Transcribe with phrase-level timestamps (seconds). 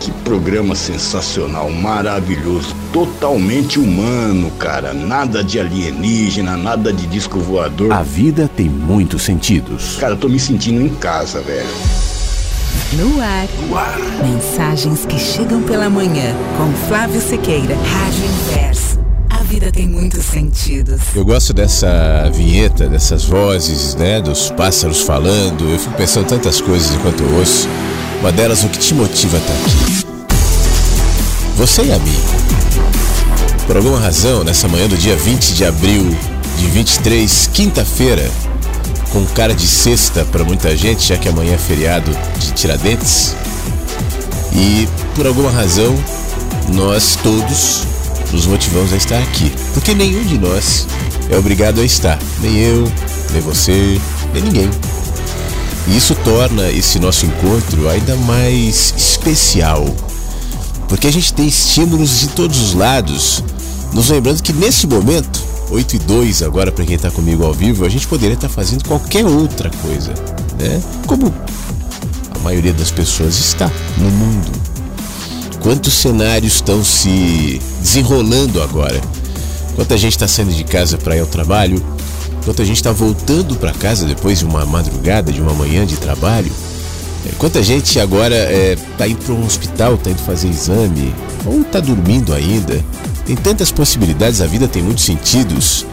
[0.00, 4.94] que programa sensacional, maravilhoso, totalmente humano, cara.
[4.94, 7.92] Nada de alienígena, nada de disco voador.
[7.92, 9.98] A vida tem muitos sentidos.
[10.00, 11.68] Cara, eu tô me sentindo em casa, velho.
[12.94, 13.46] No ar.
[14.24, 17.76] Mensagens que chegam pela manhã com Flávio Sequeira.
[17.76, 18.98] Rádio Inverso.
[19.28, 21.00] A vida tem muitos sentidos.
[21.14, 25.68] Eu gosto dessa vinheta, dessas vozes, né, dos pássaros falando.
[25.70, 27.68] Eu fico pensando tantas coisas enquanto eu ouço.
[28.20, 30.06] Uma delas, o que te motiva a estar aqui?
[31.56, 32.16] Você e a mim.
[33.66, 36.06] Por alguma razão, nessa manhã do dia 20 de abril
[36.58, 38.30] de 23, quinta-feira,
[39.10, 43.34] com cara de sexta para muita gente, já que amanhã é feriado de Tiradentes.
[44.52, 45.96] E por alguma razão,
[46.74, 47.84] nós todos
[48.32, 49.50] nos motivamos a estar aqui.
[49.72, 50.86] Porque nenhum de nós
[51.30, 52.18] é obrigado a estar.
[52.42, 52.92] Nem eu,
[53.32, 53.98] nem você,
[54.34, 54.70] nem ninguém.
[55.88, 59.84] E isso torna esse nosso encontro ainda mais especial.
[60.88, 63.42] Porque a gente tem estímulos de todos os lados.
[63.92, 67.84] Nos lembrando que nesse momento, 8 e 2 agora para quem está comigo ao vivo,
[67.84, 70.12] a gente poderia estar fazendo qualquer outra coisa,
[70.58, 70.82] né?
[71.06, 71.32] Como
[72.34, 74.50] a maioria das pessoas está no mundo.
[75.60, 79.00] Quantos cenários estão se desenrolando agora?
[79.76, 81.82] Quanta gente está saindo de casa para ir ao trabalho?
[82.44, 86.50] Quanta gente está voltando para casa depois de uma madrugada, de uma manhã de trabalho?
[87.26, 88.34] É, Quanta gente agora
[88.72, 91.14] está indo para um hospital, está indo fazer exame,
[91.44, 92.82] ou está dormindo ainda?
[93.26, 95.86] Tem tantas possibilidades, a vida tem muitos sentidos,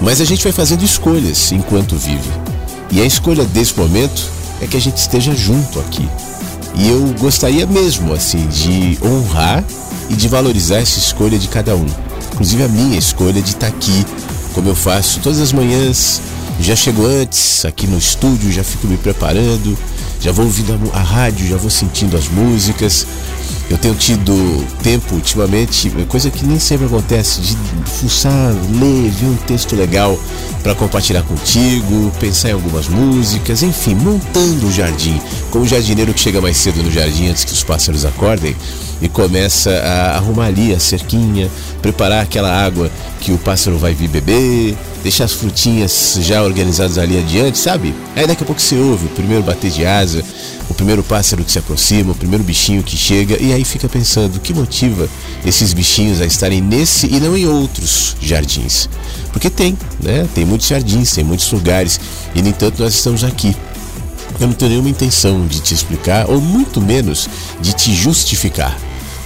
[0.00, 2.30] mas a gente vai fazendo escolhas enquanto vive.
[2.90, 4.22] E a escolha desse momento
[4.60, 6.06] é que a gente esteja junto aqui.
[6.74, 9.64] E eu gostaria mesmo, assim, de honrar
[10.08, 11.86] e de valorizar essa escolha de cada um.
[12.32, 14.04] Inclusive a minha escolha de estar aqui,
[14.54, 16.20] como eu faço todas as manhãs.
[16.60, 19.78] Já chego antes aqui no estúdio, já fico me preparando,
[20.20, 23.06] já vou ouvindo a, a rádio, já vou sentindo as músicas.
[23.70, 27.56] Eu tenho tido tempo ultimamente, coisa que nem sempre acontece, de
[27.88, 30.18] fuçar, ler, ver um texto legal
[30.60, 35.22] para compartilhar contigo, pensar em algumas músicas, enfim, montando o jardim.
[35.52, 38.56] Como o jardineiro que chega mais cedo no jardim antes que os pássaros acordem
[39.00, 41.48] e começa a arrumar ali a cerquinha,
[41.80, 47.18] preparar aquela água que o pássaro vai vir beber, deixar as frutinhas já organizadas ali
[47.18, 47.94] adiante, sabe?
[48.14, 50.22] Aí daqui a pouco você ouve o primeiro bater de asa,
[50.68, 54.36] o primeiro pássaro que se aproxima, o primeiro bichinho que chega, e aí fica pensando
[54.36, 55.08] o que motiva
[55.44, 58.88] esses bichinhos a estarem nesse e não em outros jardins.
[59.32, 60.28] Porque tem, né?
[60.34, 62.00] Tem muitos jardins, tem muitos lugares,
[62.34, 63.56] e no entanto nós estamos aqui.
[64.38, 67.28] Eu não tenho nenhuma intenção de te explicar, ou muito menos
[67.60, 68.78] de te justificar.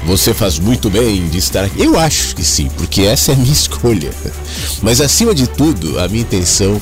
[0.07, 1.83] Você faz muito bem de estar aqui.
[1.83, 4.11] Eu acho que sim, porque essa é a minha escolha.
[4.83, 6.81] Mas acima de tudo, a minha intenção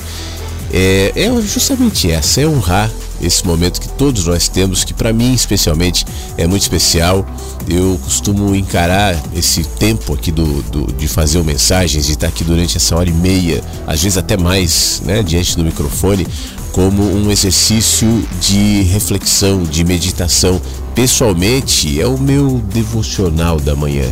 [0.71, 2.91] é, é justamente essa, é honrar
[3.25, 6.05] esse momento que todos nós temos, que para mim especialmente
[6.37, 7.25] é muito especial.
[7.67, 12.43] Eu costumo encarar esse tempo aqui do, do- de fazer o mensagens, de estar aqui
[12.43, 16.27] durante essa hora e meia, às vezes até mais, né, diante do microfone,
[16.71, 18.07] como um exercício
[18.41, 20.59] de reflexão, de meditação.
[20.95, 24.11] Pessoalmente, é o meu devocional da manhã.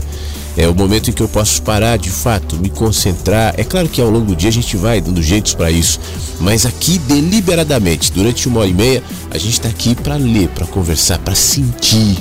[0.57, 3.53] É o momento em que eu posso parar de fato, me concentrar.
[3.57, 5.99] É claro que ao longo do dia a gente vai dando jeitos para isso,
[6.39, 10.67] mas aqui deliberadamente, durante uma hora e meia, a gente está aqui para ler, para
[10.67, 12.17] conversar, para sentir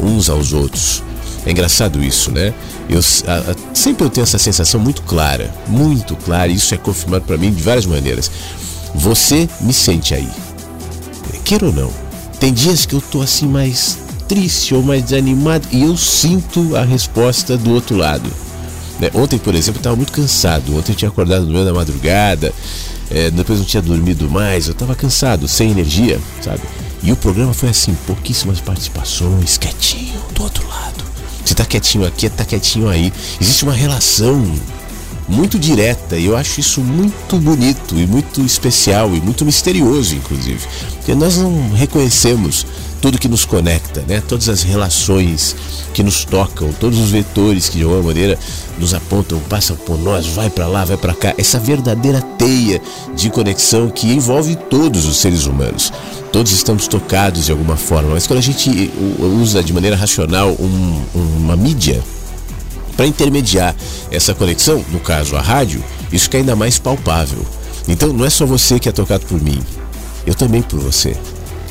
[0.00, 1.02] uns aos outros.
[1.44, 2.52] É engraçado isso, né?
[2.88, 6.78] Eu, a, a, sempre eu tenho essa sensação muito clara, muito clara, e isso é
[6.78, 8.30] confirmado para mim de várias maneiras.
[8.94, 10.28] Você me sente aí.
[11.44, 11.92] Queira ou não.
[12.40, 16.82] Tem dias que eu tô assim mais triste ou mais desanimado e eu sinto a
[16.82, 18.30] resposta do outro lado.
[18.98, 19.10] Né?
[19.14, 20.76] Ontem, por exemplo, eu estava muito cansado.
[20.76, 22.52] Ontem eu tinha acordado no meio da madrugada,
[23.10, 26.60] é, depois não tinha dormido mais, eu estava cansado, sem energia, sabe?
[27.02, 31.04] E o programa foi assim, pouquíssimas participações, quietinho, do outro lado.
[31.44, 33.12] Você tá quietinho aqui, tá quietinho aí.
[33.40, 34.42] Existe uma relação
[35.28, 40.66] muito direta e eu acho isso muito bonito e muito especial e muito misterioso, inclusive.
[40.96, 42.66] Porque nós não reconhecemos
[43.00, 44.22] tudo que nos conecta, né?
[44.26, 45.54] Todas as relações
[45.92, 48.38] que nos tocam, todos os vetores que de alguma maneira
[48.78, 51.34] nos apontam, passam por nós, vai para lá, vai para cá.
[51.38, 52.80] Essa verdadeira teia
[53.14, 55.92] de conexão que envolve todos os seres humanos.
[56.32, 58.92] Todos estamos tocados de alguma forma, mas quando a gente
[59.40, 62.02] usa de maneira racional um, uma mídia
[62.96, 63.74] para intermediar
[64.10, 65.82] essa conexão, no caso a rádio,
[66.12, 67.44] isso fica ainda mais palpável.
[67.88, 69.62] Então não é só você que é tocado por mim,
[70.26, 71.16] eu também por você.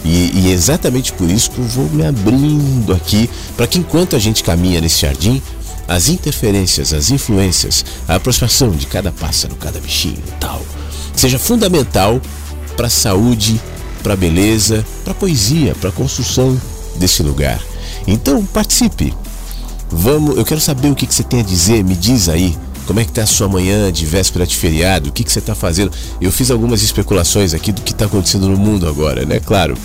[0.05, 4.15] E, e é exatamente por isso que eu vou me abrindo aqui, para que enquanto
[4.15, 5.41] a gente caminha nesse jardim,
[5.87, 10.61] as interferências, as influências, a aproximação de cada pássaro, cada bichinho tal,
[11.15, 12.21] seja fundamental
[12.77, 13.59] para a saúde,
[14.03, 16.59] para a beleza, para a poesia, para a construção
[16.97, 17.59] desse lugar.
[18.05, 19.11] Então participe.
[19.89, 22.55] Vamos, eu quero saber o que, que você tem a dizer, me diz aí.
[22.85, 25.09] Como é que tá a sua manhã de véspera de feriado?
[25.09, 25.91] O que, que você está fazendo?
[26.21, 29.39] Eu fiz algumas especulações aqui do que está acontecendo no mundo agora, né?
[29.39, 29.75] Claro,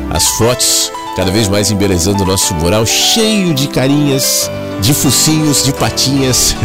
[0.10, 4.50] As fotos cada vez mais embelezando o nosso mural cheio de carinhas,
[4.82, 6.56] de focinhos, de patinhas,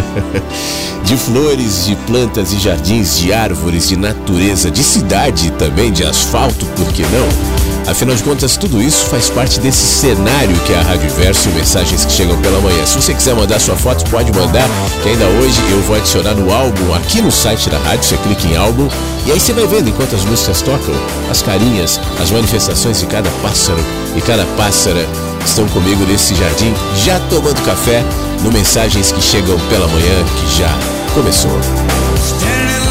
[1.02, 6.66] de flores, de plantas e jardins, de árvores, de natureza, de cidade também, de asfalto,
[6.76, 7.73] por que não?
[7.86, 12.04] Afinal de contas, tudo isso faz parte desse cenário que é a Rádio Verso mensagens
[12.04, 12.84] que chegam pela manhã.
[12.86, 14.69] Se você quiser mandar sua foto, pode mandar,
[15.02, 18.04] que ainda hoje eu vou adicionar no álbum aqui no site da rádio.
[18.04, 18.88] Você clica em álbum
[19.26, 20.94] e aí você vai vendo enquanto as músicas tocam,
[21.31, 23.78] as carinhas, as manifestações de cada pássaro
[24.16, 25.06] e cada pássara
[25.44, 26.72] estão comigo nesse jardim,
[27.04, 28.02] já tomando café
[28.42, 30.70] no Mensagens que Chegam pela Manhã, que já
[31.14, 32.83] começou.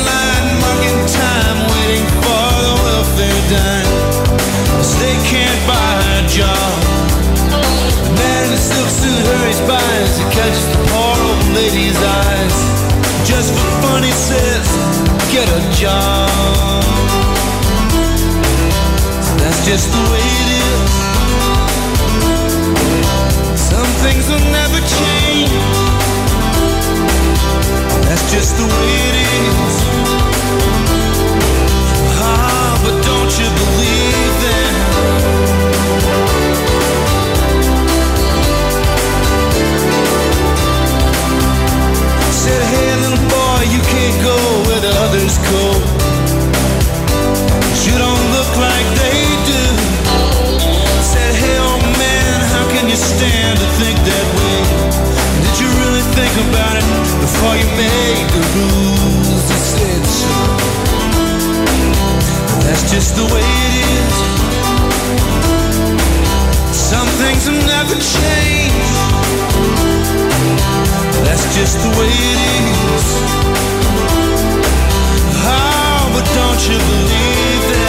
[11.94, 12.58] Lady's eyes.
[13.28, 14.68] Just for fun, he says,
[15.32, 16.84] get a job.
[19.38, 20.92] That's just the way it is.
[23.60, 25.52] Some things will never change.
[28.08, 29.16] That's just the way it
[29.98, 30.03] is.
[44.22, 44.36] Go
[44.68, 45.64] where the others go.
[47.86, 49.64] You don't look like they do.
[51.04, 54.60] Said, hey old man, how can you stand to think that way?
[55.44, 56.88] Did you really think about it
[57.22, 59.44] before you made the rules?
[59.72, 60.34] Said, so.
[62.66, 64.16] That's just the way it is.
[66.76, 69.83] Some things never changed.
[71.26, 72.40] That's just the way it
[72.96, 73.08] is.
[75.46, 77.83] Oh, but don't you believe that?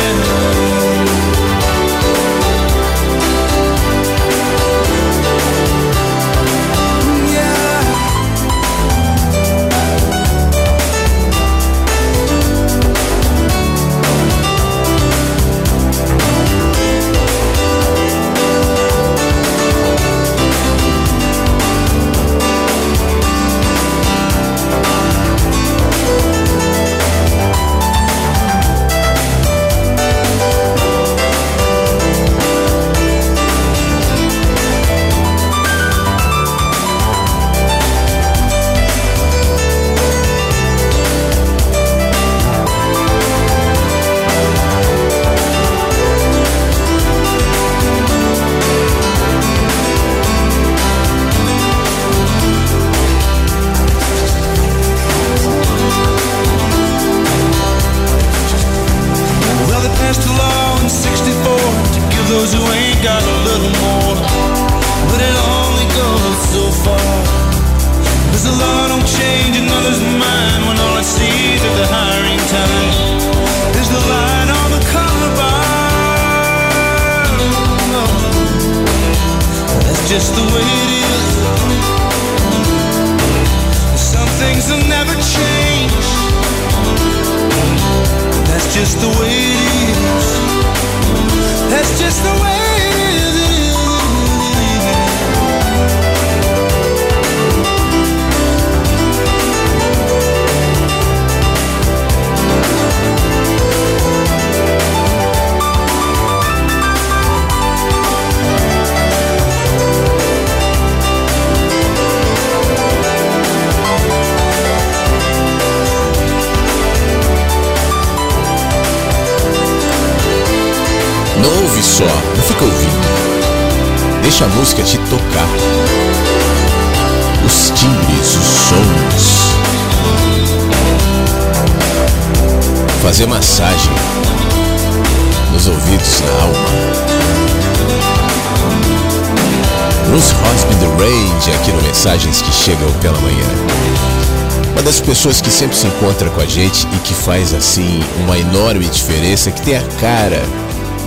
[145.65, 149.77] Sempre se encontra com a gente e que faz assim uma enorme diferença, que tem
[149.77, 150.43] a cara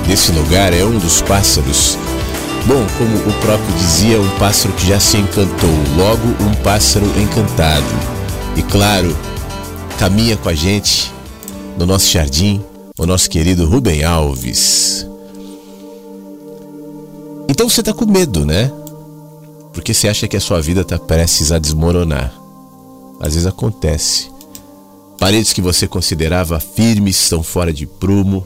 [0.08, 1.96] desse lugar é um dos pássaros.
[2.66, 7.86] Bom, como o próprio dizia, um pássaro que já se encantou, logo um pássaro encantado.
[8.56, 9.16] E claro,
[10.00, 11.14] caminha com a gente
[11.78, 12.60] no nosso jardim
[12.98, 15.06] o nosso querido Rubem Alves.
[17.48, 18.72] Então você tá com medo, né?
[19.72, 22.34] Porque você acha que a sua vida tá prestes a desmoronar.
[23.20, 24.36] Às vezes acontece.
[25.20, 28.46] Paredes que você considerava firmes estão fora de prumo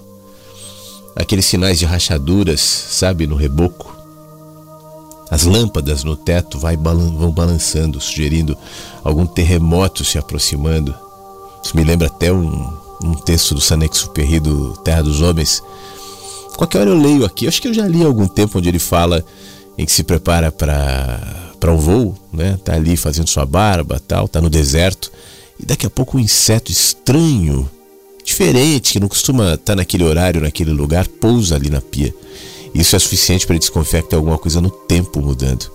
[1.15, 3.95] aqueles sinais de rachaduras, sabe, no reboco.
[5.29, 8.57] As lâmpadas no teto vão balançando, sugerindo
[9.03, 10.93] algum terremoto se aproximando.
[11.63, 12.73] Isso me lembra até um,
[13.03, 15.63] um texto do Sanex-Superri do Terra dos Homens.
[16.57, 18.79] Qualquer hora eu leio aqui, acho que eu já li há algum tempo onde ele
[18.79, 19.23] fala
[19.77, 22.59] em que se prepara para um voo, né?
[22.63, 25.11] Tá ali fazendo sua barba, tal, tá no deserto
[25.61, 27.69] e daqui a pouco um inseto estranho
[28.23, 32.13] diferente, que não costuma estar naquele horário, naquele lugar, pousa ali na pia.
[32.73, 35.69] Isso é suficiente para ele desconfiar que tem alguma coisa no tempo mudando.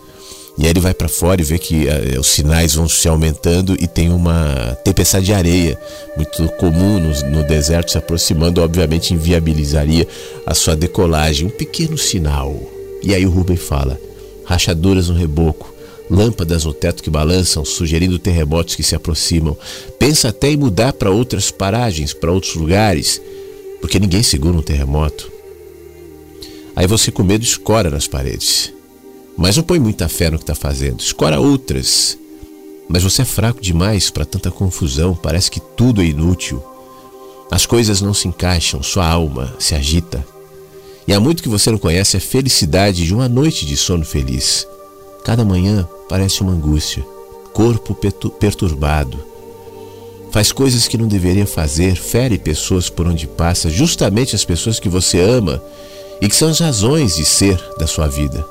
[0.58, 3.76] E aí ele vai para fora e vê que uh, os sinais vão se aumentando
[3.78, 5.78] e tem uma tempestade de areia,
[6.16, 10.08] muito comum no, no deserto, se aproximando, obviamente inviabilizaria
[10.46, 11.46] a sua decolagem.
[11.46, 12.58] Um pequeno sinal.
[13.02, 14.00] E aí o Rubem fala:
[14.46, 15.75] rachaduras no reboco,
[16.10, 19.56] lâmpadas no teto que balançam, sugerindo terremotos que se aproximam.
[19.98, 23.20] Pensa até em mudar para outras paragens, para outros lugares,
[23.80, 25.30] porque ninguém segura um terremoto.
[26.74, 28.72] Aí você com medo escora nas paredes.
[29.36, 31.00] Mas não põe muita fé no que está fazendo.
[31.00, 32.18] Escora outras.
[32.88, 35.14] Mas você é fraco demais para tanta confusão.
[35.14, 36.62] Parece que tudo é inútil.
[37.50, 40.26] As coisas não se encaixam, sua alma se agita.
[41.06, 44.66] E há muito que você não conhece a felicidade de uma noite de sono feliz.
[45.26, 47.04] Cada manhã parece uma angústia,
[47.52, 47.96] corpo
[48.38, 49.18] perturbado.
[50.30, 54.88] Faz coisas que não deveria fazer, fere pessoas por onde passa, justamente as pessoas que
[54.88, 55.60] você ama
[56.20, 58.46] e que são as razões de ser da sua vida.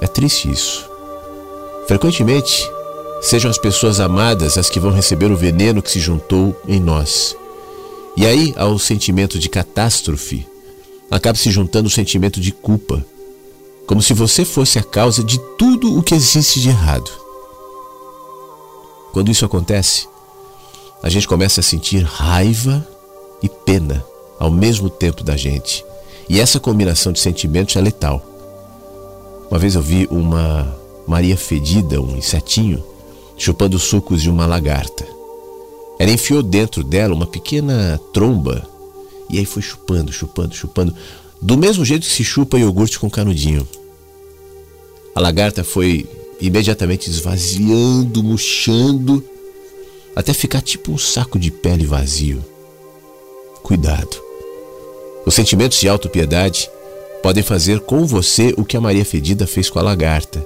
[0.00, 0.90] É triste isso.
[1.86, 2.68] Frequentemente,
[3.22, 7.36] sejam as pessoas amadas as que vão receber o veneno que se juntou em nós.
[8.16, 10.44] E aí, ao sentimento de catástrofe,
[11.08, 13.06] acaba se juntando o sentimento de culpa
[13.86, 17.10] como se você fosse a causa de tudo o que existe de errado.
[19.12, 20.08] Quando isso acontece,
[21.02, 22.86] a gente começa a sentir raiva
[23.42, 24.04] e pena
[24.38, 25.84] ao mesmo tempo da gente.
[26.28, 28.22] E essa combinação de sentimentos é letal.
[29.50, 32.84] Uma vez eu vi uma Maria fedida, um insetinho,
[33.36, 35.04] chupando sucos de uma lagarta.
[35.98, 38.64] Ela enfiou dentro dela uma pequena tromba
[39.28, 40.94] e aí foi chupando, chupando, chupando,
[41.40, 43.66] do mesmo jeito que se chupa iogurte com canudinho.
[45.14, 46.06] A lagarta foi
[46.40, 49.24] imediatamente esvaziando, murchando,
[50.14, 52.44] até ficar tipo um saco de pele vazio.
[53.62, 54.20] Cuidado.
[55.26, 56.70] Os sentimentos de autopiedade
[57.22, 60.44] podem fazer com você o que a Maria Fedida fez com a lagarta.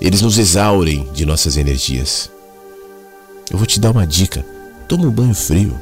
[0.00, 2.30] Eles nos exaurem de nossas energias.
[3.50, 4.44] Eu vou te dar uma dica:
[4.88, 5.78] toma um banho frio.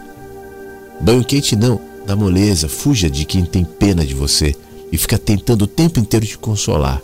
[1.01, 4.54] Banho quente não, dá moleza, fuja de quem tem pena de você
[4.92, 7.00] e fica tentando o tempo inteiro te consolar.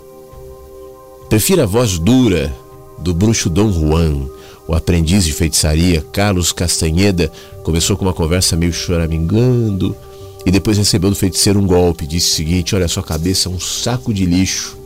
[1.29, 2.55] Prefira a voz dura
[2.99, 4.29] do bruxo Dom Juan,
[4.69, 7.31] o aprendiz de feitiçaria Carlos Castanheda
[7.63, 9.97] começou com uma conversa meio choramingando.
[10.45, 12.07] e depois recebeu do feiticeiro um golpe.
[12.07, 14.77] Disse o seguinte: Olha, sua cabeça é um saco de lixo.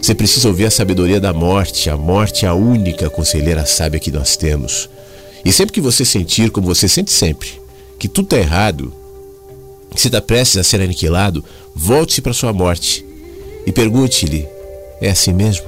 [0.00, 1.88] Você precisa ouvir a sabedoria da morte.
[1.88, 4.88] A morte é a única conselheira sábia que nós temos.
[5.44, 7.48] E sempre que você sentir, como você sente sempre,
[7.98, 8.92] que tudo está errado,
[9.94, 13.06] que você está prestes a ser aniquilado, volte-se para sua morte
[13.66, 14.46] e pergunte-lhe:
[15.00, 15.66] É assim mesmo?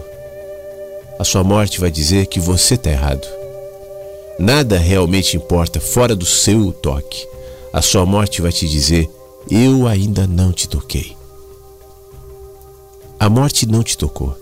[1.18, 3.26] A sua morte vai dizer que você está errado.
[4.38, 7.26] Nada realmente importa fora do seu toque.
[7.72, 9.08] A sua morte vai te dizer:
[9.50, 11.16] Eu ainda não te toquei.
[13.18, 14.36] A morte não te tocou.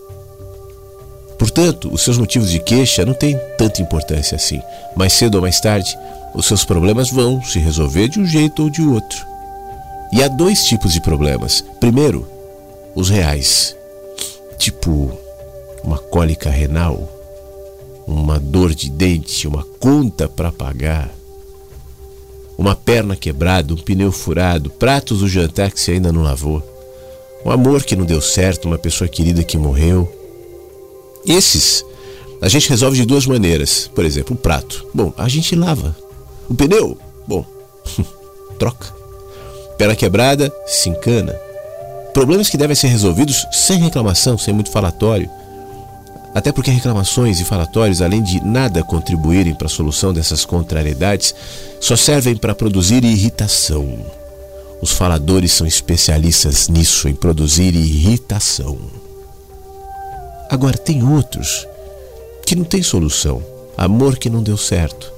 [1.38, 4.60] Portanto, os seus motivos de queixa não têm tanta importância assim.
[4.96, 5.96] Mais cedo ou mais tarde,
[6.34, 9.33] os seus problemas vão se resolver de um jeito ou de outro.
[10.12, 11.64] E há dois tipos de problemas.
[11.80, 12.26] Primeiro,
[12.94, 13.76] os reais,
[14.58, 15.10] tipo
[15.82, 17.08] uma cólica renal,
[18.06, 21.10] uma dor de dente, uma conta para pagar,
[22.56, 26.62] uma perna quebrada, um pneu furado, pratos do jantar que você ainda não lavou,
[27.44, 30.10] um amor que não deu certo, uma pessoa querida que morreu.
[31.26, 31.84] Esses
[32.44, 33.90] a gente resolve de duas maneiras.
[33.94, 34.86] Por exemplo, o prato.
[34.92, 35.96] Bom, a gente lava.
[36.48, 36.96] O pneu?
[37.26, 37.44] Bom,
[38.58, 38.94] troca.
[39.76, 41.34] Perna quebrada, se encana.
[42.12, 45.28] Problemas que devem ser resolvidos sem reclamação, sem muito falatório.
[46.34, 51.34] Até porque reclamações e falatórios, além de nada contribuírem para a solução dessas contrariedades,
[51.80, 53.88] só servem para produzir irritação.
[54.82, 58.78] Os faladores são especialistas nisso, em produzir irritação.
[60.50, 61.66] Agora, tem outros
[62.44, 63.42] que não tem solução.
[63.76, 65.12] Amor que não deu certo.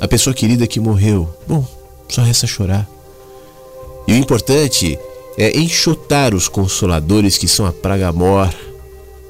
[0.00, 1.28] A pessoa querida que morreu.
[1.46, 1.66] Bom,
[2.08, 2.88] só resta chorar.
[4.06, 4.98] E o importante
[5.36, 8.54] é enxotar os consoladores que são a praga mor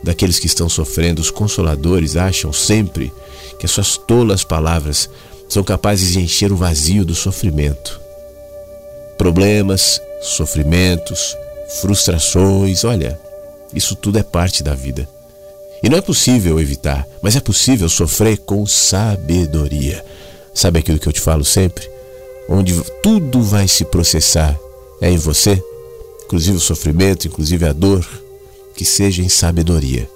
[0.02, 1.22] daqueles que estão sofrendo.
[1.22, 3.12] Os consoladores acham sempre
[3.58, 5.08] que as suas tolas palavras
[5.48, 8.00] são capazes de encher o vazio do sofrimento.
[9.16, 11.36] Problemas, sofrimentos,
[11.80, 13.18] frustrações, olha,
[13.72, 15.08] isso tudo é parte da vida.
[15.82, 20.04] E não é possível evitar, mas é possível sofrer com sabedoria.
[20.52, 21.88] Sabe aquilo que eu te falo sempre?
[22.48, 24.58] Onde tudo vai se processar
[25.04, 25.62] é em você,
[26.24, 28.06] inclusive o sofrimento, inclusive a dor,
[28.74, 30.08] que seja em sabedoria.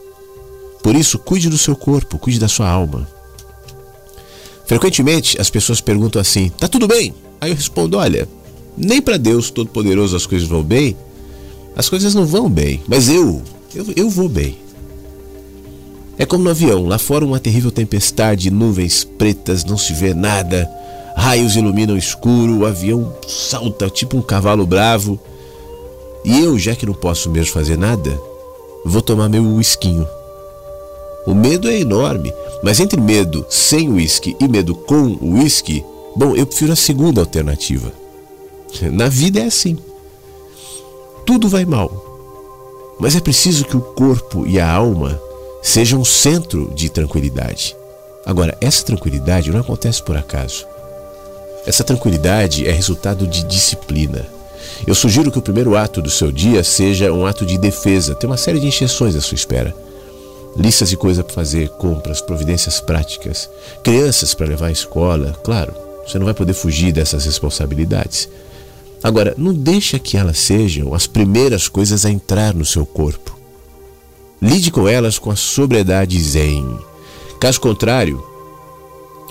[0.82, 3.06] Por isso, cuide do seu corpo, cuide da sua alma.
[4.66, 7.14] Frequentemente as pessoas perguntam assim: tá tudo bem?
[7.38, 8.26] Aí eu respondo: olha,
[8.78, 10.96] nem para Deus Todo-Poderoso as coisas vão bem,
[11.76, 13.42] as coisas não vão bem, mas eu,
[13.74, 14.58] eu, eu vou bem.
[16.16, 20.68] É como no avião, lá fora uma terrível tempestade, nuvens pretas, não se vê nada,
[21.18, 25.18] raios iluminam o escuro, o avião salta tipo um cavalo bravo.
[26.24, 28.18] E eu, já que não posso mesmo fazer nada,
[28.84, 30.06] vou tomar meu whiskinho.
[31.26, 35.84] O medo é enorme, mas entre medo sem whisky e medo com whisky,
[36.16, 37.92] bom, eu prefiro a segunda alternativa.
[38.92, 39.76] Na vida é assim.
[41.26, 41.90] Tudo vai mal.
[43.00, 45.20] Mas é preciso que o corpo e a alma
[45.62, 47.76] sejam um centro de tranquilidade.
[48.24, 50.66] Agora, essa tranquilidade não acontece por acaso.
[51.68, 54.26] Essa tranquilidade é resultado de disciplina.
[54.86, 58.14] Eu sugiro que o primeiro ato do seu dia seja um ato de defesa.
[58.14, 59.76] Tem uma série de injeções à sua espera.
[60.56, 63.50] Listas de coisas para fazer, compras, providências práticas,
[63.84, 65.38] crianças para levar à escola.
[65.44, 65.74] Claro,
[66.06, 68.30] você não vai poder fugir dessas responsabilidades.
[69.02, 73.38] Agora, não deixa que elas sejam as primeiras coisas a entrar no seu corpo.
[74.40, 76.78] Lide com elas com a sobriedade zen.
[77.38, 78.24] Caso contrário,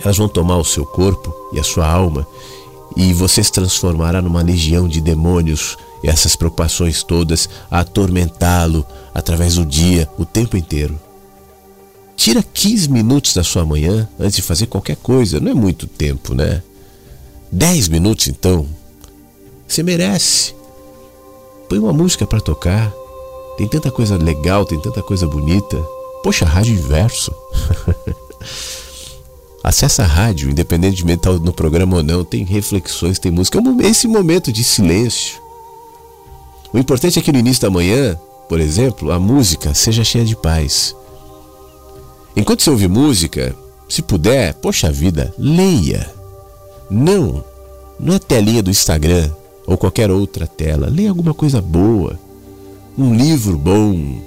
[0.04, 2.28] elas vão tomar o seu corpo e a sua alma
[2.98, 8.84] e você se transformará numa legião de demônios, essas preocupações todas a atormentá-lo
[9.14, 11.00] através do dia, o tempo inteiro.
[12.16, 16.34] Tira 15 minutos da sua manhã antes de fazer qualquer coisa, não é muito tempo,
[16.34, 16.64] né?
[17.52, 18.68] 10 minutos então.
[19.68, 20.56] Você merece.
[21.70, 22.92] Põe uma música para tocar.
[23.58, 25.78] Tem tanta coisa legal, tem tanta coisa bonita.
[26.24, 27.32] Poxa, rádio inverso.
[29.68, 33.60] Acesse a rádio, independentemente de estar no programa ou não, tem reflexões, tem música.
[33.84, 35.42] É esse momento de silêncio.
[36.72, 40.38] O importante é que no início da manhã, por exemplo, a música seja cheia de
[40.38, 40.96] paz.
[42.34, 43.54] Enquanto você ouve música,
[43.90, 46.10] se puder, poxa vida, leia.
[46.90, 47.44] Não,
[48.00, 49.30] não é telinha do Instagram
[49.66, 50.88] ou qualquer outra tela.
[50.90, 52.18] Leia alguma coisa boa.
[52.98, 54.22] Um livro bom.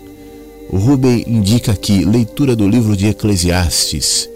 [0.69, 4.29] O Rubem indica aqui leitura do livro de Eclesiastes.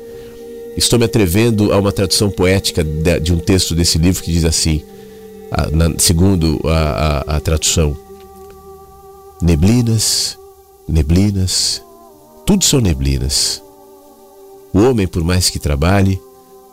[0.77, 4.83] Estou me atrevendo a uma tradução poética de, um texto desse livro que diz assim,
[5.99, 6.71] segundo a,
[7.35, 7.97] a, a tradução:
[9.41, 10.39] Neblinas,
[10.89, 11.83] neblinas,
[12.45, 13.63] tudo são neblinas.
[14.73, 16.21] O homem, por mais que trabalhe,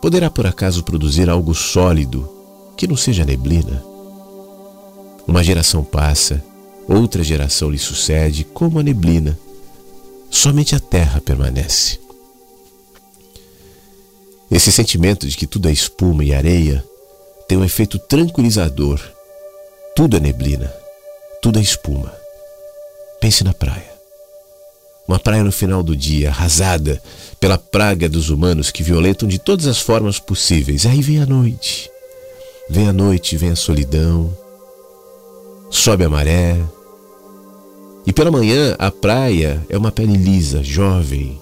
[0.00, 2.28] poderá por acaso produzir algo sólido
[2.76, 3.84] que não seja neblina.
[5.26, 6.42] Uma geração passa,
[6.88, 9.38] outra geração lhe sucede, como a neblina.
[10.28, 12.00] Somente a terra permanece.
[14.52, 16.84] Esse sentimento de que tudo é espuma e areia
[17.48, 19.00] tem um efeito tranquilizador.
[19.96, 20.70] Tudo é neblina,
[21.40, 22.12] tudo é espuma.
[23.18, 23.90] Pense na praia.
[25.08, 27.02] Uma praia no final do dia, arrasada
[27.40, 30.84] pela praga dos humanos que violentam de todas as formas possíveis.
[30.84, 31.90] Aí vem a noite.
[32.68, 34.36] Vem a noite, vem a solidão.
[35.70, 36.60] Sobe a maré.
[38.06, 41.40] E pela manhã, a praia é uma pele lisa, jovem,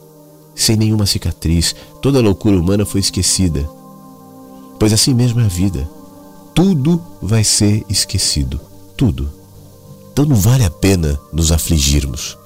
[0.54, 1.74] sem nenhuma cicatriz.
[2.00, 3.68] Toda loucura humana foi esquecida.
[4.78, 5.88] Pois assim mesmo é a vida.
[6.54, 8.60] Tudo vai ser esquecido.
[8.96, 9.30] Tudo.
[10.12, 12.36] Então não vale a pena nos afligirmos.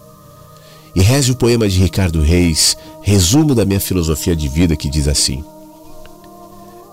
[0.94, 5.08] E reze o poema de Ricardo Reis, resumo da minha filosofia de vida, que diz
[5.08, 5.42] assim: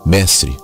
[0.03, 0.55] Mestre,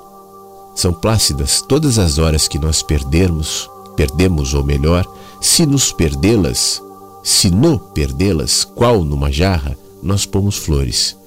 [0.76, 5.06] são plácidas todas as horas que nós perdermos, perdemos ou melhor,
[5.40, 6.82] se nos perdê-las,
[7.24, 9.78] se no perdê-las, qual numa jarra,
[10.08, 11.18] nós pomos flores.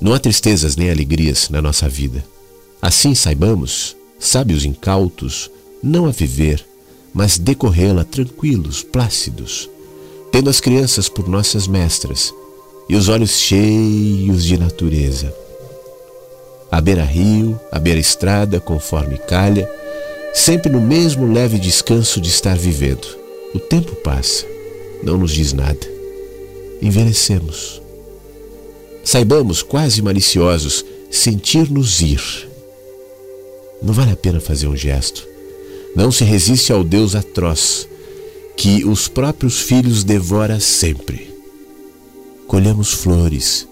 [0.00, 2.24] Não há tristezas nem alegrias na nossa vida.
[2.80, 5.50] Assim saibamos, sábios incautos,
[5.82, 6.64] não a viver,
[7.12, 9.68] mas decorrê-la tranquilos, plácidos,
[10.32, 12.32] tendo as crianças por nossas mestras
[12.88, 15.32] e os olhos cheios de natureza.
[16.70, 19.70] À beira-rio, à beira-estrada, conforme calha,
[20.32, 23.06] sempre no mesmo leve descanso de estar vivendo.
[23.54, 24.46] O tempo passa,
[25.02, 26.01] não nos diz nada.
[26.82, 27.80] Envelhecemos.
[29.04, 32.20] Saibamos, quase maliciosos, sentir-nos ir.
[33.80, 35.26] Não vale a pena fazer um gesto.
[35.94, 37.88] Não se resiste ao Deus atroz,
[38.56, 41.32] que os próprios filhos devora sempre.
[42.46, 43.66] Colhemos flores,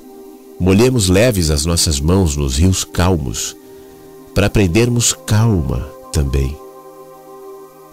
[0.58, 3.56] molhemos leves as nossas mãos nos rios calmos,
[4.34, 5.80] para aprendermos calma
[6.12, 6.56] também.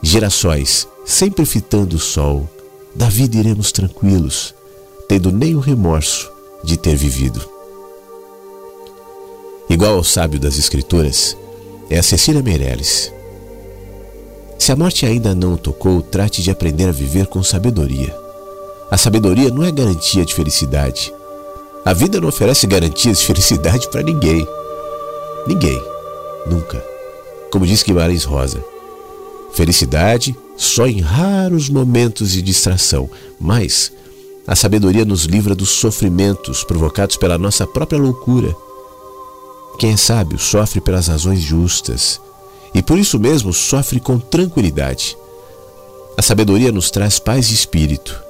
[0.02, 2.50] Gerações, sempre fitando o sol,
[2.94, 4.54] da vida iremos tranquilos,
[5.08, 6.32] tendo nem o remorso
[6.64, 7.42] de ter vivido.
[9.70, 11.38] Igual ao sábio das Escrituras,
[11.90, 13.12] é a Cecília Meirelles
[14.68, 18.14] se a morte ainda não o tocou, trate de aprender a viver com sabedoria.
[18.90, 21.14] A sabedoria não é garantia de felicidade.
[21.86, 24.46] A vida não oferece garantias de felicidade para ninguém.
[25.48, 25.82] Ninguém.
[26.50, 26.84] Nunca.
[27.52, 28.62] Como diz Guimarães Rosa.
[29.54, 33.92] Felicidade só em raros momentos de distração, mas
[34.48, 38.56] a sabedoria nos livra dos sofrimentos provocados pela nossa própria loucura.
[39.78, 42.22] Quem é sábio sofre pelas razões justas
[42.74, 45.18] e por isso mesmo sofre com tranquilidade.
[46.18, 48.24] A sabedoria nos traz paz de espírito,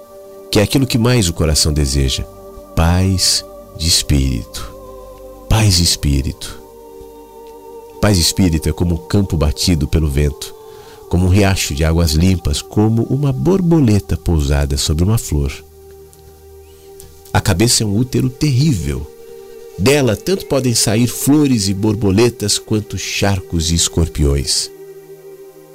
[0.51, 2.23] que é aquilo que mais o coração deseja.
[2.75, 3.45] Paz
[3.77, 4.73] de espírito.
[5.47, 6.59] Paz de espírito.
[8.01, 10.53] Paz de espírito é como um campo batido pelo vento,
[11.09, 15.66] como um riacho de águas limpas, como uma borboleta pousada sobre uma flor.
[17.37, 19.05] A cabeça é um útero terrível
[19.77, 24.71] dela tanto podem sair flores e borboletas quanto charcos e escorpiões.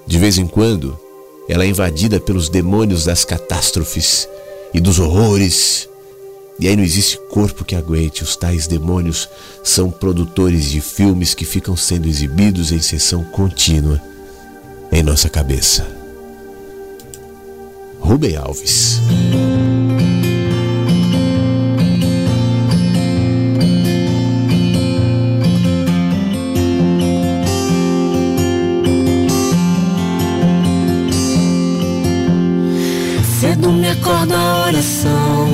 [0.05, 0.98] De vez em quando,
[1.48, 4.29] ela é invadida pelos demônios das catástrofes
[4.75, 5.88] e dos horrores.
[6.59, 8.25] E aí não existe corpo que aguente.
[8.25, 9.29] Os tais demônios
[9.62, 14.03] são produtores de filmes que ficam sendo exibidos em sessão contínua
[14.90, 15.87] em nossa cabeça.
[18.01, 18.98] Rubem Alves.
[34.03, 35.48] Acordo a oração.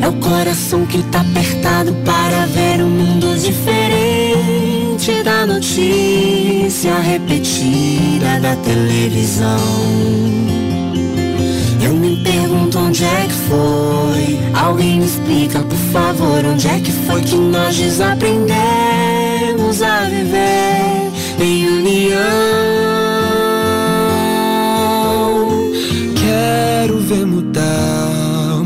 [0.00, 8.56] É o coração que tá apertado para ver um mundo diferente da notícia repetida da
[8.56, 9.60] televisão.
[11.84, 14.40] Eu me pergunto onde é que foi.
[14.54, 21.10] Alguém me explica, por favor, onde é que foi que nós desaprendemos a viver
[21.40, 22.61] em união.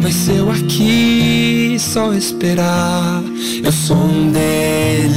[0.07, 3.25] Mas se eu aqui só esperar,
[3.64, 5.12] eu sou um deles,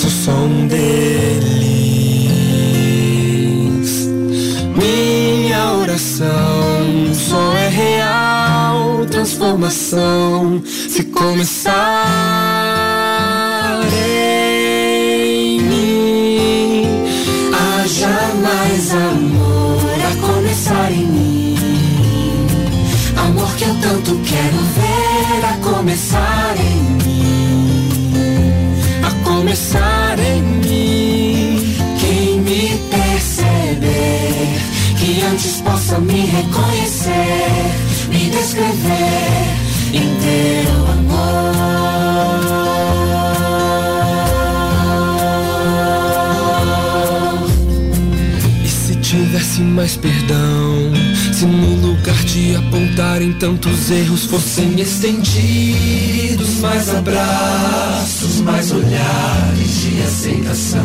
[0.00, 1.58] sou só um deles.
[4.76, 9.04] Minha oração só é real.
[9.06, 10.62] Transformação.
[10.64, 12.87] Se começar
[29.48, 31.74] começar em mim.
[31.98, 33.88] Quem me percebe
[35.32, 37.12] antes possa me reconhecer,
[38.10, 39.48] me descrever
[39.94, 41.28] em teu amor.
[48.62, 50.92] E se tivesse mais perdão,
[51.38, 60.84] se no lugar de apontarem tantos erros fossem estendidos mais abraços, mais olhares de aceitação.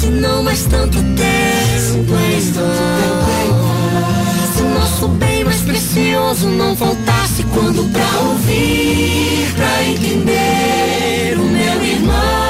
[0.00, 2.66] Se não mais tanto tempo em vão.
[4.56, 12.41] Se nosso bem mais precioso não faltasse quando pra ouvir, pra entender o meu irmão.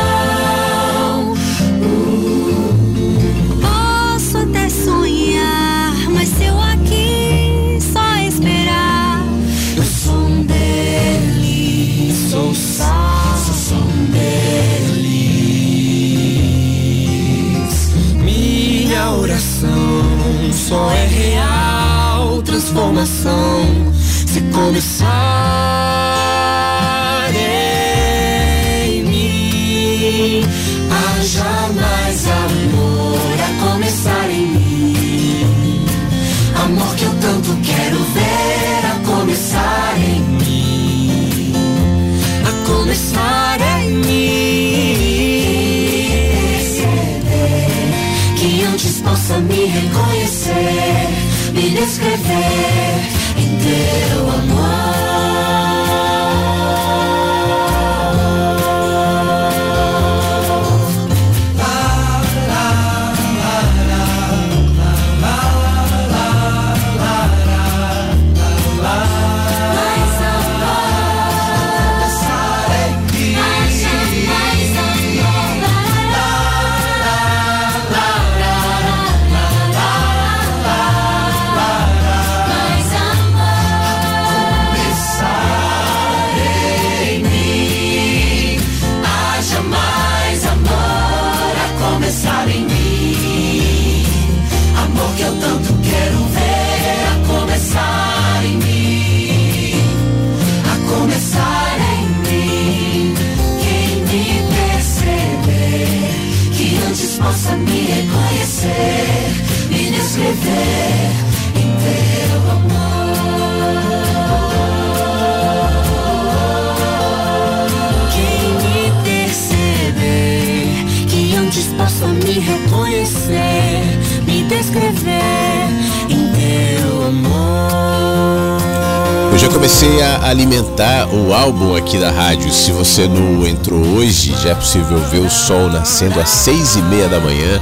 [130.81, 132.53] A alimentar o álbum aqui da rádio.
[132.53, 136.83] Se você não entrou hoje, já é possível ver o sol nascendo às seis e
[136.83, 137.61] meia da manhã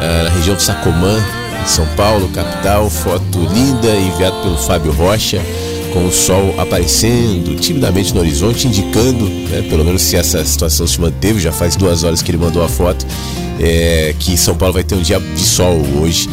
[0.00, 1.22] ah, na região de Sacomã,
[1.62, 2.88] em São Paulo, capital.
[2.88, 5.40] Foto linda enviada pelo Fábio Rocha,
[5.92, 11.00] com o sol aparecendo timidamente no horizonte, indicando, né, pelo menos se essa situação se
[11.00, 13.06] manteve, já faz duas horas que ele mandou a foto,
[13.58, 16.28] é, que São Paulo vai ter um dia de sol hoje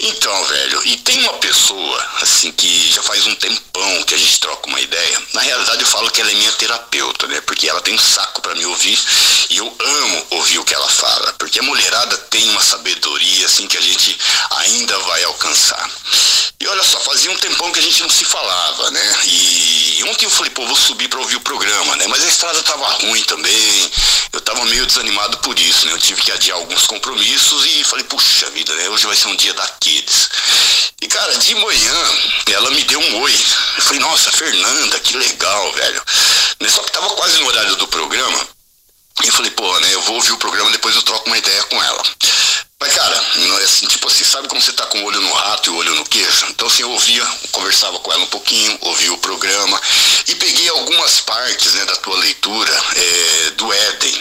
[0.00, 4.40] Então, velho, e tem uma pessoa, assim, que já faz um tempão que a gente
[4.40, 5.22] troca uma ideia.
[5.34, 7.40] Na realidade, eu falo que ela é minha terapeuta, né?
[7.42, 8.98] Porque ela tem um saco para me ouvir
[9.50, 11.34] e eu amo ouvir o que ela fala.
[11.34, 14.18] Porque a mulherada tem uma sabedoria, assim, que a gente
[14.50, 15.88] ainda vai alcançar.
[16.58, 19.18] E olha só, fazia um tempão que a gente não se falava, né?
[19.26, 22.06] E ontem eu falei, pô, vou subir para ouvir o programa, né?
[22.06, 23.90] Mas a estrada tava ruim também.
[24.32, 25.92] Eu tava meio desanimado por isso, né?
[25.92, 28.88] Eu tive que adiar alguns compromissos e falei, puxa vida, né?
[28.88, 30.28] Hoje vai ser um dia daqueles.
[31.02, 31.94] E cara, de manhã
[32.52, 33.34] ela me deu um oi.
[33.76, 36.02] Eu falei, nossa, Fernanda, que legal, velho.
[36.60, 36.68] Né?
[36.68, 38.59] Só que tava quase no horário do programa.
[39.22, 39.94] E eu falei, pô, né?
[39.94, 42.02] Eu vou ouvir o programa, depois eu troco uma ideia com ela.
[42.80, 45.32] Mas, cara, não é assim, tipo assim, sabe como você tá com o olho no
[45.32, 46.46] rato e o olho no queijo?
[46.48, 49.78] Então, assim, eu ouvia, conversava com ela um pouquinho, ouvia o programa
[50.26, 54.20] e peguei algumas partes, né, da tua leitura é, do Éden.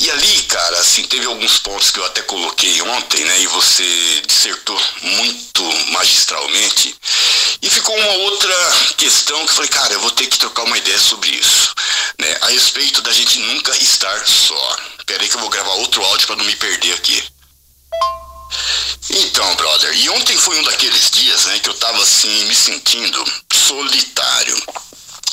[0.00, 4.22] E ali, cara, assim, teve alguns pontos que eu até coloquei ontem, né, e você
[4.26, 6.94] dissertou muito magistralmente.
[7.62, 8.54] E ficou uma outra
[8.96, 11.72] questão que eu falei, cara, eu vou ter que trocar uma ideia sobre isso,
[12.18, 14.76] né, a respeito da gente nunca estar só.
[15.06, 17.22] Peraí que eu vou gravar outro áudio para não me perder aqui.
[19.10, 23.24] Então, brother, e ontem foi um daqueles dias, né, que eu tava assim, me sentindo
[23.52, 24.60] solitário.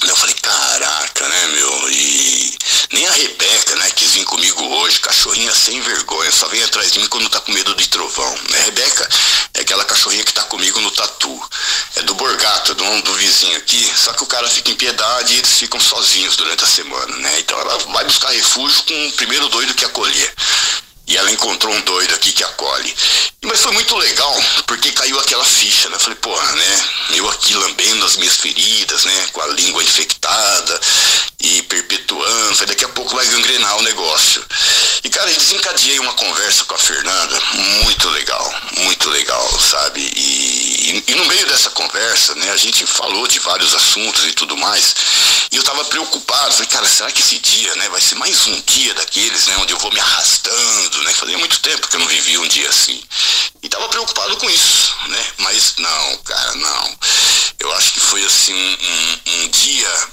[0.07, 1.91] Eu falei, caraca, né, meu?
[1.91, 2.57] E
[2.91, 6.99] nem a Rebeca, né, quis vir comigo hoje, cachorrinha sem vergonha, só vem atrás de
[6.99, 8.33] mim quando tá com medo de trovão.
[8.49, 8.59] Né?
[8.65, 9.07] Rebeca
[9.53, 11.49] é aquela cachorrinha que tá comigo no tatu.
[11.95, 15.37] É do Borgato, do, do vizinho aqui, só que o cara fica em piedade e
[15.37, 17.39] eles ficam sozinhos durante a semana, né?
[17.39, 20.33] Então ela vai buscar refúgio com o primeiro doido que acolher.
[21.09, 22.95] E ela encontrou um doido aqui que acolhe.
[23.41, 25.97] Mas foi muito legal, porque caiu aquela ficha, né?
[25.97, 26.85] Falei, porra, né?
[27.15, 29.27] Eu aqui lambendo as minhas feridas, né?
[29.33, 30.79] Com a língua infectada
[31.39, 32.55] e perpetuando.
[32.55, 34.45] Falei, daqui a pouco vai gangrenar o negócio.
[35.03, 37.39] E, cara, eu desencadeei uma conversa com a Fernanda,
[37.83, 40.01] muito legal, muito legal, sabe?
[40.15, 42.51] E, e, no meio dessa conversa, né?
[42.51, 44.95] A gente falou de vários assuntos e tudo mais.
[45.51, 46.53] E eu tava preocupado.
[46.53, 47.87] Falei, cara, será que esse dia, né?
[47.89, 49.57] Vai ser mais um dia daqueles, né?
[49.59, 51.13] Onde eu vou me arrastando, né?
[51.13, 53.01] Fazia muito tempo que eu não vivia um dia assim.
[53.61, 55.25] E tava preocupado com isso, né?
[55.37, 56.99] Mas não, cara, não.
[57.59, 60.09] Eu acho que foi assim um, um dia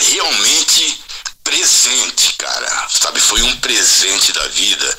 [0.00, 1.00] realmente
[1.48, 2.86] presente, cara.
[2.90, 4.96] Sabe, foi um presente da vida,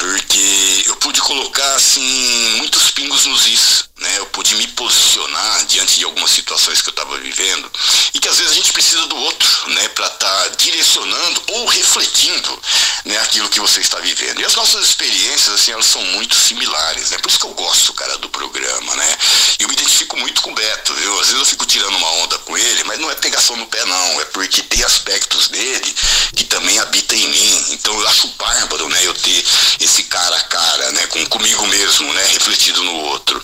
[0.00, 4.14] porque eu pude colocar assim muitos pingos nos is, né?
[4.16, 7.70] Eu pude me posicionar diante de algumas situações que eu estava vivendo
[8.14, 11.66] e que às vezes a gente precisa do outro, né, para estar tá direcionando ou
[11.66, 12.62] refletindo,
[13.04, 14.40] né, aquilo que você está vivendo.
[14.40, 17.18] E as nossas experiências assim, elas são muito similares, né?
[17.18, 19.18] Por isso que eu gosto, cara, do programa, né?
[19.58, 21.12] Eu me identifico muito com o Beto, viu?
[21.20, 23.84] Às vezes eu fico tirando uma onda com ele, mas não é pegação no pé
[23.84, 25.94] não, é porque tem aspectos dele
[26.34, 27.64] que também habitam em mim.
[27.72, 29.44] Então eu acho bárbaro, né, eu ter
[29.80, 33.42] esse cara a cara, né, com comigo mesmo, né, refletido no outro.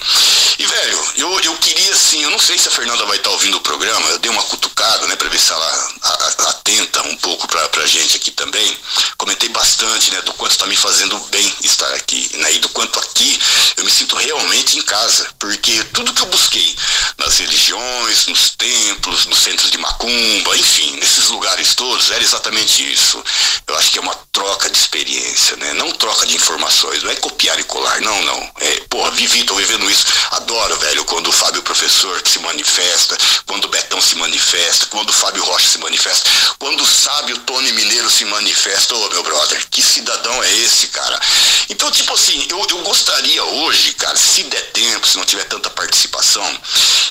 [0.59, 3.35] E, velho, eu, eu queria assim, eu não sei se a Fernanda vai estar tá
[3.35, 7.03] ouvindo o programa, eu dei uma cutucada, né, pra ver se ela a, a, atenta
[7.09, 8.79] um pouco pra, pra gente aqui também.
[9.17, 12.99] Comentei bastante, né, do quanto está me fazendo bem estar aqui, né, e do quanto
[13.01, 13.39] aqui
[13.77, 16.77] eu me sinto realmente em casa, porque tudo que eu busquei
[17.19, 23.23] nas religiões, nos templos, nos centros de macumba, enfim, nesses lugares todos, era exatamente isso.
[23.67, 27.17] Eu acho que é uma troca de experiência, né, não troca de informações, não é
[27.17, 28.53] copiar e colar, não, não.
[28.61, 33.67] É, porra, vivi, tô vivendo isso Adoro, velho, quando o Fábio Professor se manifesta, quando
[33.67, 38.11] o Betão se manifesta, quando o Fábio Rocha se manifesta, quando o sábio Tony Mineiro
[38.11, 38.95] se manifesta.
[38.95, 41.21] Ô, meu brother, que cidadão é esse, cara?
[41.69, 45.71] Então, tipo assim, eu, eu gostaria hoje, cara, se der tempo, se não tiver tanta
[45.71, 46.61] participação,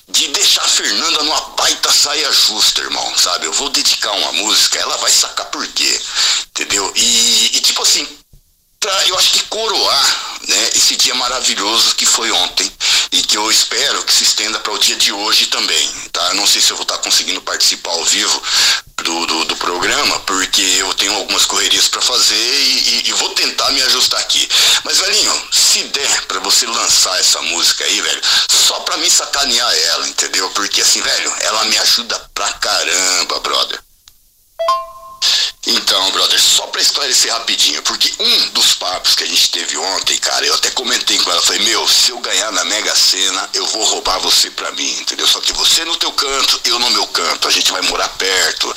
[0.08, 3.46] de deixar a Fernanda numa baita saia justa, irmão, sabe?
[3.46, 6.02] Eu vou dedicar uma música, ela vai sacar por quê,
[6.50, 6.92] entendeu?
[6.96, 8.08] E, e tipo assim,
[8.86, 12.72] pra, eu acho que coroar né, esse dia maravilhoso que foi ontem
[13.12, 15.92] e que eu espero que se estenda para o dia de hoje também.
[16.12, 16.36] Tá?
[16.36, 18.44] Não sei se eu vou estar conseguindo participar ao vivo
[18.98, 23.30] do, do, do, programa, porque eu tenho algumas correrias para fazer e, e, e, vou
[23.30, 24.48] tentar me ajustar aqui.
[24.84, 29.76] Mas, velhinho, se der para você lançar essa música aí, velho, só para me sacanear
[29.76, 30.48] ela, entendeu?
[30.52, 33.80] Porque assim, velho, ela me ajuda pra caramba, brother.
[35.68, 40.16] Então, brother, só pra esclarecer rapidinho, porque um dos papos que a gente teve ontem,
[40.20, 43.66] cara, eu até comentei com ela, falei, meu, se eu ganhar na Mega Sena, eu
[43.68, 45.28] vou roubar você pra mim, entendeu?
[45.28, 48.72] Só que você no teu canto, eu no meu canto, a gente vai morar perto.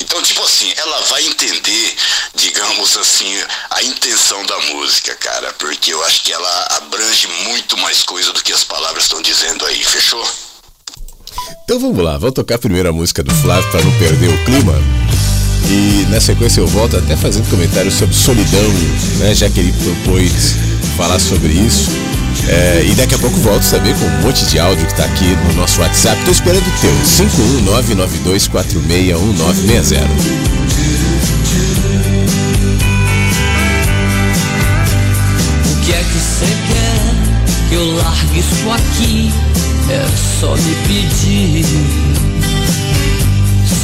[0.00, 1.96] Então, tipo assim, ela vai entender,
[2.34, 3.38] digamos assim,
[3.68, 8.42] a intenção da música, cara, porque eu acho que ela abrange muito mais coisa do
[8.42, 10.26] que as palavras estão dizendo aí, fechou?
[11.64, 14.99] Então vamos lá, vamos tocar a música do Flávio para não perder o clima.
[16.10, 18.68] Na sequência eu volto até fazendo comentários sobre solidão,
[19.18, 19.32] né?
[19.32, 20.56] Já que ele propôs
[20.96, 21.88] falar sobre isso.
[22.48, 25.36] É, e daqui a pouco volto também com um monte de áudio que está aqui
[25.46, 26.20] no nosso WhatsApp.
[26.24, 26.92] Tô esperando o teu,
[28.50, 30.00] 51992461960.
[35.64, 36.02] O que é
[37.68, 39.32] que eu largue isso aqui?
[39.88, 40.06] É
[40.40, 42.09] só me pedir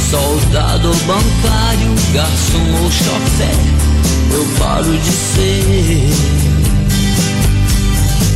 [0.09, 3.51] Soldado bancário, garçom ou chofé,
[4.31, 6.07] eu paro de ser.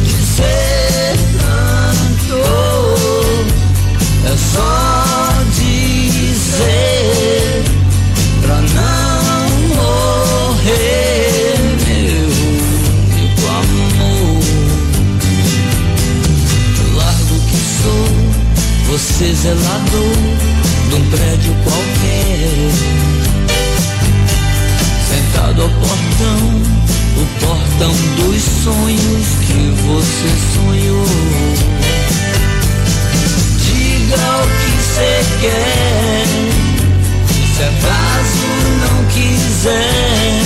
[0.04, 2.46] De ser cantor
[4.26, 5.06] é só
[5.56, 6.84] dizer
[8.42, 11.56] pra não morrer,
[11.88, 12.28] meu
[13.16, 14.44] único amor.
[16.98, 18.10] Largo que sou,
[18.90, 20.51] você zelador
[20.92, 22.72] de um prédio qualquer.
[25.08, 26.42] Sentado ao portão,
[27.16, 31.06] o portão dos sonhos que você sonhou.
[33.58, 36.26] Diga o que você quer,
[37.56, 38.50] se acaso
[38.82, 40.42] não quiser.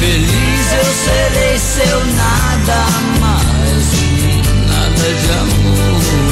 [0.00, 2.80] Feliz eu serei seu nada
[3.20, 3.86] mais,
[4.66, 6.31] nada de amor.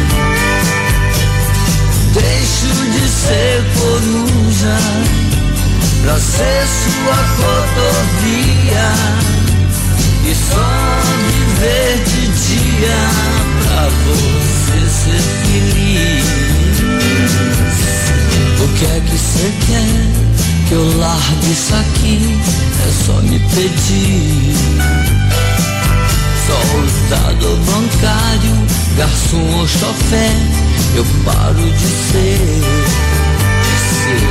[2.13, 4.77] Deixo de ser coruja
[6.03, 8.89] pra ser sua rodovia
[10.25, 10.69] e só
[11.27, 12.99] viver de dia
[13.63, 16.25] pra você ser feliz.
[18.59, 22.39] O que é que você quer que eu largue isso aqui?
[22.87, 25.30] É só me pedir.
[26.51, 28.55] Soldado bancário,
[28.97, 30.31] garçom ou chofé,
[30.95, 32.61] eu paro de ser.
[34.01, 34.23] Ser,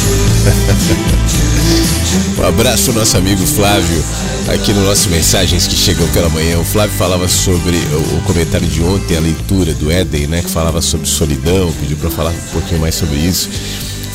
[2.39, 4.03] um abraço ao nosso amigo Flávio,
[4.47, 6.57] aqui no nosso Mensagens que Chegam pela Manhã.
[6.59, 10.41] O Flávio falava sobre o, comentário de ontem, a leitura do Éden, né?
[10.41, 13.49] Que falava sobre solidão, pediu para falar um pouquinho mais sobre isso.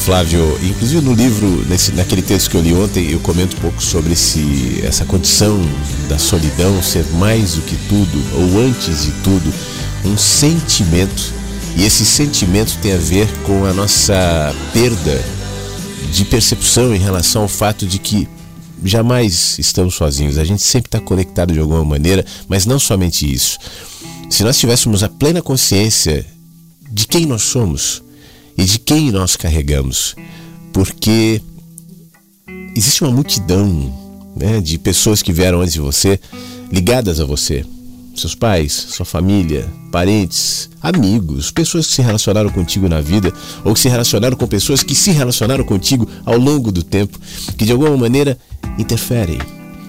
[0.04, 3.82] Flávio, inclusive no livro, nesse, naquele texto que eu li ontem, eu comento um pouco
[3.82, 5.60] sobre esse, essa condição
[6.08, 9.52] da solidão ser mais do que tudo, ou antes de tudo,
[10.04, 11.39] um sentimento.
[11.76, 15.24] E esse sentimento tem a ver com a nossa perda
[16.12, 18.28] de percepção em relação ao fato de que
[18.84, 20.38] jamais estamos sozinhos.
[20.38, 23.58] A gente sempre está conectado de alguma maneira, mas não somente isso.
[24.28, 26.24] Se nós tivéssemos a plena consciência
[26.90, 28.02] de quem nós somos
[28.56, 30.16] e de quem nós carregamos,
[30.72, 31.40] porque
[32.74, 33.92] existe uma multidão
[34.36, 36.18] né, de pessoas que vieram antes de você,
[36.70, 37.64] ligadas a você,
[38.14, 43.32] seus pais, sua família, parentes, amigos, pessoas que se relacionaram contigo na vida
[43.64, 47.18] ou que se relacionaram com pessoas que se relacionaram contigo ao longo do tempo,
[47.56, 48.38] que de alguma maneira
[48.78, 49.38] interferem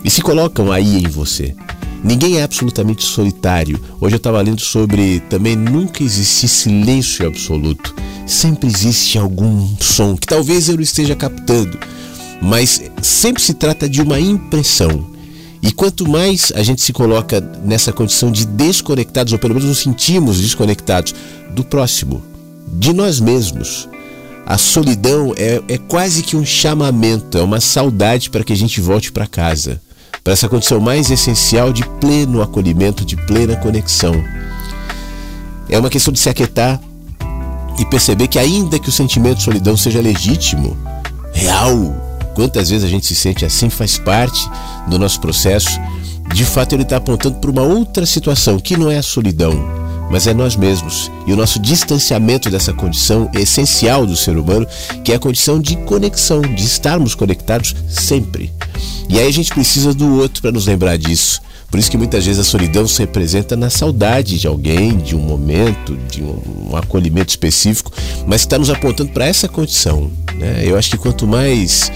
[0.03, 1.55] e se colocam aí em você.
[2.03, 3.79] Ninguém é absolutamente solitário.
[3.99, 7.93] Hoje eu estava lendo sobre também nunca existe silêncio absoluto.
[8.25, 11.77] Sempre existe algum som que talvez eu não esteja captando,
[12.41, 15.10] mas sempre se trata de uma impressão.
[15.61, 19.79] E quanto mais a gente se coloca nessa condição de desconectados, ou pelo menos nos
[19.79, 21.13] sentimos desconectados
[21.51, 22.23] do próximo,
[22.67, 23.87] de nós mesmos,
[24.45, 28.81] a solidão é, é quase que um chamamento, é uma saudade para que a gente
[28.81, 29.79] volte para casa,
[30.23, 34.13] para essa condição mais essencial de pleno acolhimento, de plena conexão.
[35.69, 36.81] É uma questão de se aquietar
[37.79, 40.75] e perceber que, ainda que o sentimento de solidão seja legítimo,
[41.33, 44.49] real, Quantas vezes a gente se sente assim faz parte
[44.87, 45.79] do nosso processo.
[46.33, 49.53] De fato, ele está apontando para uma outra situação, que não é a solidão,
[50.09, 51.11] mas é nós mesmos.
[51.27, 54.65] E o nosso distanciamento dessa condição essencial do ser humano,
[55.03, 58.51] que é a condição de conexão, de estarmos conectados sempre.
[59.09, 61.41] E aí a gente precisa do outro para nos lembrar disso.
[61.71, 65.19] Por isso que muitas vezes a solidão se representa na saudade de alguém, de um
[65.19, 67.91] momento, de um, acolhimento específico,
[68.27, 70.11] mas está nos apontando para essa condição.
[70.35, 70.63] Né?
[70.65, 71.89] Eu acho que quanto mais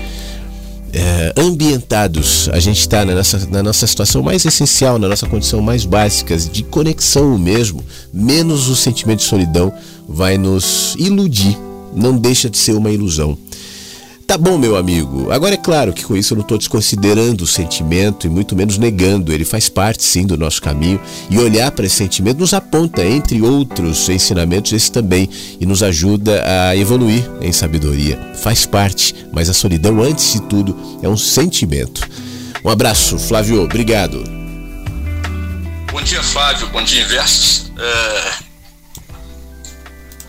[0.95, 5.61] é, ambientados, a gente está na nossa, na nossa situação mais essencial, na nossa condição
[5.61, 7.83] mais básica, de conexão mesmo,
[8.13, 9.73] menos o sentimento de solidão
[10.07, 11.57] vai nos iludir.
[11.93, 13.37] Não deixa de ser uma ilusão.
[14.27, 15.31] Tá bom, meu amigo.
[15.31, 18.77] Agora é claro que com isso eu não estou desconsiderando o sentimento e muito menos
[18.79, 19.31] negando.
[19.31, 20.99] Ele faz parte sim do nosso caminho
[21.29, 26.43] e olhar para esse sentimento nos aponta, entre outros ensinamentos, esse também e nos ajuda
[26.43, 28.19] a evoluir em sabedoria.
[28.41, 32.01] Faz parte, mas a solidão, antes de tudo, é um sentimento.
[32.63, 33.61] Um abraço, Flávio.
[33.61, 34.23] Obrigado.
[35.91, 36.67] Bom dia, Flávio.
[36.69, 37.71] Bom dia, Inversos.
[37.77, 38.33] É...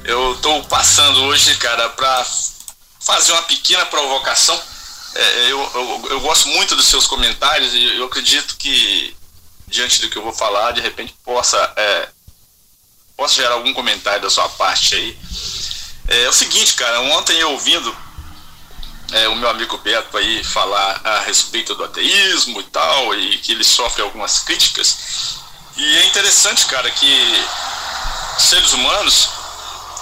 [0.04, 2.24] Eu estou passando hoje, cara, para
[3.06, 4.60] fazer uma pequena provocação.
[5.14, 9.16] É, eu, eu, eu, gosto muito dos seus comentários e eu acredito que,
[9.68, 12.08] diante do que eu vou falar, de repente possa, é,
[13.16, 15.18] possa gerar algum comentário da sua parte aí.
[16.08, 17.96] É, é o seguinte, cara, ontem eu ouvindo
[19.12, 23.52] é, o meu amigo Beto aí falar a respeito do ateísmo e tal, e que
[23.52, 25.36] ele sofre algumas críticas.
[25.76, 27.44] E é interessante, cara, que
[28.38, 29.28] seres humanos,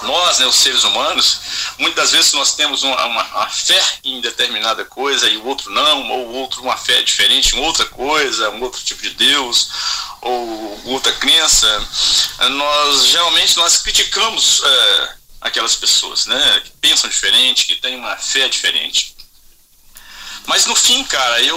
[0.04, 1.40] nós, né, os seres humanos,
[1.78, 6.08] muitas vezes nós temos uma, uma, uma, fé em determinada coisa e o outro não,
[6.10, 9.68] ou o outro uma fé diferente em outra coisa, um outro tipo de Deus,
[10.20, 11.88] ou outra crença,
[12.50, 16.62] nós geralmente nós criticamos é, aquelas pessoas, né?
[16.64, 19.14] Que pensam diferente, que têm uma fé diferente.
[20.46, 21.56] Mas no fim, cara, eu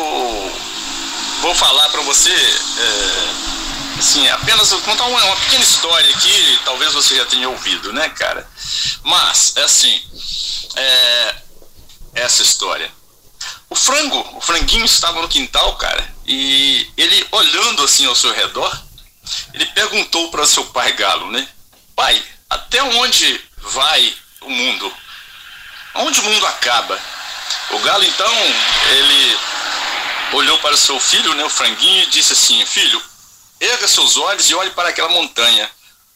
[1.42, 3.57] vou falar para você, é,
[3.98, 8.50] assim, apenas contar uma, uma, pequena história aqui, talvez você já tenha ouvido, né, cara?
[9.04, 10.02] Mas, é assim,
[10.76, 11.36] é,
[12.16, 12.92] essa história.
[13.70, 18.82] O frango, o franguinho estava no quintal, cara, e ele olhando assim ao seu redor,
[19.54, 21.48] ele perguntou para seu pai galo, né?
[21.96, 24.94] Pai, até onde vai o mundo?
[25.96, 27.00] Onde o mundo acaba?
[27.72, 28.34] O galo então,
[28.92, 29.38] ele
[30.34, 33.02] olhou para o seu filho, né, o franguinho, e disse assim: Filho,
[33.60, 35.70] erga seus olhos e olhe para aquela montanha.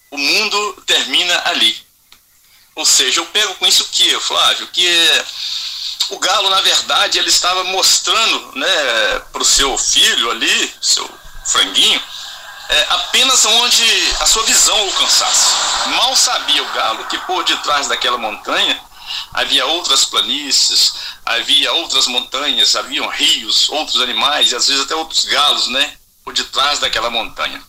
[0.09, 1.75] O mundo termina ali.
[2.75, 4.87] Ou seja, eu pego com isso que, Flávio, que
[6.09, 11.09] o galo, na verdade, ele estava mostrando né, para o seu filho ali, seu
[11.45, 12.01] franguinho,
[12.69, 13.83] é, apenas onde
[14.19, 15.53] a sua visão alcançasse.
[15.95, 18.79] Mal sabia o galo que por detrás daquela montanha
[19.33, 20.93] havia outras planícies,
[21.25, 25.97] havia outras montanhas, haviam rios, outros animais e às vezes até outros galos, né?
[26.31, 27.61] Por detrás daquela montanha.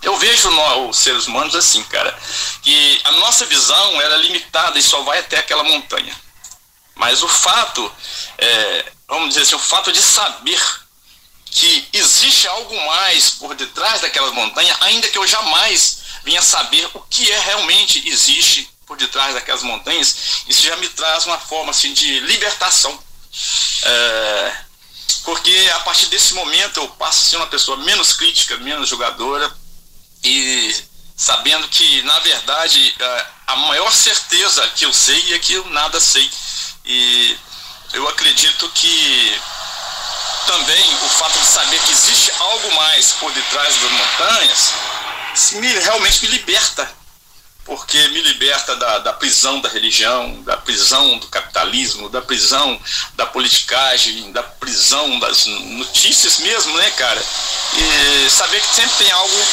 [0.00, 2.18] Eu vejo nós, os seres humanos assim, cara,
[2.62, 6.16] que a nossa visão era limitada e só vai até aquela montanha.
[6.94, 7.92] Mas o fato,
[8.38, 10.58] é, vamos dizer assim, o fato de saber
[11.50, 17.00] que existe algo mais por detrás daquela montanha, ainda que eu jamais venha saber o
[17.00, 20.16] que é realmente existe por detrás daquelas montanhas,
[20.48, 22.98] isso já me traz uma forma assim de libertação.
[23.82, 24.71] É,
[25.24, 29.52] porque a partir desse momento eu passo a ser uma pessoa menos crítica, menos julgadora
[30.24, 30.74] e
[31.16, 32.94] sabendo que, na verdade,
[33.46, 36.30] a maior certeza que eu sei é que eu nada sei.
[36.84, 37.36] E
[37.92, 39.40] eu acredito que
[40.46, 44.72] também o fato de saber que existe algo mais por detrás das montanhas
[45.52, 47.01] me, realmente me liberta.
[47.64, 52.80] Porque me liberta da, da prisão da religião, da prisão do capitalismo, da prisão
[53.14, 57.24] da politicagem, da prisão das notícias mesmo, né, cara?
[57.76, 59.46] E saber que sempre tem algo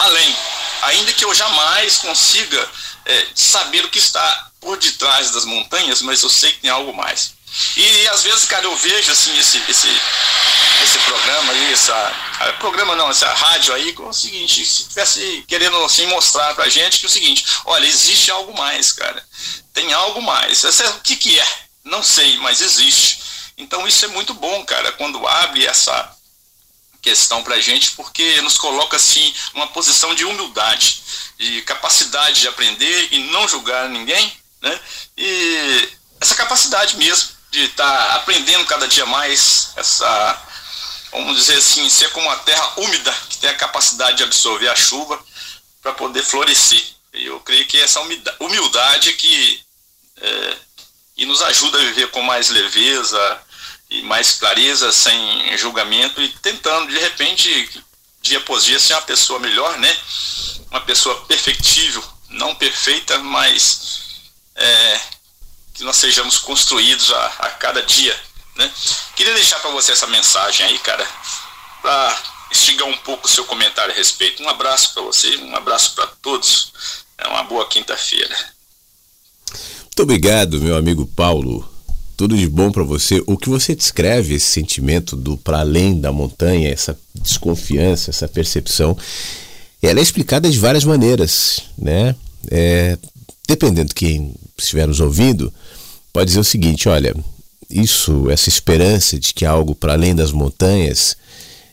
[0.00, 0.36] além.
[0.82, 2.68] Ainda que eu jamais consiga
[3.04, 6.92] é, saber o que está por detrás das montanhas, mas eu sei que tem algo
[6.94, 7.34] mais.
[7.76, 9.88] E às vezes, cara, eu vejo assim esse, esse,
[10.86, 12.14] esse programa aí, essa.
[12.60, 17.00] Programa não, essa rádio aí, com o seguinte, se tivesse querendo assim mostrar pra gente
[17.00, 19.24] que é o seguinte, olha, existe algo mais, cara.
[19.74, 20.62] Tem algo mais.
[20.64, 21.46] O que, que é?
[21.84, 23.18] Não sei, mas existe.
[23.58, 26.14] Então isso é muito bom, cara, quando abre essa
[27.02, 31.02] questão pra gente, porque nos coloca assim numa posição de humildade,
[31.38, 34.80] de capacidade de aprender e não julgar ninguém, né?
[35.16, 35.88] E
[36.20, 40.45] essa capacidade mesmo de estar tá aprendendo cada dia mais essa,
[41.16, 44.76] vamos dizer assim, ser como uma terra úmida que tem a capacidade de absorver a
[44.76, 45.18] chuva
[45.82, 46.82] para poder florescer.
[47.12, 48.00] Eu creio que essa
[48.38, 49.60] humildade que,
[50.20, 50.56] é,
[51.24, 53.40] nos ajuda a viver com mais leveza
[53.88, 57.82] e mais clareza, sem julgamento e tentando de repente
[58.20, 59.96] dia após dia ser uma pessoa melhor, né?
[60.70, 64.20] Uma pessoa perfectível, não perfeita, mas
[64.54, 65.00] é,
[65.72, 68.20] que nós sejamos construídos a, a cada dia,
[68.56, 68.70] né?
[69.14, 71.06] Queria deixar para você essa mensagem aí, cara,
[71.82, 74.42] para instigar um pouco o seu comentário a respeito.
[74.42, 76.72] Um abraço para você, um abraço para todos.
[77.18, 78.34] É uma boa quinta-feira.
[79.96, 81.66] Muito obrigado, meu amigo Paulo.
[82.16, 83.22] Tudo de bom para você.
[83.26, 88.96] O que você descreve esse sentimento do para além da montanha, essa desconfiança, essa percepção,
[89.82, 92.14] ela é explicada de várias maneiras, né?
[92.50, 92.98] É,
[93.46, 95.52] dependendo de quem estiver nos ouvindo,
[96.12, 97.14] pode dizer o seguinte: olha,
[97.70, 101.16] isso, essa esperança de que há algo para além das montanhas,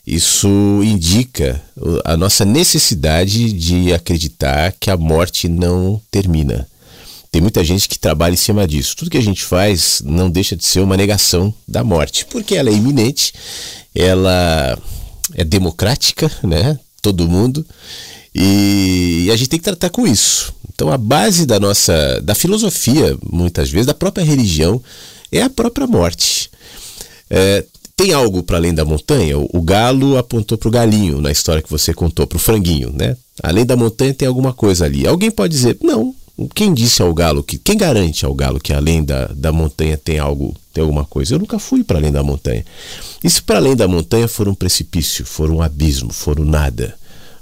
[0.06, 0.48] isso
[0.82, 1.62] indica
[2.04, 6.68] a nossa necessidade de acreditar que a morte não termina.
[7.30, 8.94] Tem muita gente que trabalha em cima disso.
[8.96, 12.70] Tudo que a gente faz não deixa de ser uma negação da morte, porque ela
[12.70, 13.32] é iminente,
[13.94, 14.78] ela
[15.34, 16.78] é democrática, né?
[17.02, 17.66] Todo mundo
[18.34, 20.52] E, a gente tem que tratar com isso.
[20.74, 24.82] Então a base da nossa, da filosofia, muitas vezes, da própria religião,
[25.38, 26.50] é a própria morte.
[27.28, 27.64] É,
[27.96, 29.38] tem algo para além da montanha?
[29.38, 33.16] O, galo apontou para o galinho na história que você contou, para o franguinho, né?
[33.42, 35.06] Além da montanha tem alguma coisa ali.
[35.06, 36.14] Alguém pode dizer, não,
[36.54, 37.56] quem disse ao galo que.
[37.56, 41.34] Quem garante ao galo que além da, da montanha tem algo, tem alguma coisa?
[41.34, 42.64] Eu nunca fui para além da montanha.
[43.22, 46.96] E se para além da montanha for um precipício, for um abismo, for um nada,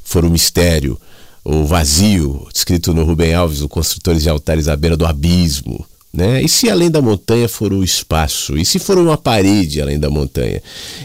[0.05, 1.01] for um mistério,
[1.43, 6.43] o vazio, descrito no Rubem Alves, o Construtores de Altares à beira do abismo, né?
[6.43, 8.57] E se além da montanha for o espaço?
[8.59, 10.63] E se for uma parede além da montanha?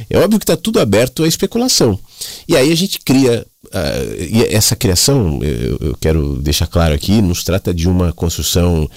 [0.09, 1.97] É óbvio que está tudo aberto à especulação.
[2.47, 3.45] E aí a gente cria.
[3.67, 8.89] Uh, e essa criação, eu, eu, quero deixar claro aqui, nos trata de uma construção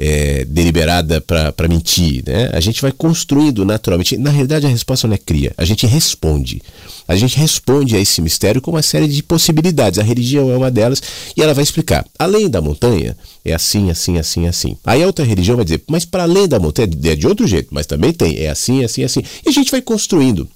[0.00, 2.24] é, deliberada para mentir.
[2.26, 2.48] Né?
[2.54, 4.16] A gente vai construindo naturalmente.
[4.16, 6.62] Na realidade, a resposta não é cria, a gente responde.
[7.06, 9.98] A gente responde a esse mistério com uma série de possibilidades.
[9.98, 11.02] A religião é uma delas
[11.36, 12.06] e ela vai explicar.
[12.18, 14.76] Além da montanha, é assim, assim, assim, assim.
[14.86, 17.68] Aí a outra religião vai dizer, mas para além da montanha é de outro jeito,
[17.72, 19.22] mas também tem, é assim, assim, assim.
[19.44, 20.48] E a gente vai construindo.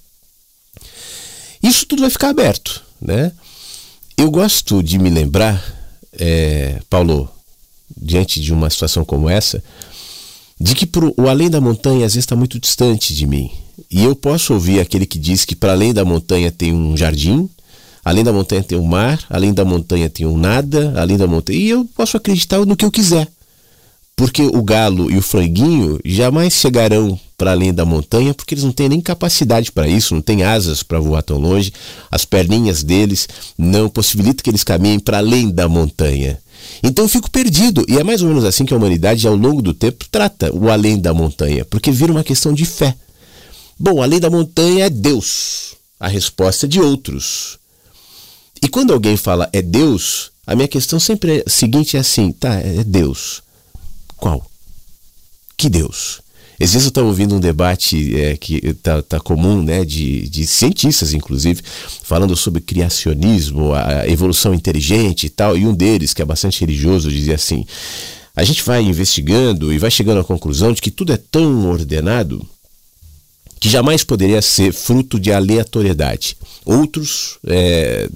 [1.62, 3.32] Isso tudo vai ficar aberto, né?
[4.16, 5.62] Eu gosto de me lembrar,
[6.12, 7.28] é, Paulo,
[7.96, 9.62] diante de uma situação como essa,
[10.60, 13.50] de que pro, o além da montanha às vezes está muito distante de mim.
[13.90, 17.48] E eu posso ouvir aquele que diz que para além da montanha tem um jardim,
[18.04, 21.58] além da montanha tem um mar, além da montanha tem um nada, além da montanha.
[21.58, 23.28] E eu posso acreditar no que eu quiser.
[24.16, 28.70] Porque o galo e o franguinho jamais chegarão para além da montanha, porque eles não
[28.70, 31.72] têm nem capacidade para isso, não têm asas para voar tão longe,
[32.10, 33.28] as perninhas deles
[33.58, 36.38] não possibilitam que eles caminhem para além da montanha.
[36.82, 37.84] Então eu fico perdido.
[37.88, 40.70] E é mais ou menos assim que a humanidade, ao longo do tempo, trata o
[40.70, 42.94] além da montanha, porque vira uma questão de fé.
[43.78, 45.74] Bom, além da montanha é Deus.
[45.98, 47.58] A resposta é de outros.
[48.62, 52.32] E quando alguém fala é Deus, a minha questão sempre é a seguinte: é assim,
[52.32, 53.42] tá, é Deus.
[54.16, 54.44] Qual?
[55.56, 56.23] Que Deus?
[56.72, 61.12] Vezes eu estava ouvindo um debate é, que está tá comum, né, de, de cientistas,
[61.12, 61.62] inclusive,
[62.02, 67.10] falando sobre criacionismo, a evolução inteligente e tal, e um deles, que é bastante religioso,
[67.10, 67.66] dizia assim:
[68.34, 72.44] a gente vai investigando e vai chegando à conclusão de que tudo é tão ordenado
[73.64, 76.36] que jamais poderia ser fruto de aleatoriedade.
[76.66, 78.06] Outros é,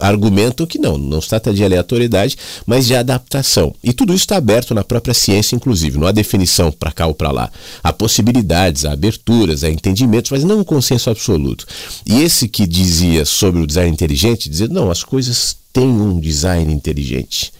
[0.00, 2.34] argumentam que não, não se trata de aleatoriedade,
[2.66, 3.74] mas de adaptação.
[3.84, 5.98] E tudo isso está aberto na própria ciência, inclusive.
[5.98, 7.50] Não há definição para cá ou para lá.
[7.84, 11.66] Há possibilidades, há aberturas, há entendimentos, mas não um consenso absoluto.
[12.06, 16.72] E esse que dizia sobre o design inteligente, dizia, não, as coisas têm um design
[16.72, 17.52] inteligente.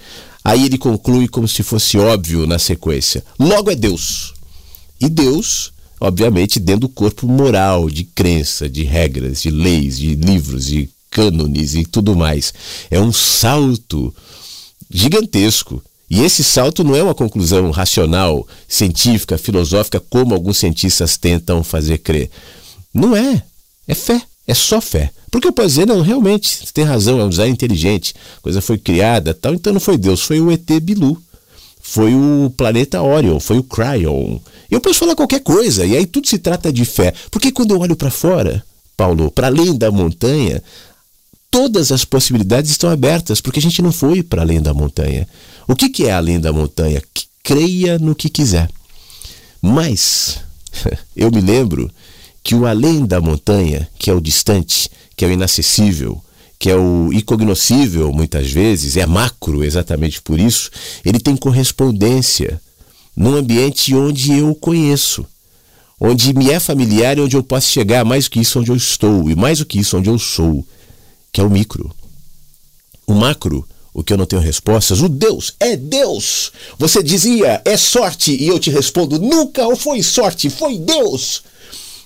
[0.43, 3.23] Aí ele conclui como se fosse óbvio na sequência.
[3.39, 4.33] Logo é Deus.
[4.99, 10.67] E Deus obviamente dentro do corpo moral, de crença, de regras, de leis, de livros,
[10.67, 12.53] de cânones e tudo mais.
[12.91, 14.15] É um salto
[14.91, 15.83] gigantesco.
[16.11, 21.99] E esse salto não é uma conclusão racional, científica, filosófica, como alguns cientistas tentam fazer
[21.99, 22.31] crer.
[22.95, 23.43] Não é.
[23.87, 24.23] É fé.
[24.47, 25.11] É só fé.
[25.31, 28.63] Porque eu posso dizer, não, realmente, você tem razão, é um design inteligente, a coisa
[28.63, 31.23] foi criada tal, então não foi Deus, foi o ET Bilu
[31.91, 34.39] foi o planeta Orion, foi o Cryon.
[34.71, 37.15] Eu posso falar qualquer coisa, e aí tudo se trata de fé.
[37.31, 38.63] Porque quando eu olho para fora,
[38.95, 40.63] Paulo, para além da montanha,
[41.51, 45.27] todas as possibilidades estão abertas, porque a gente não foi para além da montanha.
[45.67, 47.03] O que, que é além da montanha?
[47.15, 48.69] Que creia no que quiser.
[49.63, 50.41] Mas
[51.17, 51.91] eu me lembro
[52.45, 56.23] que o além da montanha, que é o distante, que é o inacessível,
[56.59, 60.71] que é o incognoscível muitas vezes, é macro exatamente por isso,
[61.05, 62.61] ele tem correspondência
[63.17, 65.25] num ambiente onde eu conheço,
[66.01, 68.77] onde me é familiar e onde eu posso chegar mais do que isso onde eu
[68.77, 70.67] estou e mais do que isso onde eu sou,
[71.33, 71.95] que é o micro.
[73.07, 76.53] O macro, o que eu não tenho respostas, o Deus é Deus.
[76.79, 81.43] Você dizia, é sorte, e eu te respondo, nunca foi sorte, foi Deus.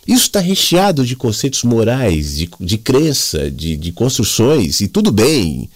[0.07, 5.71] Isso está recheado de conceitos morais, de, de crença, de, de construções, e tudo bem.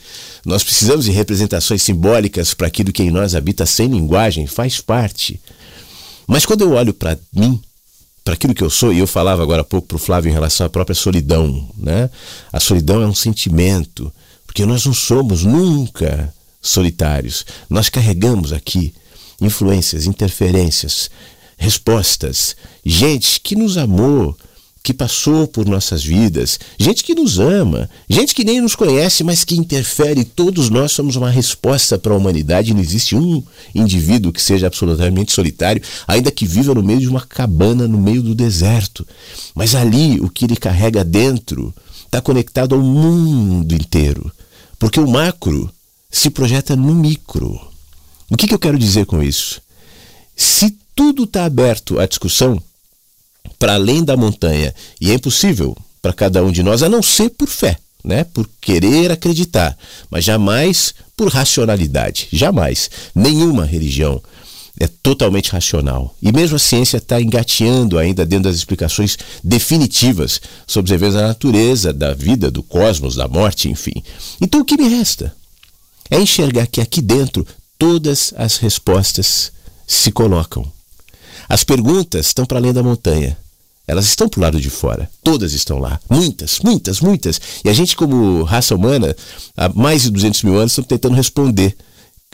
[0.45, 5.41] Nós precisamos de representações simbólicas para aquilo que em nós habita sem linguagem, faz parte.
[6.27, 7.61] Mas quando eu olho para mim,
[8.24, 10.33] para aquilo que eu sou, e eu falava agora há pouco para o Flávio em
[10.33, 12.11] relação à própria solidão, né?
[12.53, 14.12] A solidão é um sentimento,
[14.45, 17.47] porque nós não somos nunca solitários.
[17.70, 18.93] Nós carregamos aqui
[19.41, 21.09] influências, interferências,
[21.57, 22.57] respostas.
[22.84, 24.36] Gente que nos amou,
[24.82, 29.42] que passou por nossas vidas, gente que nos ama, gente que nem nos conhece, mas
[29.42, 30.24] que interfere.
[30.24, 32.72] Todos nós somos uma resposta para a humanidade.
[32.72, 33.42] Não existe um
[33.74, 38.22] indivíduo que seja absolutamente solitário, ainda que viva no meio de uma cabana no meio
[38.22, 39.04] do deserto.
[39.57, 44.30] Mas ali, o que ele carrega dentro está conectado ao mundo inteiro.
[44.78, 45.68] Porque o macro
[46.11, 47.61] se projeta no micro.
[48.30, 49.61] O que, que eu quero dizer com isso?
[50.36, 52.61] Se tudo está aberto à discussão,
[53.59, 57.30] para além da montanha, e é impossível para cada um de nós, a não ser
[57.30, 58.24] por fé, né?
[58.24, 59.76] por querer acreditar,
[60.11, 62.28] mas jamais por racionalidade.
[62.32, 62.90] Jamais.
[63.14, 64.22] Nenhuma religião
[64.78, 66.14] é totalmente racional.
[66.20, 71.28] E mesmo a ciência está engateando ainda dentro das explicações definitivas sobre os eventos da
[71.28, 74.03] natureza, da vida, do cosmos, da morte, enfim.
[74.40, 75.34] Então o que me resta?
[76.11, 77.47] É enxergar que aqui dentro
[77.78, 79.53] todas as respostas
[79.86, 80.76] se colocam.
[81.49, 83.36] As perguntas estão para além da montanha.
[83.86, 85.09] Elas estão para o lado de fora.
[85.22, 86.01] Todas estão lá.
[86.11, 87.40] Muitas, muitas, muitas.
[87.64, 89.14] E a gente, como raça humana,
[89.57, 91.76] há mais de 200 mil anos, estamos tentando responder.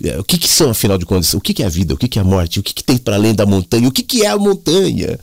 [0.02, 1.34] É, o que, que são, afinal de contas?
[1.34, 1.92] O que, que é a vida?
[1.92, 2.58] O que, que é a morte?
[2.58, 3.86] O que, que tem para além da montanha?
[3.86, 5.20] O que, que é a montanha?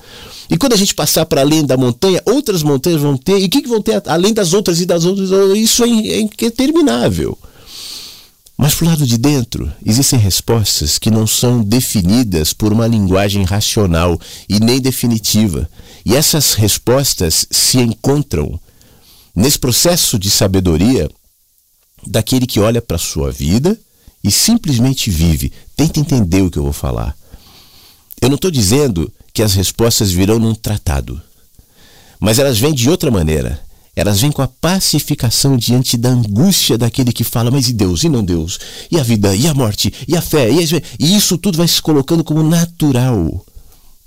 [0.49, 3.39] E quando a gente passar para além da montanha, outras montanhas vão ter.
[3.39, 5.31] E o que, que vão ter além das outras e das outras?
[5.57, 7.37] Isso é, é interminável.
[8.61, 14.19] Mas pro lado de dentro, existem respostas que não são definidas por uma linguagem racional
[14.49, 15.69] e nem definitiva.
[16.05, 18.59] E essas respostas se encontram
[19.33, 21.09] nesse processo de sabedoria
[22.05, 23.79] daquele que olha para a sua vida
[24.21, 25.53] e simplesmente vive.
[25.77, 27.15] Tenta entender o que eu vou falar.
[28.21, 31.21] Eu não estou dizendo que as respostas virão num tratado,
[32.19, 33.68] mas elas vêm de outra maneira.
[33.99, 38.07] Elas vêm com a pacificação diante da angústia daquele que fala, mas e Deus, e
[38.07, 38.57] não Deus?
[38.89, 40.81] E a vida, e a morte, e a fé, e, a...
[40.97, 43.45] e isso tudo vai se colocando como natural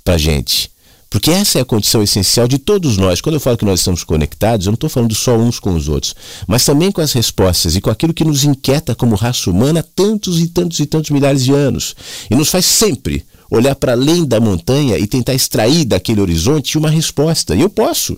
[0.03, 0.71] para gente.
[1.11, 3.21] Porque essa é a condição essencial de todos nós.
[3.21, 5.87] Quando eu falo que nós estamos conectados, eu não estou falando só uns com os
[5.87, 6.15] outros,
[6.47, 9.83] mas também com as respostas e com aquilo que nos inquieta como raça humana há
[9.83, 11.95] tantos e tantos e tantos milhares de anos.
[12.31, 16.89] E nos faz sempre olhar para além da montanha e tentar extrair daquele horizonte uma
[16.89, 17.55] resposta.
[17.55, 18.17] E eu posso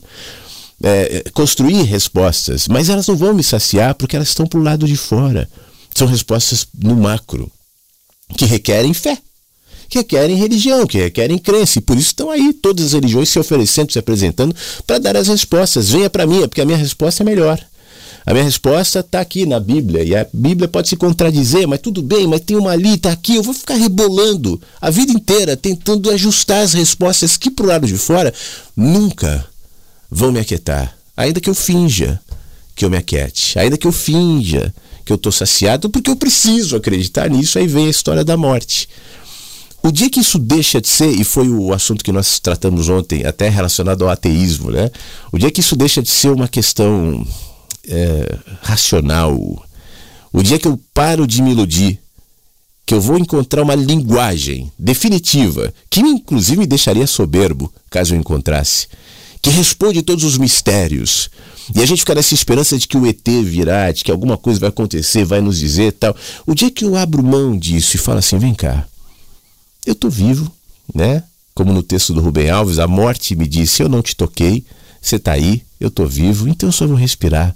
[0.84, 4.86] é, construir respostas, mas elas não vão me saciar porque elas estão para o lado
[4.86, 5.48] de fora.
[5.94, 7.50] São respostas no macro,
[8.36, 9.16] que requerem fé,
[9.88, 11.78] que requerem religião, que requerem crença.
[11.78, 14.54] E por isso estão aí todas as religiões se oferecendo, se apresentando
[14.86, 15.88] para dar as respostas.
[15.88, 17.64] Venha para mim, porque a minha resposta é melhor.
[18.26, 20.02] A minha resposta está aqui na Bíblia.
[20.02, 23.36] E a Bíblia pode se contradizer, mas tudo bem, mas tem uma ali, está aqui.
[23.36, 27.86] Eu vou ficar rebolando a vida inteira tentando ajustar as respostas que para o lado
[27.86, 28.34] de fora
[28.76, 29.46] nunca
[30.14, 32.20] vão me aquietar, ainda que eu finja
[32.76, 34.72] que eu me aquiete, ainda que eu finja
[35.04, 38.88] que eu estou saciado, porque eu preciso acreditar nisso, aí vem a história da morte.
[39.82, 43.26] O dia que isso deixa de ser, e foi o assunto que nós tratamos ontem,
[43.26, 44.88] até relacionado ao ateísmo, né?
[45.32, 47.26] O dia que isso deixa de ser uma questão
[47.86, 49.36] é, racional,
[50.32, 51.98] o dia que eu paro de me iludir,
[52.86, 58.86] que eu vou encontrar uma linguagem definitiva, que inclusive me deixaria soberbo caso eu encontrasse,
[59.44, 61.28] que responde todos os mistérios.
[61.74, 64.58] E a gente fica nessa esperança de que o ET virá, de que alguma coisa
[64.58, 66.16] vai acontecer, vai nos dizer tal.
[66.46, 68.88] O dia que eu abro mão disso e falo assim, vem cá,
[69.84, 70.50] eu estou vivo,
[70.94, 71.22] né?
[71.54, 74.64] Como no texto do Rubem Alves, a morte me disse, eu não te toquei,
[74.98, 77.54] você está aí, eu estou vivo, então eu só vou respirar,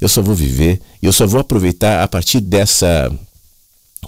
[0.00, 3.12] eu só vou viver, eu só vou aproveitar a partir dessa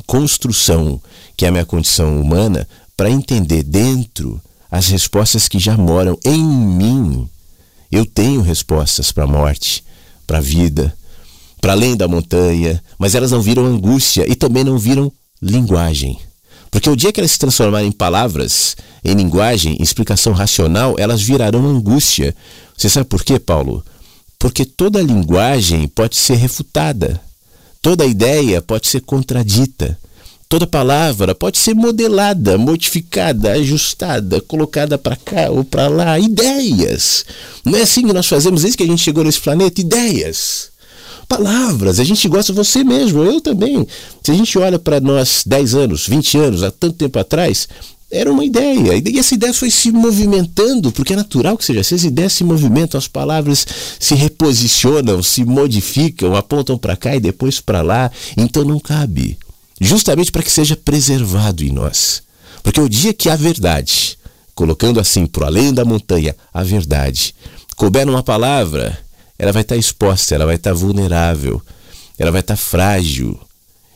[0.05, 1.01] construção
[1.37, 6.43] que é a minha condição humana para entender dentro as respostas que já moram em
[6.43, 7.29] mim.
[7.91, 9.83] Eu tenho respostas para a morte,
[10.27, 10.97] para a vida,
[11.61, 15.13] para além da montanha, mas elas não viram angústia e também não viram
[15.43, 16.19] linguagem.
[16.71, 21.21] Porque o dia que elas se transformarem em palavras, em linguagem, em explicação racional, elas
[21.21, 22.35] virarão angústia.
[22.77, 23.85] Você sabe por quê, Paulo?
[24.39, 27.21] Porque toda linguagem pode ser refutada,
[27.83, 29.99] toda ideia pode ser contradita.
[30.51, 36.19] Toda palavra pode ser modelada, modificada, ajustada, colocada para cá ou para lá.
[36.19, 37.25] Ideias.
[37.65, 39.81] Não é assim que nós fazemos desde que a gente chegou nesse planeta?
[39.81, 40.71] Ideias.
[41.29, 42.01] Palavras.
[42.01, 43.87] A gente gosta, você mesmo, eu também.
[44.25, 47.69] Se a gente olha para nós 10 anos, 20 anos, há tanto tempo atrás,
[48.11, 49.01] era uma ideia.
[49.09, 51.95] E essa ideia foi se movimentando, porque é natural que seja assim.
[51.95, 53.65] As ideias se movimentam, as palavras
[54.01, 58.11] se reposicionam, se modificam, apontam para cá e depois para lá.
[58.37, 59.39] Então não cabe
[59.81, 62.23] justamente para que seja preservado em nós.
[62.63, 64.19] Porque o dia que a verdade,
[64.55, 67.35] colocando assim por além da montanha, a verdade,
[67.77, 68.99] couber numa palavra,
[69.39, 71.63] ela vai estar exposta, ela vai estar vulnerável,
[72.19, 73.41] ela vai estar frágil.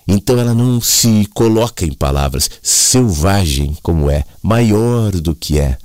[0.08, 5.76] Então ela não se coloca em palavras, selvagem como é, maior do que é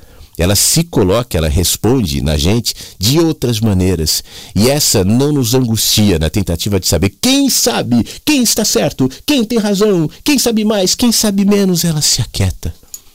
[0.41, 4.23] ela se coloca, ela responde na gente de outras maneiras.
[4.55, 9.43] E essa não nos angustia na tentativa de saber quem sabe, quem está certo, quem
[9.43, 11.83] tem razão, quem sabe mais, quem sabe menos.
[11.83, 12.73] Ela se aquieta.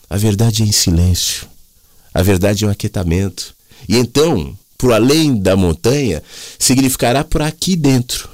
[0.09, 1.47] A verdade é em silêncio.
[2.13, 3.55] A verdade é um aquietamento.
[3.89, 6.23] E então, por além da montanha,
[6.59, 8.29] significará por aqui dentro,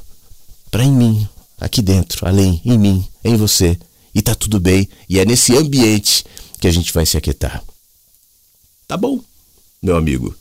[0.70, 1.28] para em mim,
[1.60, 3.78] aqui dentro, além, em mim, em você.
[4.14, 6.24] E tá tudo bem, e é nesse ambiente
[6.60, 7.62] que a gente vai se aquietar.
[8.90, 9.20] Tá bom,
[9.80, 10.34] meu amigo.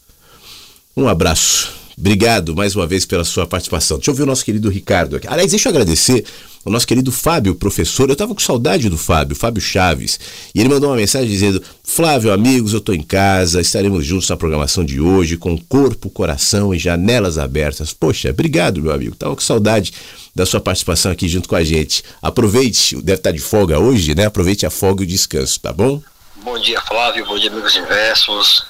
[0.97, 1.72] Um abraço.
[1.95, 3.97] Obrigado mais uma vez pela sua participação.
[3.97, 5.28] Deixa eu ver o nosso querido Ricardo aqui.
[5.28, 6.26] Aliás, deixa eu agradecer
[6.66, 8.10] o nosso querido Fábio, professor.
[8.10, 10.20] Eu estava com saudade do Fábio, Fábio Chaves.
[10.56, 14.36] E ele mandou uma mensagem dizendo: Flávio, amigos, eu estou em casa, estaremos juntos na
[14.36, 17.93] programação de hoje, com corpo, coração e janelas abertas.
[17.93, 19.14] Poxa, obrigado, meu amigo.
[19.14, 19.93] Estava com saudade
[20.34, 22.04] da sua participação aqui junto com a gente.
[22.20, 24.26] Aproveite, deve estar de folga hoje, né?
[24.26, 26.02] Aproveite a folga e o descanso, tá bom?
[26.41, 27.25] Bom dia, Flávio.
[27.25, 28.65] Bom dia, amigos inversos.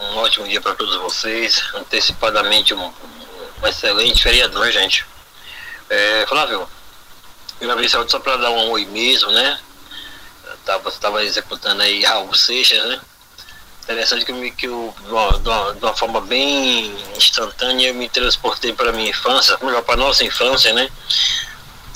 [0.00, 1.62] Um ótimo dia para todos vocês.
[1.74, 2.82] Antecipadamente, um,
[3.62, 5.04] um excelente feriadão, gente.
[5.90, 6.66] É, Flávio,
[7.58, 9.60] primeira vez só para dar um oi mesmo, né?
[10.64, 12.98] Tava, tava executando aí Raul Seixas, né?
[13.82, 15.10] Interessante que, eu, que eu, de
[15.48, 20.24] uma, de uma forma bem instantânea, eu me transportei para minha infância, melhor, para nossa
[20.24, 20.88] infância, né?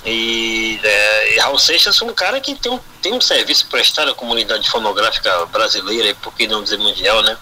[0.04, 4.14] E, é, Raul Seixas é um cara que tem um, tem um serviço prestado à
[4.14, 7.36] comunidade fonográfica brasileira, e por que não dizer mundial, né?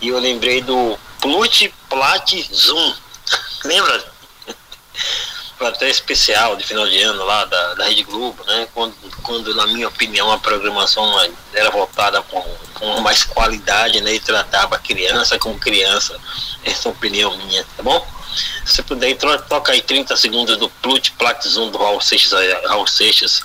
[0.00, 2.94] E eu lembrei do Plut Plat Zoom.
[3.64, 4.12] Lembra?
[5.66, 8.68] até especial de final de ano lá da, da Rede Globo, né?
[8.74, 11.04] Quando, quando, na minha opinião, a programação
[11.52, 12.42] era voltada com,
[12.74, 14.14] com mais qualidade, né?
[14.14, 16.18] E tratava a criança como criança.
[16.64, 18.17] Essa é a opinião minha, tá bom?
[18.64, 19.16] Se puder,
[19.48, 22.32] toca aí 30 segundos do Plut Plat Zoom do Raul Seixas,
[22.66, 23.42] Raul Seixas.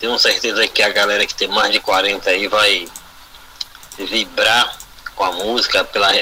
[0.00, 2.88] Tenho certeza que a galera que tem mais de 40 aí vai
[3.98, 4.76] vibrar
[5.14, 6.12] com a música, pela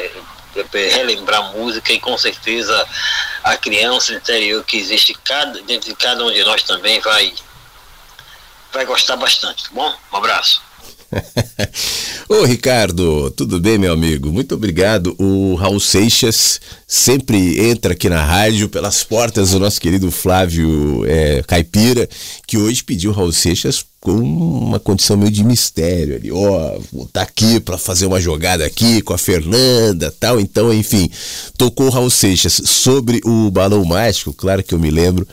[0.72, 2.86] relembrar a música e com certeza
[3.42, 7.34] a criança interior que existe cada, dentro de cada um de nós também vai,
[8.72, 9.96] vai gostar bastante, tá bom?
[10.12, 10.62] Um abraço.
[12.28, 14.32] Ô Ricardo, tudo bem, meu amigo?
[14.32, 15.14] Muito obrigado.
[15.18, 21.42] O Raul Seixas sempre entra aqui na rádio pelas portas do nosso querido Flávio é,
[21.46, 22.08] Caipira,
[22.46, 26.30] que hoje pediu Raul Seixas com uma condição meio de mistério ali.
[26.30, 30.38] Ó, oh, tá aqui para fazer uma jogada aqui com a Fernanda tal.
[30.38, 31.10] Então, enfim,
[31.56, 35.26] tocou o Raul Seixas sobre o balão mágico, claro que eu me lembro.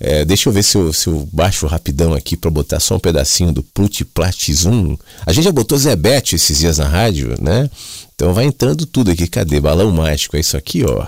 [0.00, 3.00] É, deixa eu ver se eu, se eu baixo rapidão aqui para botar só um
[3.00, 4.96] pedacinho do Plut Platizum.
[5.24, 7.70] A gente já botou Zé Beto esses dias na rádio, né?
[8.14, 9.26] Então vai entrando tudo aqui.
[9.26, 9.60] Cadê?
[9.60, 10.36] Balão mágico.
[10.36, 11.06] É isso aqui, ó.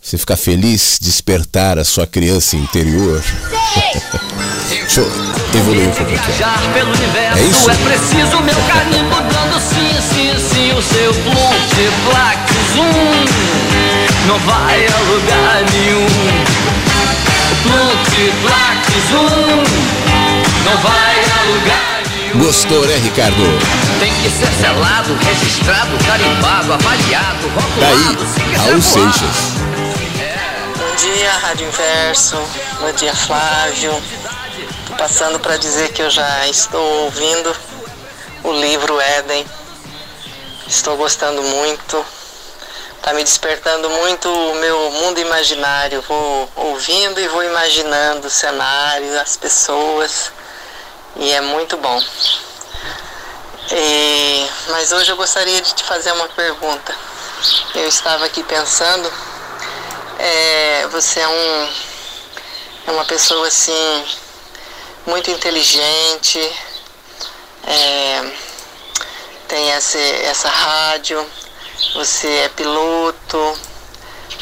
[0.00, 3.22] Você ficar feliz, despertar a sua criança interior.
[4.68, 5.10] Deixa eu
[5.54, 6.42] evoluir um pouco aqui.
[7.38, 7.70] É isso?
[7.70, 10.72] É preciso meu carimbo dando sim, sim, sim.
[10.72, 11.62] O seu Plut
[12.74, 13.24] Zoom
[14.26, 16.91] não vai a lugar nenhum.
[19.08, 19.62] Zoom
[20.64, 22.38] não vai a lugar nenhum.
[22.46, 23.42] Gostou, né, Ricardo?
[23.98, 28.24] Tem que ser selado, registrado, carimbado, avaliado, rotulado.
[28.24, 29.52] Daí, Raul Seixas.
[30.78, 32.36] Bom dia, Rádio Inverso.
[32.80, 34.02] Bom dia, Flávio.
[34.86, 37.54] Tô passando para dizer que eu já estou ouvindo
[38.44, 39.44] o livro Éden.
[40.66, 42.04] Estou gostando muito
[43.02, 46.00] tá me despertando muito o meu mundo imaginário.
[46.02, 50.30] Vou ouvindo e vou imaginando o cenário, as pessoas,
[51.16, 52.00] e é muito bom.
[53.72, 56.94] E, mas hoje eu gostaria de te fazer uma pergunta.
[57.74, 59.12] Eu estava aqui pensando,
[60.18, 61.68] é, você é um
[62.86, 64.04] é uma pessoa assim
[65.06, 66.38] muito inteligente,
[67.66, 68.32] é,
[69.48, 71.24] tem essa, essa rádio,
[71.94, 73.58] você é piloto,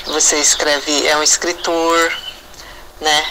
[0.06, 2.12] você escreve, é um escritor,
[3.00, 3.26] né?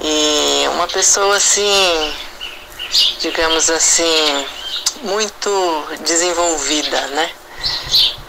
[0.00, 2.14] E uma pessoa assim,
[3.20, 4.46] digamos assim,
[5.02, 7.30] muito desenvolvida, né?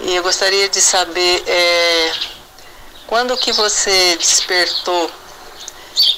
[0.02, 2.14] E eu gostaria de saber é,
[3.08, 5.12] quando que você despertou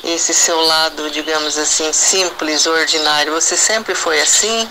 [0.03, 3.34] esse seu lado, digamos assim, simples, ordinário.
[3.34, 4.70] Você sempre foi assim?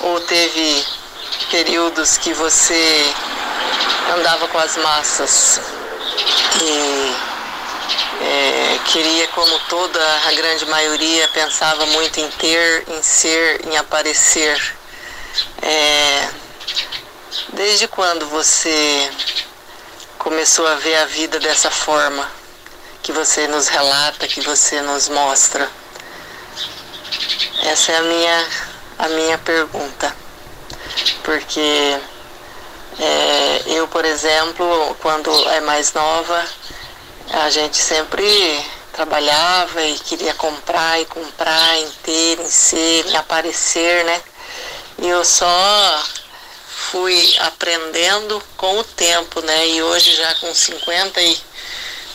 [0.00, 0.84] Ou teve
[1.50, 3.04] períodos que você
[4.16, 5.60] andava com as massas
[6.62, 7.16] e
[8.22, 14.76] é, queria, como toda a grande maioria, pensava muito em ter, em ser, em aparecer.
[15.62, 16.28] É,
[17.52, 19.10] desde quando você
[20.18, 22.30] começou a ver a vida dessa forma
[23.02, 25.68] que você nos relata, que você nos mostra?
[27.64, 28.48] Essa é a minha,
[28.98, 30.14] a minha pergunta
[31.22, 31.98] porque
[32.98, 36.46] é, eu, por exemplo, quando é mais nova,
[37.32, 44.04] a gente sempre trabalhava e queria comprar e comprar, em ter, em ser, em aparecer,
[44.04, 44.20] né?
[44.98, 46.04] E eu só
[46.90, 49.68] fui aprendendo com o tempo, né?
[49.68, 51.52] E hoje já com 53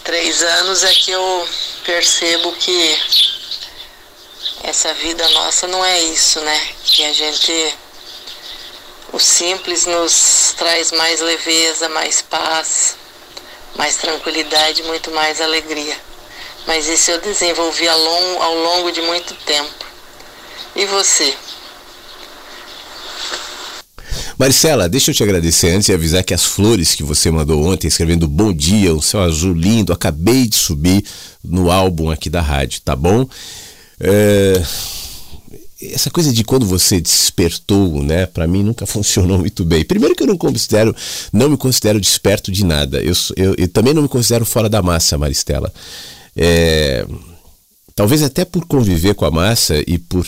[0.07, 1.49] três anos é que eu
[1.83, 2.97] percebo que
[4.63, 6.67] essa vida nossa não é isso, né?
[6.85, 7.75] Que a gente.
[9.13, 12.95] O simples nos traz mais leveza, mais paz,
[13.75, 15.95] mais tranquilidade, muito mais alegria.
[16.65, 19.85] Mas isso eu desenvolvi ao longo, ao longo de muito tempo.
[20.75, 21.33] E você?
[24.37, 27.87] Maricela, deixa eu te agradecer antes e avisar que as flores que você mandou ontem,
[27.87, 31.03] escrevendo bom dia, um céu azul lindo, acabei de subir
[31.43, 33.27] no álbum aqui da rádio, tá bom?
[33.99, 34.61] É...
[35.93, 39.83] Essa coisa de quando você despertou, né, para mim nunca funcionou muito bem.
[39.83, 40.95] Primeiro que eu não considero,
[41.31, 43.01] não me considero desperto de nada.
[43.01, 45.71] Eu, eu, eu também não me considero fora da massa, Maristela.
[46.35, 47.05] É...
[47.95, 50.25] Talvez até por conviver com a massa e por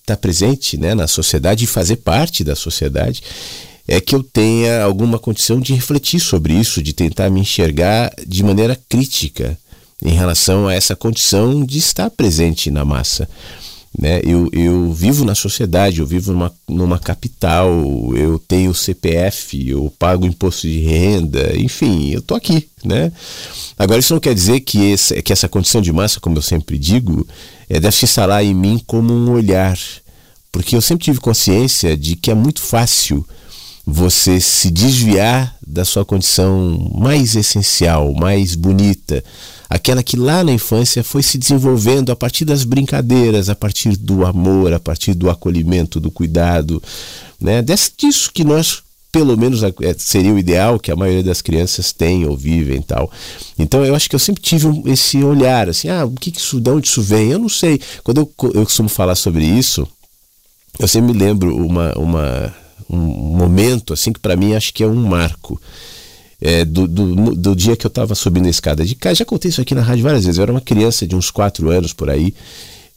[0.00, 3.22] estar presente né, na sociedade e fazer parte da sociedade,
[3.86, 8.42] é que eu tenha alguma condição de refletir sobre isso, de tentar me enxergar de
[8.42, 9.58] maneira crítica
[10.04, 13.28] em relação a essa condição de estar presente na massa.
[13.96, 14.20] Né?
[14.24, 17.70] Eu, eu vivo na sociedade, eu vivo numa, numa capital,
[18.14, 23.10] eu tenho CPF, eu pago imposto de renda, enfim, eu tô aqui, né?
[23.78, 26.76] Agora isso não quer dizer que, esse, que essa condição de massa, como eu sempre
[26.78, 27.26] digo,
[27.68, 29.78] é, deve se instalar em mim como um olhar,
[30.52, 33.26] porque eu sempre tive consciência de que é muito fácil
[33.86, 39.24] você se desviar da sua condição mais essencial, mais bonita,
[39.68, 44.24] aquela que lá na infância foi se desenvolvendo a partir das brincadeiras, a partir do
[44.24, 46.82] amor, a partir do acolhimento, do cuidado,
[47.40, 47.62] né?
[47.62, 52.26] Disso que nós pelo menos é, seria o ideal que a maioria das crianças tem
[52.26, 53.10] ou vivem tal.
[53.58, 56.60] Então eu acho que eu sempre tive esse olhar assim, ah, o que, que isso,
[56.60, 57.30] de onde isso vem?
[57.30, 57.80] Eu não sei.
[58.04, 59.88] Quando eu, eu costumo falar sobre isso,
[60.78, 62.54] eu sempre me lembro uma, uma
[62.88, 65.60] um momento assim que para mim acho que é um marco
[66.40, 69.16] é, do, do, do, dia que eu estava subindo a escada de casa.
[69.16, 70.38] Já contei isso aqui na rádio várias vezes.
[70.38, 72.34] Eu era uma criança de uns 4 anos por aí,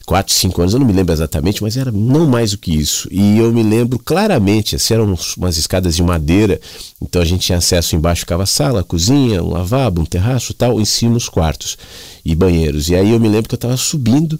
[0.05, 3.07] 4, 5 anos, eu não me lembro exatamente, mas era não mais do que isso.
[3.11, 6.59] E eu me lembro claramente, assim, eram umas escadas de madeira,
[7.01, 10.53] então a gente tinha acesso embaixo, ficava a sala, a cozinha, um lavabo, um terraço
[10.53, 11.77] tal, em cima os quartos
[12.25, 12.89] e banheiros.
[12.89, 14.39] E aí eu me lembro que eu estava subindo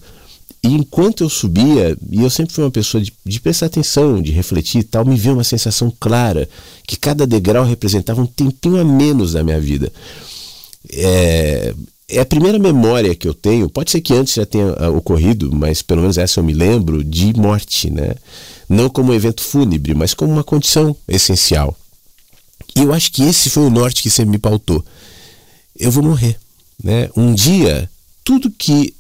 [0.64, 4.32] e enquanto eu subia, e eu sempre fui uma pessoa de, de, prestar atenção, de
[4.32, 6.48] refletir e tal, me veio uma sensação clara
[6.86, 9.92] que cada degrau representava um tempinho a menos da minha vida.
[10.92, 11.74] É,
[12.08, 15.50] é a primeira memória que eu tenho, pode ser que antes já tenha ah, ocorrido,
[15.52, 18.14] mas pelo menos essa eu me lembro, de morte, né?
[18.70, 21.76] Não como um evento fúnebre, mas como uma condição essencial.
[22.76, 24.86] E eu acho que esse foi o norte que sempre me pautou.
[25.76, 26.38] Eu vou morrer,
[26.84, 27.10] né?
[27.18, 27.90] Um dia,
[28.24, 28.94] tudo que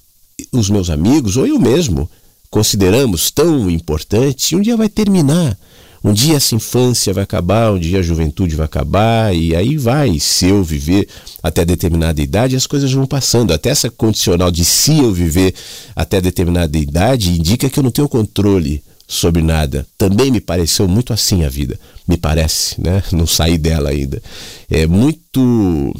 [0.51, 2.09] os meus amigos ou eu mesmo
[2.49, 5.57] consideramos tão importante, um dia vai terminar.
[6.03, 10.19] Um dia essa infância vai acabar, um dia a juventude vai acabar, e aí vai,
[10.19, 11.07] se eu viver
[11.43, 13.53] até determinada idade, as coisas vão passando.
[13.53, 15.53] Até essa condicional de se eu viver
[15.95, 19.85] até determinada idade indica que eu não tenho controle sobre nada.
[19.97, 21.79] Também me pareceu muito assim a vida.
[22.07, 23.03] Me parece, né?
[23.11, 24.21] Não saí dela ainda.
[24.69, 25.93] É muito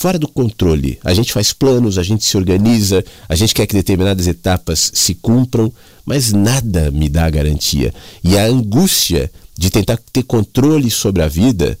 [0.00, 0.98] fora do controle.
[1.04, 5.14] A gente faz planos, a gente se organiza, a gente quer que determinadas etapas se
[5.14, 5.70] cumpram,
[6.06, 7.92] mas nada me dá garantia.
[8.24, 11.78] E a angústia de tentar ter controle sobre a vida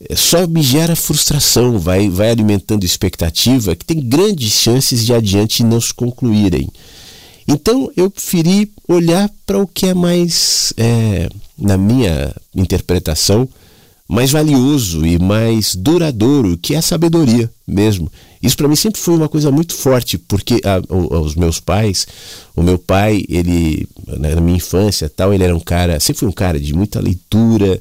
[0.00, 5.62] eh, só me gera frustração, vai, vai alimentando expectativa que tem grandes chances de adiante
[5.62, 6.70] não se concluírem.
[7.46, 11.28] Então eu preferi olhar para o que é mais, é,
[11.58, 13.46] na minha interpretação,
[14.12, 18.12] mais valioso e mais duradouro, que é a sabedoria mesmo.
[18.42, 20.82] Isso para mim sempre foi uma coisa muito forte, porque a,
[21.16, 22.06] os meus pais,
[22.54, 26.32] o meu pai, ele na minha infância tal, ele era um cara, sempre foi um
[26.32, 27.80] cara de muita leitura,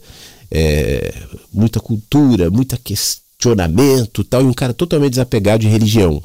[0.50, 1.14] é,
[1.54, 6.24] muita cultura, muita questionamento tal, e um cara totalmente desapegado de religião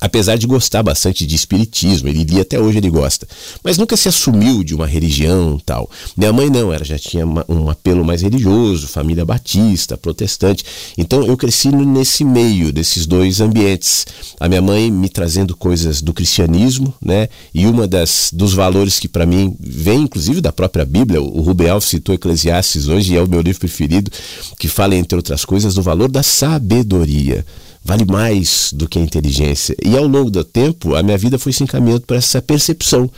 [0.00, 3.26] apesar de gostar bastante de espiritismo, ele lia até hoje ele gosta,
[3.62, 5.90] mas nunca se assumiu de uma religião tal.
[6.16, 10.64] Minha mãe não, ela já tinha uma, um apelo mais religioso, família batista, protestante.
[10.96, 14.06] Então eu cresci nesse meio desses dois ambientes.
[14.38, 17.28] A minha mãe me trazendo coisas do cristianismo, né?
[17.54, 21.66] E uma das dos valores que para mim vem inclusive da própria Bíblia, o Rubem
[21.80, 24.10] citou Eclesiastes hoje e é o meu livro preferido,
[24.58, 27.44] que fala entre outras coisas do valor da sabedoria
[27.86, 29.76] vale mais do que a inteligência.
[29.82, 33.08] E ao longo do tempo, a minha vida foi se encaminhando para essa percepção.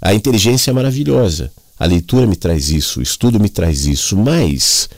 [0.00, 4.90] A inteligência é maravilhosa, a leitura me traz isso, o estudo me traz isso, mas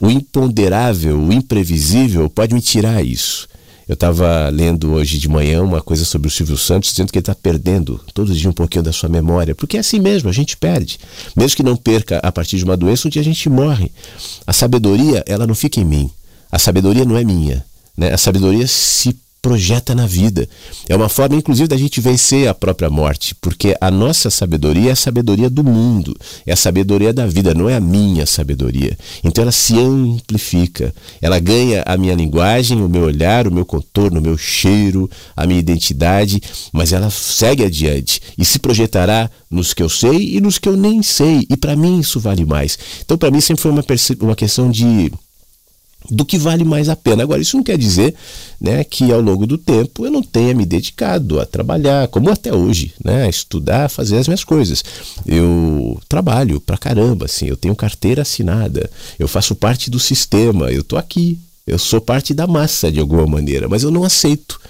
[0.00, 3.46] o imponderável, o imprevisível pode me tirar isso.
[3.88, 7.22] Eu estava lendo hoje de manhã uma coisa sobre o Silvio Santos, dizendo que ele
[7.22, 10.56] está perdendo todo dia um pouquinho da sua memória, porque é assim mesmo, a gente
[10.56, 10.98] perde.
[11.36, 13.92] Mesmo que não perca a partir de uma doença, um dia a gente morre.
[14.44, 16.10] A sabedoria, ela não fica em mim.
[16.50, 17.64] A sabedoria não é minha.
[17.96, 18.12] Né?
[18.12, 19.16] A sabedoria se
[19.46, 20.48] projeta na vida.
[20.88, 24.92] É uma forma, inclusive, da gente vencer a própria morte, porque a nossa sabedoria é
[24.92, 28.98] a sabedoria do mundo, é a sabedoria da vida, não é a minha sabedoria.
[29.22, 30.92] Então ela se amplifica,
[31.22, 35.46] ela ganha a minha linguagem, o meu olhar, o meu contorno, o meu cheiro, a
[35.46, 36.42] minha identidade,
[36.72, 40.76] mas ela segue adiante e se projetará nos que eu sei e nos que eu
[40.76, 41.46] nem sei.
[41.48, 42.76] E para mim isso vale mais.
[43.04, 43.84] Então, para mim sempre foi uma,
[44.22, 45.12] uma questão de
[46.10, 47.22] do que vale mais a pena.
[47.22, 48.14] Agora, isso não quer dizer
[48.60, 52.52] né, que ao longo do tempo eu não tenha me dedicado a trabalhar, como até
[52.52, 54.84] hoje, né, estudar, fazer as minhas coisas.
[55.24, 60.82] Eu trabalho pra caramba, assim, eu tenho carteira assinada, eu faço parte do sistema, eu
[60.82, 61.38] tô aqui.
[61.66, 64.60] Eu sou parte da massa de alguma maneira, mas eu não aceito.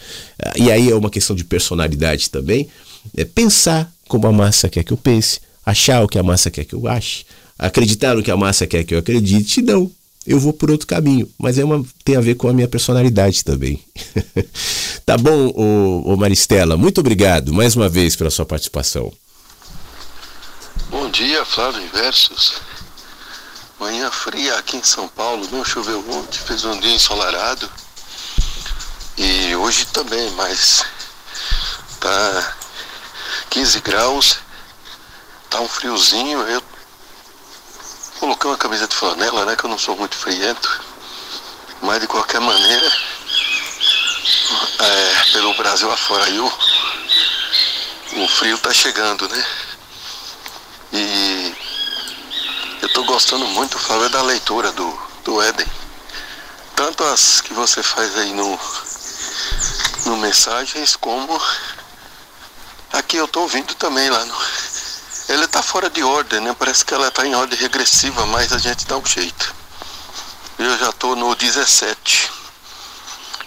[0.56, 2.68] E aí é uma questão de personalidade também.
[3.14, 6.64] É pensar como a massa quer que eu pense, achar o que a massa quer
[6.64, 7.26] que eu ache,
[7.58, 9.60] acreditar no que a massa quer que eu acredite.
[9.60, 9.90] Não,
[10.26, 13.44] eu vou por outro caminho, mas é uma, tem a ver com a minha personalidade
[13.44, 13.82] também.
[15.06, 19.12] tá bom, ô, ô Maristela, muito obrigado mais uma vez pela sua participação.
[20.90, 22.54] Bom dia, Flávio Versos.
[23.78, 27.70] Manhã fria aqui em São Paulo, não choveu ontem, fez um dia ensolarado.
[29.18, 30.84] E hoje também, mas
[32.00, 32.56] tá
[33.50, 34.38] 15 graus,
[35.48, 36.62] tá um friozinho, eu
[38.18, 39.56] Coloquei uma camisa de flanela, né?
[39.56, 40.84] Que eu não sou muito friento.
[41.82, 42.92] Mas de qualquer maneira,
[44.78, 46.46] é, pelo Brasil afora aí o,
[48.16, 49.46] o frio tá chegando, né?
[50.92, 51.54] E
[52.80, 55.66] eu tô gostando muito, Flávio, da leitura do, do Éden.
[56.74, 58.58] Tanto as que você faz aí no,
[60.06, 61.40] no Mensagens, como
[62.92, 64.34] aqui eu tô ouvindo também lá no,
[65.28, 66.54] ele está fora de ordem, né?
[66.58, 69.54] Parece que ela está em ordem regressiva, mas a gente dá um jeito.
[70.58, 72.30] Eu já estou no 17,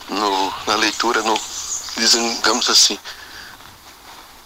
[0.09, 1.39] no, na leitura, no,
[1.97, 2.99] digamos assim,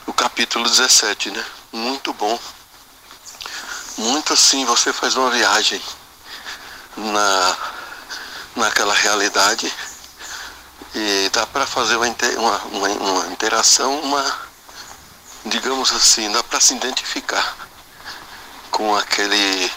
[0.06, 1.46] o capítulo 17, né?
[1.72, 2.40] Muito bom.
[3.98, 5.82] Muito assim, você faz uma viagem
[6.96, 7.58] na,
[8.56, 9.72] naquela realidade
[10.96, 12.08] e dá para fazer uma,
[12.38, 14.53] uma, uma, uma interação, uma
[15.46, 17.56] digamos assim, dá para se identificar
[18.72, 19.72] com aquele,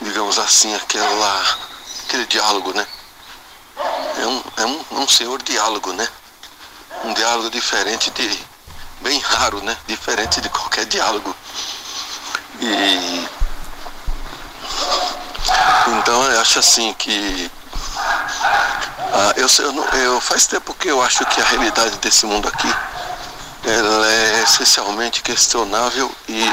[0.00, 1.58] digamos assim, aquela,
[2.04, 2.86] aquele diálogo, né?
[4.18, 6.08] É um, é um, um senhor diálogo, né?
[7.04, 8.46] Um diálogo diferente de,
[9.00, 9.76] bem raro, né?
[9.86, 11.34] Diferente de qualquer diálogo.
[12.60, 13.28] E
[15.98, 17.50] então eu acho assim que
[19.12, 22.72] ah, eu, eu, eu faz tempo que eu acho que a realidade desse mundo aqui
[23.64, 26.44] ela é essencialmente questionável e,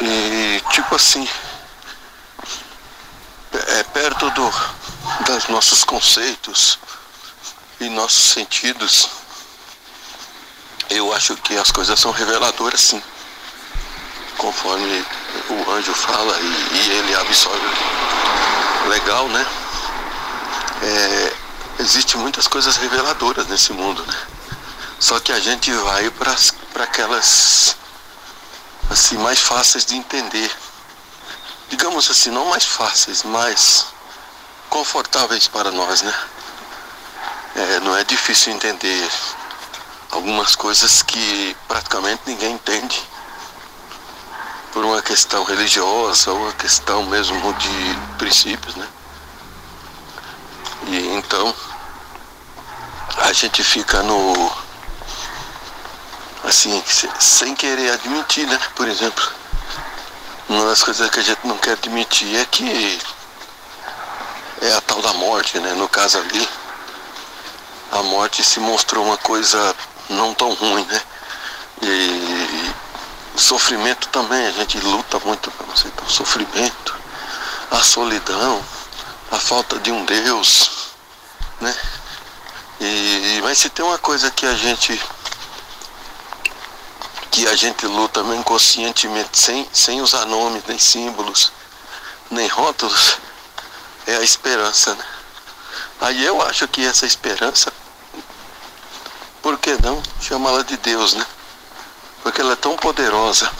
[0.00, 1.28] e tipo assim,
[3.52, 4.52] é perto do,
[5.26, 6.78] dos nossos conceitos
[7.80, 9.08] e nossos sentidos.
[10.90, 13.02] Eu acho que as coisas são reveladoras sim.
[14.36, 15.04] Conforme
[15.48, 17.66] o anjo fala e, e ele absorve
[18.88, 19.46] legal, né?
[20.82, 21.32] É,
[21.78, 24.14] Existem muitas coisas reveladoras nesse mundo, né?
[25.02, 27.76] Só que a gente vai para aquelas
[28.88, 30.48] assim mais fáceis de entender.
[31.68, 33.86] Digamos assim, não mais fáceis, mas
[34.70, 36.14] confortáveis para nós, né?
[37.56, 39.10] É, não é difícil entender
[40.12, 43.02] algumas coisas que praticamente ninguém entende
[44.72, 48.88] por uma questão religiosa ou uma questão mesmo de princípios, né?
[50.86, 51.52] E então
[53.16, 54.61] a gente fica no
[56.44, 56.82] assim,
[57.20, 58.58] sem querer admitir, né?
[58.74, 59.24] Por exemplo,
[60.48, 62.98] uma das coisas que a gente não quer admitir é que
[64.60, 65.72] é a tal da morte, né?
[65.74, 66.48] No caso ali,
[67.92, 69.74] a morte se mostrou uma coisa
[70.08, 71.02] não tão ruim, né?
[71.82, 72.72] E
[73.34, 76.94] o sofrimento também, a gente luta muito para não aceitar o sofrimento,
[77.70, 78.62] a solidão,
[79.30, 80.90] a falta de um Deus,
[81.60, 81.74] né?
[82.80, 85.00] E, mas se tem uma coisa que a gente
[87.32, 91.50] que a gente luta mesmo conscientemente, sem, sem usar nomes, nem símbolos,
[92.30, 93.16] nem rótulos,
[94.06, 94.94] é a esperança.
[94.94, 95.04] Né?
[96.02, 97.72] Aí eu acho que essa esperança,
[99.40, 101.26] por que não chamá-la de Deus, né?
[102.22, 103.50] Porque ela é tão poderosa.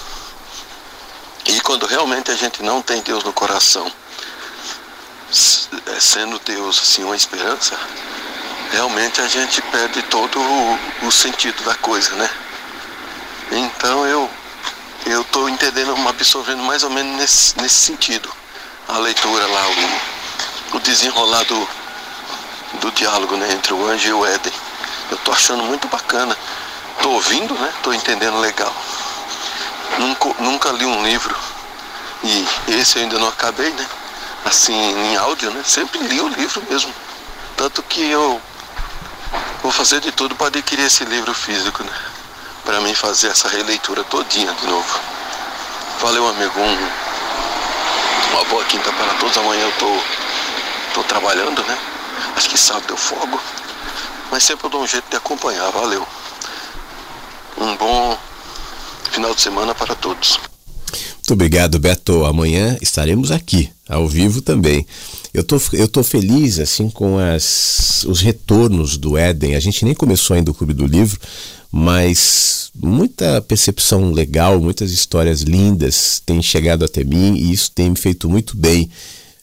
[1.47, 3.91] E quando realmente a gente não tem Deus no coração,
[5.87, 7.75] é, sendo Deus assim uma esperança,
[8.71, 12.31] realmente a gente perde todo o, o sentido da coisa, né?
[13.51, 14.31] Então eu
[15.05, 18.29] eu estou entendendo, absorvendo mais ou menos nesse, nesse sentido.
[18.89, 19.67] A leitura lá,
[20.73, 21.69] o, o desenrolar do,
[22.81, 24.53] do diálogo né, entre o anjo e o Éden.
[25.11, 26.37] Eu tô achando muito bacana.
[27.03, 27.73] Tô ouvindo, né?
[27.83, 28.73] Tô entendendo legal.
[29.99, 31.37] Nunca, nunca li um livro
[32.25, 33.87] e esse eu ainda não acabei, né?
[34.45, 35.63] Assim, em áudio, né?
[35.65, 36.95] Sempre li o livro mesmo.
[37.57, 38.41] Tanto que eu
[39.63, 41.93] vou fazer de tudo para adquirir esse livro físico, né?
[42.65, 45.01] Para mim fazer essa releitura todinha de novo.
[46.01, 46.61] Valeu, amigo.
[46.61, 49.37] Um, uma boa quinta para todos.
[49.37, 49.99] Amanhã eu tô,
[50.95, 51.79] tô trabalhando, né?
[52.37, 53.41] Acho que sábado eu fogo.
[54.31, 55.71] Mas sempre eu dou um jeito de acompanhar.
[55.71, 56.07] Valeu.
[57.59, 58.19] Um bom
[59.11, 60.39] final de semana para todos.
[61.17, 62.25] Muito obrigado, Beto.
[62.25, 64.87] Amanhã estaremos aqui, ao vivo também.
[65.33, 69.55] Eu tô, eu tô feliz assim com as, os retornos do Éden.
[69.55, 71.19] A gente nem começou ainda o Clube do Livro,
[71.73, 77.97] mas muita percepção legal, muitas histórias lindas têm chegado até mim e isso tem me
[77.97, 78.91] feito muito bem.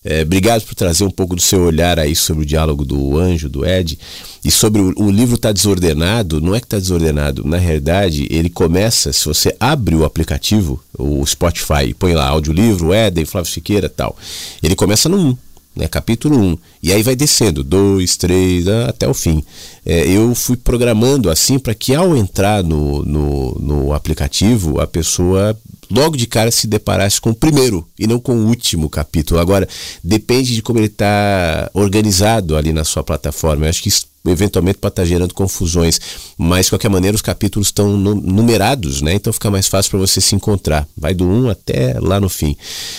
[0.05, 3.49] É, obrigado por trazer um pouco do seu olhar aí sobre o diálogo do anjo,
[3.49, 3.99] do Ed.
[4.45, 7.43] E sobre o, o livro está desordenado, não é que está desordenado.
[7.43, 13.25] Na realidade, ele começa, se você abre o aplicativo, o Spotify, põe lá audiolivro, Éden,
[13.25, 14.15] Flávio Siqueira tal.
[14.63, 15.37] Ele começa no 1
[15.75, 16.57] né, capítulo 1.
[16.83, 19.43] E aí vai descendo, 2, 3, ah, até o fim.
[19.85, 25.57] É, eu fui programando assim para que ao entrar no, no, no, aplicativo, a pessoa
[25.89, 29.39] logo de cara se deparasse com o primeiro e não com o último capítulo.
[29.39, 29.67] Agora,
[30.03, 33.65] depende de como ele está organizado ali na sua plataforma.
[33.65, 35.99] Eu acho que isso eventualmente pode estar tá gerando confusões,
[36.37, 39.13] mas de qualquer maneira os capítulos estão numerados, né?
[39.13, 40.87] Então fica mais fácil para você se encontrar.
[40.95, 42.55] Vai do 1 até lá no fim.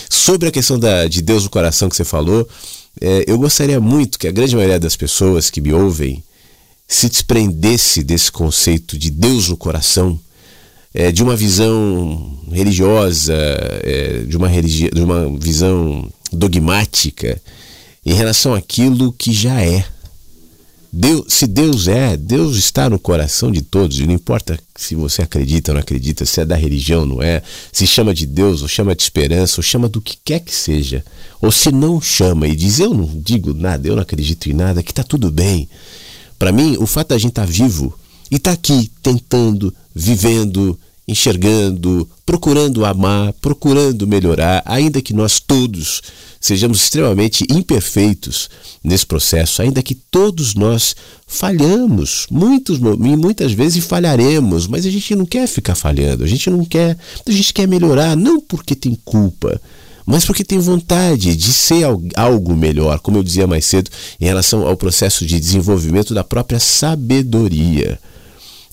[0.09, 2.47] Sobre a questão da, de Deus no coração que você falou,
[2.99, 6.23] é, eu gostaria muito que a grande maioria das pessoas que me ouvem
[6.87, 10.19] se desprendesse desse conceito de Deus no coração,
[10.93, 17.41] é, de uma visão religiosa, é, de, uma religi de uma visão dogmática
[18.05, 19.85] em relação àquilo que já é.
[20.93, 25.21] Deus, se Deus é, Deus está no coração de todos, e não importa se você
[25.21, 27.41] acredita ou não acredita, se é da religião, não é,
[27.71, 31.01] se chama de Deus, ou chama de esperança, ou chama do que quer que seja,
[31.41, 34.83] ou se não chama e diz eu não digo nada, eu não acredito em nada,
[34.83, 35.69] que está tudo bem.
[36.37, 37.97] Para mim, o fato da gente estar tá vivo
[38.31, 46.01] e estar tá aqui tentando, vivendo, enxergando, procurando amar, procurando melhorar, ainda que nós todos
[46.39, 48.49] sejamos extremamente imperfeitos
[48.83, 50.95] nesse processo, ainda que todos nós
[51.27, 56.63] falhamos, muitos muitas vezes falharemos, mas a gente não quer ficar falhando, a gente não
[56.63, 59.61] quer, a gente quer melhorar, não porque tem culpa,
[60.05, 61.83] mas porque tem vontade de ser
[62.15, 66.59] algo melhor, como eu dizia mais cedo, em relação ao processo de desenvolvimento da própria
[66.59, 67.99] sabedoria.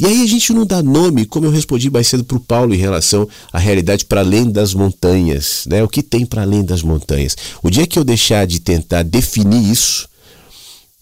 [0.01, 2.73] E aí a gente não dá nome, como eu respondi mais cedo para o Paulo
[2.73, 5.83] em relação à realidade para além das montanhas, né?
[5.83, 7.37] O que tem para além das montanhas?
[7.63, 10.09] O dia que eu deixar de tentar definir isso,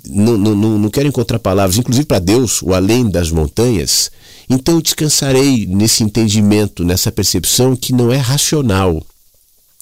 [0.09, 4.11] não, não, não quero encontrar palavras, inclusive para Deus, o além das montanhas,
[4.49, 9.05] então eu descansarei nesse entendimento, nessa percepção que não é racional.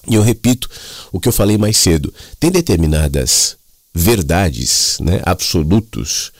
[0.07, 0.69] E eu repito
[1.11, 3.55] o que eu falei mais cedo: tem determinadas
[3.93, 6.31] verdades, né, absolutos,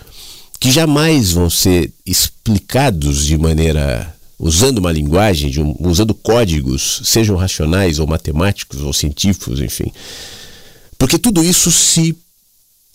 [0.66, 8.00] que jamais vão ser explicados de maneira usando uma linguagem, um, usando códigos, sejam racionais
[8.00, 9.92] ou matemáticos ou científicos, enfim.
[10.98, 12.18] Porque tudo isso se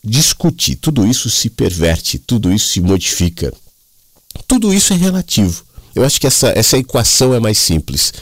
[0.02, 3.54] discute, tudo isso se perverte, tudo isso se modifica.
[4.48, 5.64] Tudo isso é relativo.
[5.94, 8.12] Eu acho que essa, essa equação é mais simples.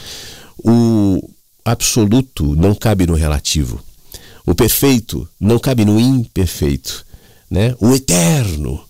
[0.62, 1.26] O
[1.64, 3.82] absoluto não cabe no relativo.
[4.44, 7.02] O perfeito não cabe no imperfeito.
[7.50, 7.74] Né?
[7.80, 8.86] O eterno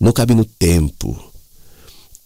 [0.00, 1.16] não cabe no tempo.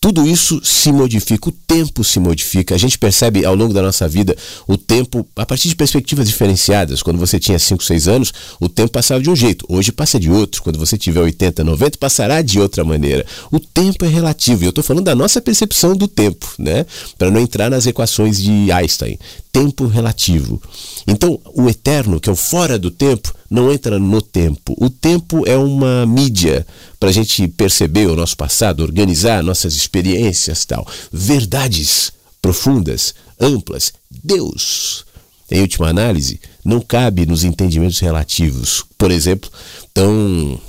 [0.00, 2.74] Tudo isso se modifica, o tempo se modifica.
[2.74, 4.34] A gente percebe ao longo da nossa vida
[4.66, 7.02] o tempo a partir de perspectivas diferenciadas.
[7.02, 10.30] Quando você tinha 5, 6 anos, o tempo passava de um jeito, hoje passa de
[10.30, 10.62] outro.
[10.62, 13.26] Quando você tiver 80, 90, passará de outra maneira.
[13.52, 16.86] O tempo é relativo, e eu estou falando da nossa percepção do tempo, né?
[17.18, 19.18] Para não entrar nas equações de Einstein.
[19.52, 20.62] Tempo relativo.
[21.06, 24.76] Então, o eterno, que é o fora do tempo, não entra no tempo.
[24.78, 26.64] O tempo é uma mídia
[27.00, 30.86] para a gente perceber o nosso passado, organizar nossas experiências, tal.
[31.12, 33.92] Verdades profundas, amplas.
[34.22, 35.04] Deus,
[35.50, 39.50] em última análise, não cabe nos entendimentos relativos, por exemplo,
[39.92, 40.60] tão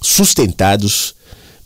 [0.00, 1.14] sustentados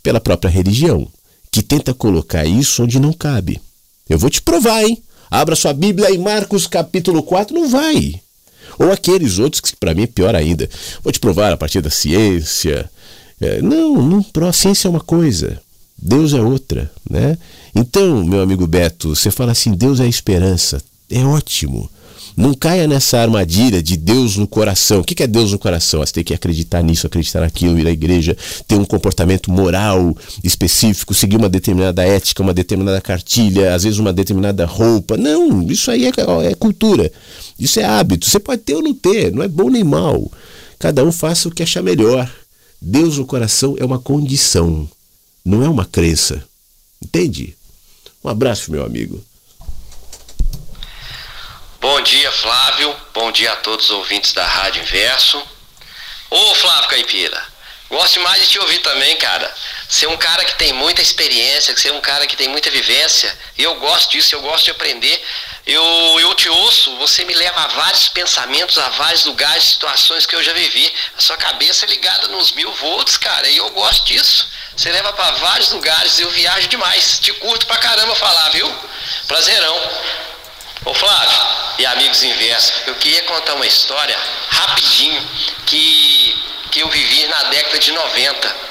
[0.03, 1.07] pela própria religião,
[1.51, 3.61] que tenta colocar isso onde não cabe.
[4.09, 5.01] Eu vou te provar, hein?
[5.29, 8.21] Abra sua Bíblia em Marcos capítulo 4, não vai.
[8.79, 10.69] Ou aqueles outros que para mim é pior ainda.
[11.03, 12.89] Vou te provar a partir da ciência.
[13.39, 15.61] É, não, não, a ciência é uma coisa,
[15.97, 17.37] Deus é outra, né?
[17.75, 20.81] Então, meu amigo Beto, você fala assim, Deus é a esperança.
[21.09, 21.89] É ótimo.
[22.37, 24.99] Não caia nessa armadilha de Deus no coração.
[24.99, 26.01] O que é Deus no coração?
[26.01, 28.37] Você tem que acreditar nisso, acreditar naquilo, ir à igreja,
[28.67, 34.13] ter um comportamento moral específico, seguir uma determinada ética, uma determinada cartilha, às vezes uma
[34.13, 35.17] determinada roupa.
[35.17, 36.11] Não, isso aí é,
[36.45, 37.11] é cultura.
[37.57, 38.29] Isso é hábito.
[38.29, 40.31] Você pode ter ou não ter, não é bom nem mal.
[40.77, 42.31] Cada um faça o que achar melhor.
[42.79, 44.87] Deus no coração é uma condição,
[45.43, 46.43] não é uma crença.
[47.01, 47.55] Entende?
[48.23, 49.19] Um abraço, meu amigo.
[51.79, 52.95] Bom dia, Flávio.
[53.13, 55.41] Bom dia a todos os ouvintes da Rádio Inverso.
[56.27, 57.39] Ô, Flávio Caipira,
[57.87, 59.53] gosto mais de te ouvir também, cara.
[59.87, 62.71] Você é um cara que tem muita experiência, você é um cara que tem muita
[62.71, 63.37] vivência.
[63.55, 65.23] E eu gosto disso, eu gosto de aprender.
[65.67, 65.83] Eu,
[66.19, 70.41] eu te ouço, você me leva a vários pensamentos, a vários lugares, situações que eu
[70.41, 70.91] já vivi.
[71.15, 74.49] A sua cabeça é ligada nos mil volts, cara, e eu gosto disso.
[74.75, 77.19] Você leva para vários lugares, eu viajo demais.
[77.19, 78.75] Te curto pra caramba falar, viu?
[79.27, 79.91] Prazerão.
[80.85, 81.36] Ô Flávio
[81.77, 84.17] e amigos inversos, eu queria contar uma história
[84.49, 85.21] rapidinho
[85.65, 88.67] que, que eu vivi na década de 90.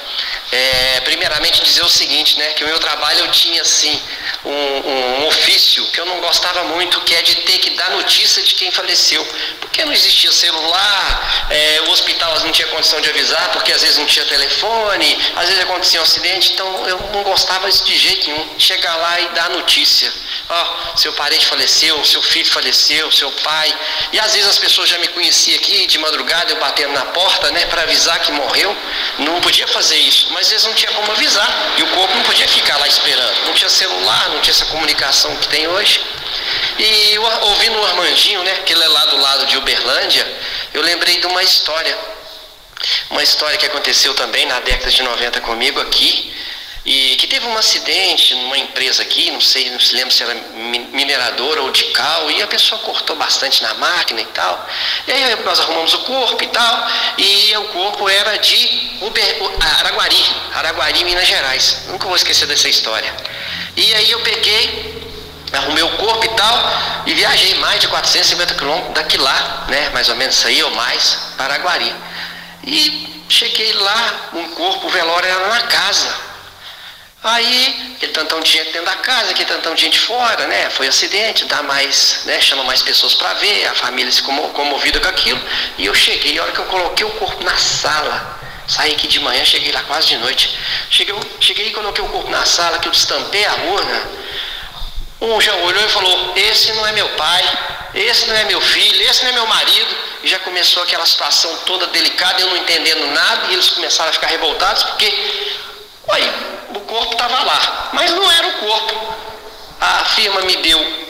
[0.49, 2.53] É, primeiramente dizer o seguinte, né?
[2.53, 4.01] Que o meu trabalho eu tinha assim
[4.45, 8.41] um, um, ofício que eu não gostava muito, que é de ter que dar notícia
[8.41, 9.25] de quem faleceu.
[9.59, 13.97] Porque não existia celular, é, o hospital não tinha condição de avisar, porque às vezes
[13.97, 18.29] não tinha telefone, às vezes acontecia um acidente, então eu não gostava disso de jeito
[18.29, 18.57] nenhum.
[18.57, 20.13] Chegar lá e dar notícia.
[20.49, 20.63] Ó,
[20.93, 23.77] oh, seu parente faleceu, seu filho faleceu, seu pai.
[24.13, 27.51] E às vezes as pessoas já me conheciam aqui de madrugada, eu batendo na porta,
[27.51, 28.75] né, para avisar que morreu.
[29.19, 31.73] Não podia fazer isso, mas eles não tinha como avisar.
[31.77, 33.45] E o corpo não podia ficar lá esperando.
[33.45, 36.01] Não tinha celular, não tinha essa comunicação que tem hoje.
[36.79, 40.25] E ouvindo o Armandinho, né, que ele é lá do lado de Uberlândia,
[40.73, 41.97] eu lembrei de uma história.
[43.09, 46.33] Uma história que aconteceu também na década de 90 comigo aqui,
[46.87, 50.33] e que teve um acidente numa empresa aqui, não sei, não se lembra se era
[50.93, 54.65] mineradora ou de cal, e a pessoa cortou bastante na máquina e tal.
[55.05, 56.87] E aí nós arrumamos o corpo e tal,
[57.17, 59.37] e o corpo era de Uber,
[59.79, 61.79] Araguari, Araguari, Minas Gerais.
[61.87, 63.13] Nunca vou esquecer dessa história.
[63.75, 65.03] E aí eu peguei,
[65.51, 70.07] arrumei o corpo e tal, e viajei mais de 450 quilômetros daqui lá, né, mais
[70.07, 71.93] ou menos aí ou mais, para Araguari.
[72.65, 76.26] E cheguei lá, um corpo, o velório era na casa,
[77.23, 80.69] Aí, que tantão de gente dentro da casa, que tantão de gente fora, né?
[80.69, 82.39] Foi acidente, dá mais, né?
[82.39, 85.41] Chama mais pessoas para ver, a família se comovida com aquilo.
[85.77, 89.19] E eu cheguei, a hora que eu coloquei o corpo na sala, saí aqui de
[89.19, 90.57] manhã, cheguei lá quase de noite.
[90.89, 94.27] Cheguei, cheguei e coloquei o corpo na sala, que eu destampei a urna.
[95.19, 97.43] Um já olhou e falou, esse não é meu pai,
[97.95, 99.97] esse não é meu filho, esse não é meu marido.
[100.23, 104.13] E já começou aquela situação toda delicada, eu não entendendo nada, e eles começaram a
[104.13, 105.11] ficar revoltados, porque,
[106.07, 106.33] olha,
[106.75, 109.15] o corpo estava lá, mas não era o corpo.
[109.79, 111.07] A firma me deu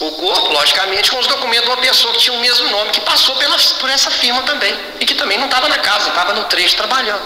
[0.00, 3.00] o corpo, logicamente, com os documentos de uma pessoa que tinha o mesmo nome, que
[3.00, 6.44] passou pela, por essa firma também, e que também não estava na casa, estava no
[6.44, 7.22] trecho trabalhando.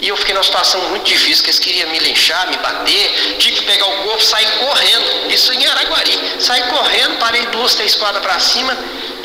[0.00, 3.56] E eu fiquei numa situação muito difícil, que eles queriam me linchar, me bater, tive
[3.56, 6.36] que pegar o corpo, sair correndo, isso em Araguari.
[6.38, 8.76] Saí correndo, parei duas, três quadras para cima,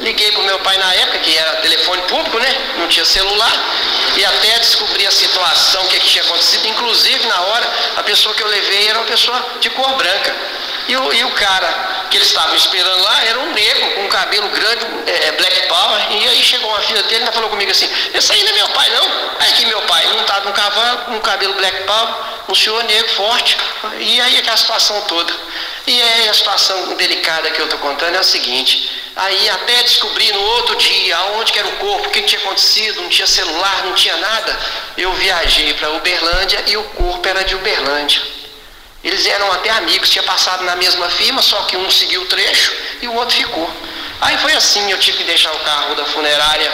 [0.01, 2.73] liguei pro meu pai na época, que era telefone público, né?
[2.77, 3.51] Não tinha celular,
[4.15, 6.67] e até descobri a situação, o que, é que tinha acontecido.
[6.67, 10.35] Inclusive, na hora, a pessoa que eu levei era uma pessoa de cor branca.
[10.87, 14.07] E o, e o cara que eles estavam esperando lá era um negro, com um
[14.07, 16.07] cabelo grande, é, é black power.
[16.11, 18.69] E aí chegou uma filha dele e falou comigo assim, esse aí não é meu
[18.69, 19.07] pai não.
[19.39, 22.15] Aí que meu pai estava no cavalo, com um cabelo black power,
[22.49, 23.55] um senhor negro forte.
[23.99, 25.31] E aí aquela situação toda.
[25.85, 30.31] E aí a situação delicada que eu estou contando é o seguinte, aí até descobrir
[30.31, 33.83] no outro dia aonde que era o corpo, o que tinha acontecido, não tinha celular,
[33.85, 34.59] não tinha nada,
[34.97, 38.21] eu viajei para Uberlândia e o corpo era de Uberlândia.
[39.03, 42.73] Eles eram até amigos, tinha passado na mesma firma, só que um seguiu o trecho
[43.01, 43.69] e o outro ficou.
[44.21, 46.71] Aí foi assim, eu tive que deixar o carro da funerária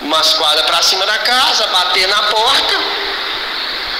[0.00, 2.74] umas quadras para cima da casa, bater na porta,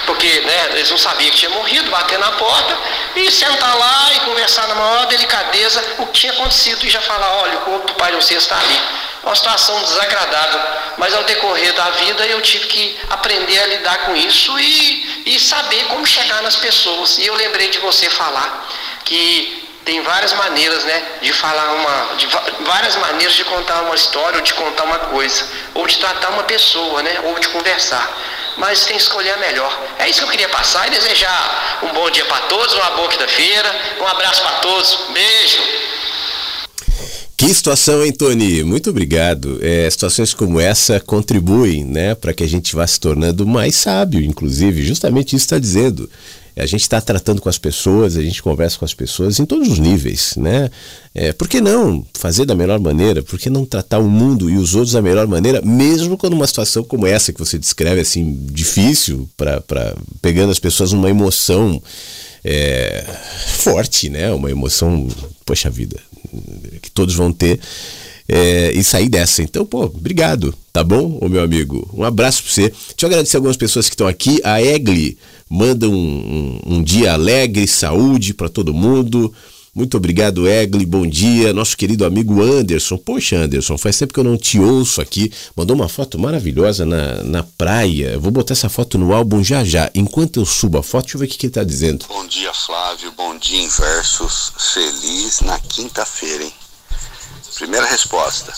[0.07, 2.75] porque né, eles não sabiam que tinha morrido, bater na porta
[3.15, 7.41] e sentar lá e conversar na maior delicadeza o que tinha acontecido e já falar,
[7.43, 8.81] olha, o corpo do pai de vocês está ali
[9.27, 10.59] uma situação desagradável.
[10.97, 15.39] Mas ao decorrer da vida eu tive que aprender a lidar com isso e, e
[15.39, 17.17] saber como chegar nas pessoas.
[17.17, 18.67] E eu lembrei de você falar
[19.03, 22.15] que tem várias maneiras né, de falar uma.
[22.15, 22.27] De,
[22.61, 26.43] várias maneiras de contar uma história, ou de contar uma coisa, ou de tratar uma
[26.43, 28.05] pessoa, né, ou de conversar.
[28.57, 29.95] Mas tem que escolher a melhor.
[29.99, 33.09] É isso que eu queria passar e desejar um bom dia para todos, uma boa
[33.09, 33.69] quinta-feira,
[34.01, 35.61] um abraço para todos, beijo.
[37.37, 38.63] Que situação, hein, Tony?
[38.63, 39.59] Muito obrigado.
[39.61, 44.19] É, situações como essa contribuem né, para que a gente vá se tornando mais sábio,
[44.21, 44.83] inclusive.
[44.83, 46.09] Justamente isso está dizendo.
[46.55, 49.69] A gente está tratando com as pessoas, a gente conversa com as pessoas em todos
[49.69, 50.71] os níveis, né?
[51.19, 53.23] É, por que não fazer da melhor maneira?
[53.23, 56.45] Por que não tratar o mundo e os outros da melhor maneira, mesmo quando uma
[56.45, 61.81] situação como essa que você descreve, assim, difícil, para pegando as pessoas numa emoção
[62.45, 63.03] é,
[63.47, 64.31] forte, né?
[64.31, 65.07] Uma emoção,
[65.43, 65.99] poxa vida,
[66.83, 67.59] que todos vão ter
[68.29, 69.41] é, e sair dessa.
[69.41, 71.89] Então, pô, obrigado, tá bom, ô meu amigo?
[71.95, 72.69] Um abraço pra você.
[72.69, 74.39] Deixa eu agradecer algumas pessoas que estão aqui.
[74.43, 75.17] A Egli
[75.49, 75.95] manda um,
[76.67, 79.33] um, um dia alegre, saúde para todo mundo.
[79.77, 80.87] Muito obrigado, Egli.
[80.87, 81.53] Bom dia.
[81.53, 82.97] Nosso querido amigo Anderson.
[82.97, 85.31] Poxa, Anderson, faz tempo que eu não te ouço aqui.
[85.55, 88.17] Mandou uma foto maravilhosa na, na praia.
[88.17, 89.91] Vou botar essa foto no álbum já já.
[89.93, 92.07] Enquanto eu subo a foto, deixa eu ver o que, que ele tá dizendo.
[92.07, 93.11] Bom dia, Flávio.
[93.11, 94.51] Bom dia, Inversos.
[94.73, 96.53] Feliz na quinta-feira, hein?
[97.53, 98.51] Primeira resposta.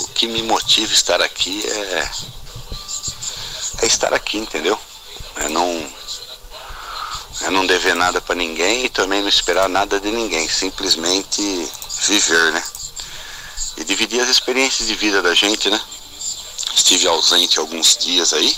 [0.00, 2.08] O que me motiva estar aqui é,
[3.80, 4.78] é estar aqui, entendeu?
[5.36, 5.86] É não,
[7.42, 10.48] é não dever nada para ninguém e também não esperar nada de ninguém.
[10.48, 11.70] Simplesmente
[12.02, 12.62] viver, né?
[13.76, 15.80] E dividir as experiências de vida da gente, né?
[16.74, 18.56] Estive ausente alguns dias aí.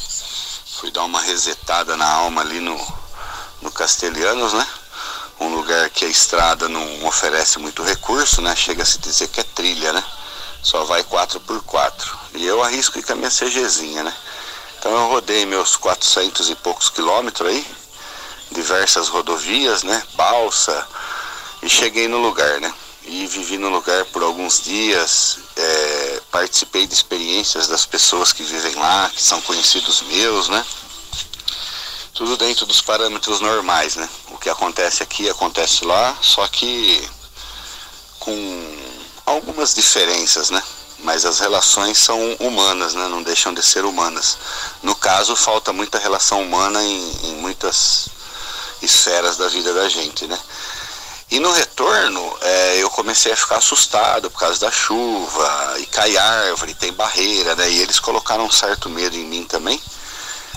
[0.81, 2.77] Fui dar uma resetada na alma ali no,
[3.63, 4.67] no Castelhanos, né?
[5.41, 8.55] um lugar que a estrada não oferece muito recurso, né?
[8.57, 10.05] Chega a se dizer que é trilha, né?
[10.63, 11.93] Só vai 4x4.
[12.35, 14.15] E eu arrisco ir com a minha CGzinha, né?
[14.79, 17.67] Então eu rodei meus 400 e poucos quilômetros aí,
[18.51, 20.03] diversas rodovias, né?
[20.15, 20.87] Balsa,
[21.63, 22.73] e cheguei no lugar, né?
[23.05, 28.75] E vivi no lugar por alguns dias, é, participei de experiências das pessoas que vivem
[28.75, 30.65] lá, que são conhecidos meus, né?
[32.19, 34.09] tudo dentro dos parâmetros normais, né?
[34.33, 37.09] O que acontece aqui acontece lá, só que
[38.19, 38.79] com
[39.25, 40.61] algumas diferenças, né?
[40.99, 43.07] Mas as relações são humanas, né?
[43.07, 44.37] Não deixam de ser humanas.
[44.83, 48.09] No caso, falta muita relação humana em, em muitas
[48.83, 50.39] esferas da vida da gente, né?
[51.31, 56.17] E no retorno, é, eu comecei a ficar assustado por causa da chuva, e cai
[56.17, 57.71] árvore, tem barreira, né?
[57.71, 59.79] E eles colocaram um certo medo em mim também.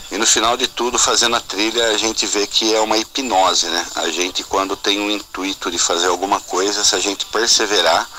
[0.09, 3.65] E no final de tudo, fazendo a trilha, a gente vê que é uma hipnose,
[3.67, 3.85] né?
[3.95, 8.09] A gente, quando tem um intuito de fazer alguma coisa, se a gente perseverar,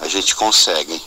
[0.00, 1.02] a gente consegue.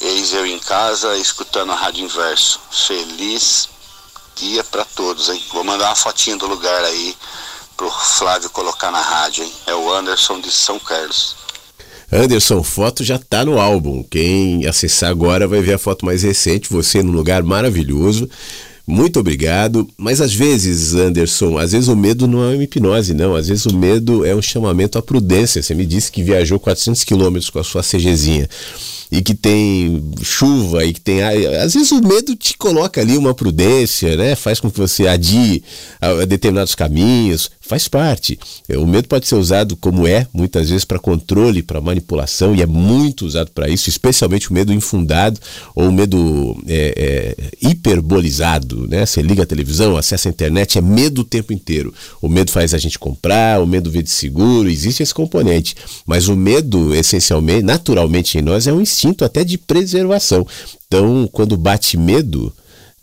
[0.00, 2.60] Eis eu em casa, escutando a Rádio Inverso.
[2.70, 3.68] Feliz
[4.34, 5.42] dia para todos, hein?
[5.52, 7.16] Vou mandar uma fotinha do lugar aí
[7.76, 9.52] pro Flávio colocar na rádio, hein?
[9.66, 11.36] É o Anderson de São Carlos.
[12.10, 14.02] Anderson, foto já tá no álbum.
[14.02, 18.28] Quem acessar agora vai ver a foto mais recente, você num lugar maravilhoso.
[18.86, 19.88] Muito obrigado.
[19.98, 23.34] Mas às vezes, Anderson, às vezes o medo não é uma hipnose, não.
[23.34, 25.62] Às vezes o medo é um chamamento à prudência.
[25.62, 28.48] Você me disse que viajou 400 quilômetros com a sua CGzinha
[29.10, 31.22] e que tem chuva e que tem.
[31.22, 34.34] Às vezes o medo te coloca ali uma prudência, né?
[34.34, 35.62] Faz com que você adie
[36.00, 38.38] a determinados caminhos, faz parte.
[38.68, 42.66] O medo pode ser usado como é, muitas vezes, para controle, para manipulação, e é
[42.66, 45.38] muito usado para isso, especialmente o medo infundado
[45.74, 48.86] ou o medo é, é, hiperbolizado.
[48.88, 49.04] Né?
[49.04, 51.92] Você liga a televisão, acessa a internet, é medo o tempo inteiro.
[52.20, 55.74] O medo faz a gente comprar, o medo vê de seguro, existe esse componente.
[56.06, 58.80] Mas o medo, essencialmente, naturalmente em nós, é um
[59.24, 60.46] até de preservação.
[60.86, 62.52] Então, quando bate medo,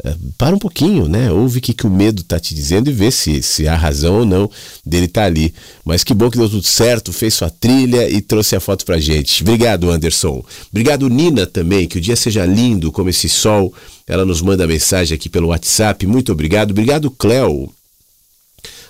[0.04, 1.32] é, para um pouquinho, né?
[1.32, 4.20] Ouve o que, que o medo está te dizendo e vê se, se há razão
[4.20, 4.50] ou não
[4.84, 5.54] dele estar tá ali.
[5.86, 9.00] Mas que bom que deu tudo certo, fez sua trilha e trouxe a foto pra
[9.00, 9.44] gente.
[9.44, 10.44] Obrigado, Anderson.
[10.72, 11.88] Obrigado, Nina, também.
[11.88, 13.74] Que o dia seja lindo como esse sol.
[14.08, 16.08] Ela nos manda mensagem aqui pelo WhatsApp.
[16.08, 16.72] Muito obrigado.
[16.72, 17.72] Obrigado, Cléo.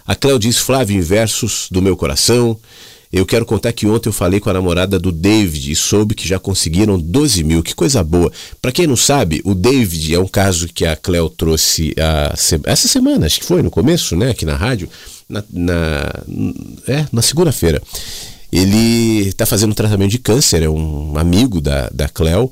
[0.05, 2.57] A Cléo diz Flávio Inversos do meu coração.
[3.13, 6.27] Eu quero contar que ontem eu falei com a namorada do David e soube que
[6.27, 7.61] já conseguiram 12 mil.
[7.61, 8.31] Que coisa boa.
[8.59, 12.33] Para quem não sabe, o David é um caso que a Cleo trouxe a,
[12.65, 14.89] essa semana, acho que foi no começo, né, aqui na rádio,
[15.29, 16.23] na, na,
[16.87, 17.79] é, na segunda-feira.
[18.51, 22.51] Ele está fazendo tratamento de câncer, é um amigo da, da Cleo,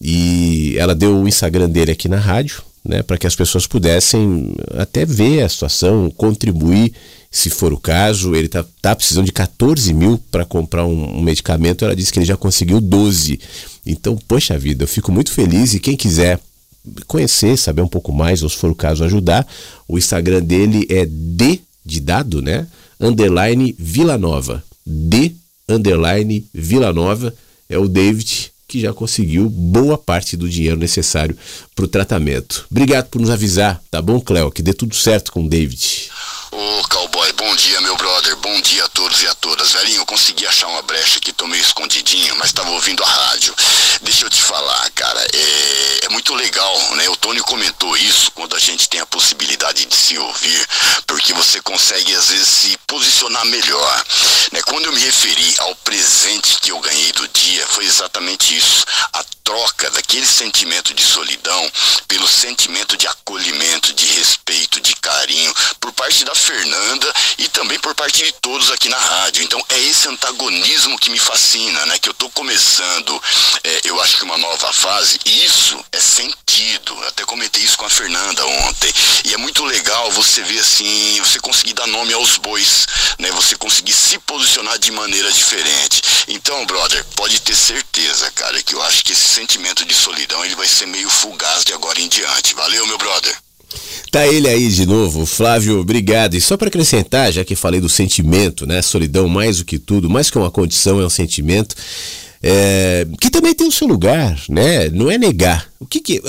[0.00, 4.54] e ela deu o Instagram dele aqui na rádio, né, para que as pessoas pudessem
[4.78, 6.92] até ver a situação, contribuir
[7.36, 8.34] se for o caso.
[8.34, 11.84] Ele está tá precisando de 14 mil para comprar um, um, medicamento.
[11.84, 13.38] Ela disse que ele já conseguiu 12.
[13.84, 16.40] Então, poxa vida, eu fico muito feliz e quem quiser
[17.06, 19.46] conhecer, saber um pouco mais, ou se for o caso ajudar,
[19.88, 22.66] o Instagram dele é D de dado, né?
[22.98, 24.64] Underline Vila Nova.
[24.84, 25.32] D
[25.68, 27.34] underline Vila Nova
[27.68, 31.36] é o David que já conseguiu boa parte do dinheiro necessário
[31.74, 32.66] para o tratamento.
[32.70, 34.50] Obrigado por nos avisar, tá bom, Cléo?
[34.50, 36.10] Que dê tudo certo com o David.
[36.50, 36.82] Ô,
[37.32, 38.36] bom dia, meu brother.
[38.36, 39.72] Bom dia a todos e a todas.
[39.72, 43.54] Velhinho, eu consegui achar uma brecha aqui, tô meio escondidinho, mas tava ouvindo a rádio.
[44.02, 47.08] Deixa eu te falar, cara, é, é muito legal, né?
[47.08, 50.68] O Tony comentou isso quando a gente tem a possibilidade de se ouvir,
[51.06, 54.04] porque você consegue às vezes se posicionar melhor.
[54.52, 54.60] Né?
[54.62, 58.84] Quando eu me referi ao presente que eu ganhei do dia, foi exatamente isso.
[59.12, 61.72] A troca daquele sentimento de solidão
[62.08, 67.94] pelo sentimento de acolhimento, de respeito, de carinho, por parte da Fernanda e também por
[67.94, 69.44] parte de todos aqui na rádio.
[69.44, 71.96] Então é esse antagonismo que me fascina, né?
[72.00, 73.22] Que eu estou começando,
[73.62, 76.92] é, eu acho que uma nova fase, isso é sentido.
[77.00, 78.92] Eu até comentei isso com a Fernanda ontem.
[79.24, 82.86] E é muito legal você ver assim, você conseguir dar nome aos bois,
[83.20, 83.30] né?
[83.30, 86.02] Você conseguir se posicionar de maneira diferente.
[86.26, 90.54] Então, brother, pode ter certeza, cara, que eu acho que esse sentimento de solidão ele
[90.54, 92.54] vai ser meio fugaz de agora em diante.
[92.54, 93.36] Valeu, meu brother.
[94.10, 96.34] Tá ele aí de novo, Flávio, obrigado.
[96.34, 98.80] E só para acrescentar, já que falei do sentimento, né?
[98.80, 101.76] Solidão mais do que tudo, mais que uma condição, é um sentimento.
[102.42, 104.88] É, que também tem o seu lugar, né?
[104.88, 105.68] Não é negar.
[105.78, 106.22] O que, que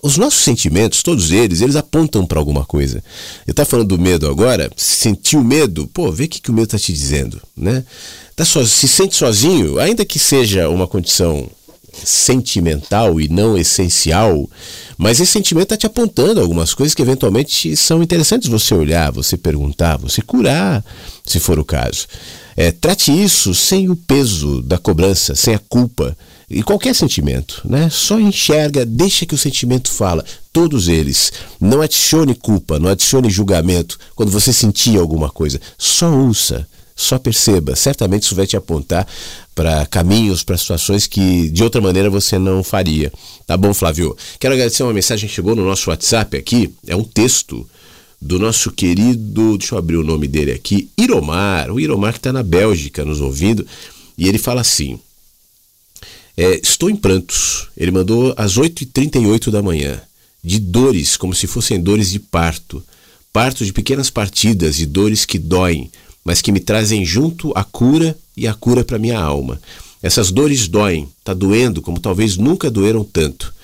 [0.00, 3.02] os nossos sentimentos, todos eles, eles apontam para alguma coisa.
[3.44, 6.68] Eu tá falando do medo agora, sentiu medo, pô, vê o que, que o medo
[6.68, 7.84] tá te dizendo, né?
[8.36, 11.50] Tá so, se sente sozinho, ainda que seja uma condição
[11.92, 14.48] sentimental e não essencial,
[14.96, 19.36] mas esse sentimento está te apontando algumas coisas que eventualmente são interessantes você olhar, você
[19.36, 20.84] perguntar, você curar,
[21.24, 22.06] se for o caso.
[22.56, 26.16] É, trate isso sem o peso da cobrança, sem a culpa
[26.52, 27.88] e qualquer sentimento, né?
[27.90, 31.32] Só enxerga, deixa que o sentimento fala, todos eles.
[31.58, 35.58] Não adicione culpa, não adicione julgamento quando você sentir alguma coisa.
[35.78, 36.68] Só ouça,
[37.04, 37.76] só perceba.
[37.76, 39.06] Certamente isso vai te apontar
[39.54, 43.12] para caminhos, para situações que de outra maneira você não faria.
[43.46, 44.16] Tá bom, Flávio?
[44.38, 46.72] Quero agradecer uma mensagem que chegou no nosso WhatsApp aqui.
[46.86, 47.68] É um texto
[48.20, 51.70] do nosso querido, deixa eu abrir o nome dele aqui, Iromar.
[51.70, 53.66] O Iromar que está na Bélgica nos ouvindo.
[54.16, 54.98] E ele fala assim:
[56.36, 57.68] é, Estou em prantos.
[57.76, 60.00] Ele mandou às 8h38 da manhã.
[60.42, 62.82] De dores, como se fossem dores de parto.
[63.32, 65.90] Parto de pequenas partidas, de dores que doem
[66.24, 69.60] mas que me trazem junto a cura e a cura para minha alma.
[70.02, 73.54] Essas dores doem, está doendo como talvez nunca doeram tanto.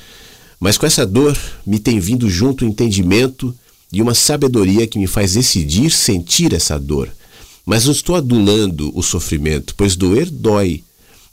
[0.60, 3.54] Mas com essa dor me tem vindo junto o entendimento
[3.92, 7.08] e uma sabedoria que me faz decidir sentir essa dor.
[7.64, 10.82] Mas não estou adulando o sofrimento, pois doer dói.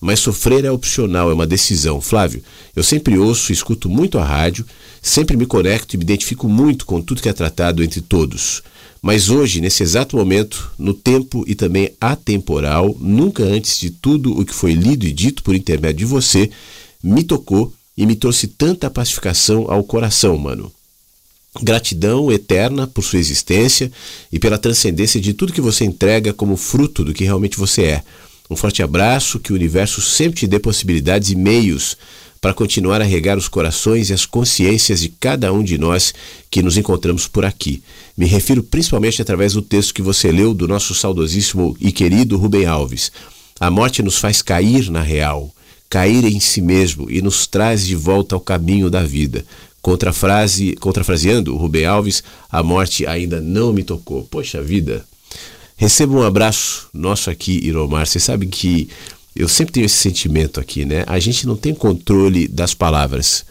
[0.02, 2.02] Mas sofrer é opcional, é uma decisão.
[2.02, 2.44] Flávio,
[2.76, 4.66] eu sempre ouço e escuto muito a rádio,
[5.02, 8.62] sempre me conecto e me identifico muito com tudo que é tratado entre todos.
[9.06, 14.44] Mas hoje, nesse exato momento, no tempo e também atemporal, nunca antes de tudo o
[14.44, 16.50] que foi lido e dito por intermédio de você,
[17.04, 20.72] me tocou e me trouxe tanta pacificação ao coração, mano.
[21.62, 23.92] Gratidão eterna por sua existência
[24.32, 28.04] e pela transcendência de tudo que você entrega como fruto do que realmente você é.
[28.50, 31.96] Um forte abraço, que o universo sempre te dê possibilidades e meios
[32.46, 36.14] para continuar a regar os corações e as consciências de cada um de nós
[36.52, 37.82] que nos encontramos por aqui.
[38.16, 42.68] Me refiro principalmente através do texto que você leu do nosso saudosíssimo e querido Rubem
[42.68, 43.12] Alves.
[43.60, 45.52] A morte nos faz cair na real,
[45.90, 49.44] cair em si mesmo e nos traz de volta ao caminho da vida.
[49.82, 54.22] Contrafrase, contrafraseando Rubem Alves, a morte ainda não me tocou.
[54.30, 55.04] Poxa vida.
[55.78, 58.06] Receba um abraço nosso aqui, Iromar.
[58.06, 58.88] Você sabe que
[59.36, 61.04] eu sempre tenho esse sentimento aqui, né?
[61.08, 63.46] A gente não tem controle das palavras,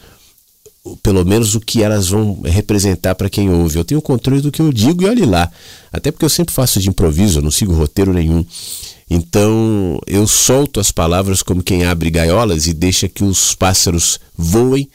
[1.03, 3.79] pelo menos o que elas vão representar para quem ouve.
[3.79, 5.51] Eu tenho controle do que eu digo e olhe lá.
[5.93, 8.45] Até porque eu sempre faço de improviso, eu não sigo roteiro nenhum.
[9.11, 14.89] Então eu solto as palavras como quem abre gaiolas e deixa que os pássaros voem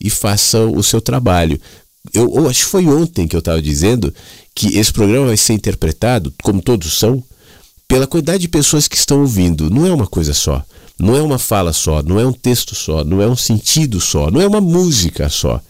[0.00, 1.60] e façam o seu trabalho.
[2.14, 4.12] Eu, eu acho que foi ontem que eu estava dizendo
[4.54, 7.22] que esse programa vai ser interpretado, como todos são,
[7.90, 9.68] pela quantidade de pessoas que estão ouvindo.
[9.68, 10.64] Não é uma coisa só.
[10.96, 14.30] Não é uma fala só, não é um texto só, não é um sentido só,
[14.30, 15.60] não é uma música só.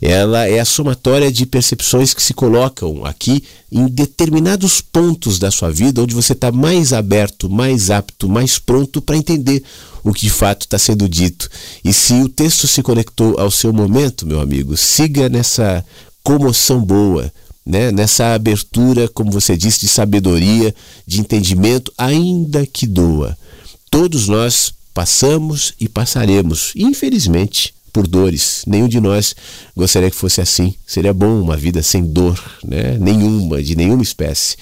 [0.00, 5.70] Ela é a somatória de percepções que se colocam aqui em determinados pontos da sua
[5.70, 9.64] vida onde você está mais aberto, mais apto, mais pronto para entender
[10.04, 11.48] o que de fato está sendo dito.
[11.82, 15.82] E se o texto se conectou ao seu momento, meu amigo, siga nessa
[16.22, 17.32] comoção boa,
[17.68, 20.74] né, nessa abertura, como você disse, de sabedoria,
[21.06, 23.36] de entendimento, ainda que doa.
[23.90, 28.62] Todos nós passamos e passaremos, infelizmente, por dores.
[28.66, 29.34] Nenhum de nós
[29.76, 30.74] gostaria que fosse assim.
[30.86, 32.96] Seria bom uma vida sem dor, né?
[32.98, 34.56] nenhuma, de nenhuma espécie.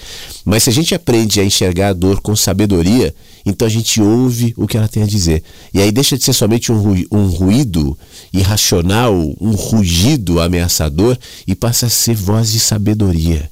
[0.45, 3.13] Mas se a gente aprende a enxergar a dor com sabedoria,
[3.45, 5.43] então a gente ouve o que ela tem a dizer.
[5.73, 7.97] E aí deixa de ser somente um, ru um ruído
[8.33, 13.49] irracional, um rugido ameaçador e passa a ser voz de sabedoria.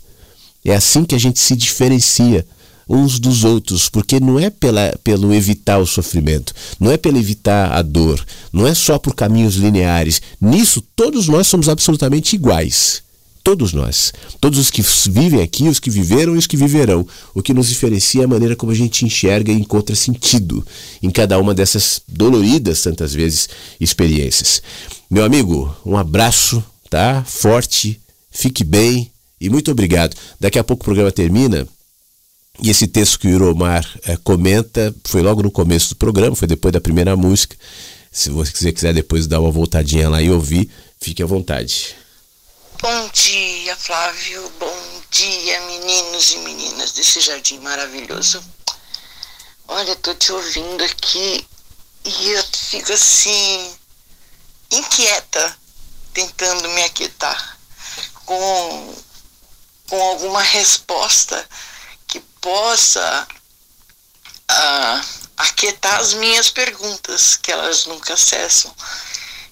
[0.64, 2.46] É assim que a gente se diferencia
[2.88, 7.72] uns dos outros, porque não é pela, pelo evitar o sofrimento, não é pelo evitar
[7.72, 10.22] a dor, não é só por caminhos lineares.
[10.40, 13.04] Nisso, todos nós somos absolutamente iguais.
[13.46, 17.44] todos nós, todos os que vivem aqui, os que viveram e os que viverão, o
[17.44, 20.66] que nos diferencia é a maneira como a gente enxerga e encontra sentido
[21.02, 23.48] em cada uma dessas doloridas, tantas vezes,
[23.80, 24.64] experiências.
[25.12, 27.24] Meu amigo, um abraço, tá?
[27.24, 28.02] Forte,
[28.32, 30.16] fique bem e muito obrigado.
[30.40, 31.68] Daqui a pouco o programa termina.
[32.62, 36.48] E esse texto que o Iromar é, comenta foi logo no começo do programa, foi
[36.48, 37.56] depois da primeira música.
[38.12, 40.70] Se você quiser depois dar uma voltadinha lá e ouvir,
[41.00, 41.96] fique à vontade.
[42.82, 44.52] Bom dia, Flávio.
[44.60, 48.42] Bom dia, meninos e meninas desse jardim maravilhoso.
[49.68, 51.46] Olha, tô te ouvindo aqui
[52.06, 53.72] e eu fico assim
[54.72, 55.58] inquieta,
[56.14, 57.58] tentando me aquietar
[58.26, 58.96] com
[59.88, 61.48] com alguma resposta
[62.46, 63.28] possa
[64.52, 68.72] uh, aquietar as minhas perguntas, que elas nunca cessam.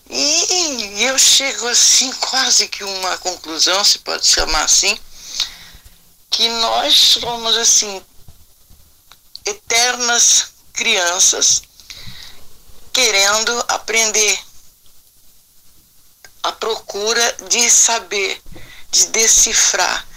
[0.07, 4.95] E eu chego assim, quase que uma conclusão, se pode chamar assim,
[6.29, 7.99] que nós somos assim,
[9.43, 11.63] eternas crianças
[12.91, 14.39] querendo aprender,
[16.43, 18.39] à procura de saber,
[18.91, 20.12] de decifrar,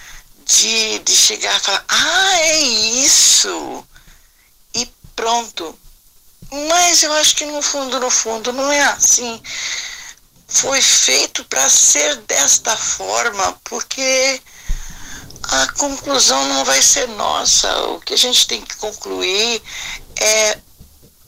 [0.47, 3.85] de, de chegar e falar, ah, é isso!
[4.75, 5.79] E pronto.
[6.69, 9.43] Mas eu acho que no fundo, no fundo, não é assim.
[10.47, 14.41] Foi feito para ser desta forma, porque
[15.43, 17.89] a conclusão não vai ser nossa.
[17.89, 19.61] O que a gente tem que concluir
[20.17, 20.59] é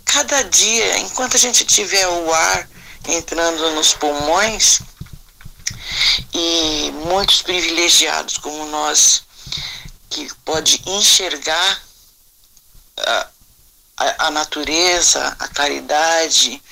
[0.04, 2.68] cada dia, enquanto a gente tiver o ar
[3.08, 4.80] entrando nos pulmões,
[6.32, 9.22] e muitos privilegiados como nós,
[10.10, 11.82] que pode enxergar
[12.98, 13.28] a,
[13.96, 16.62] a, a natureza, a caridade,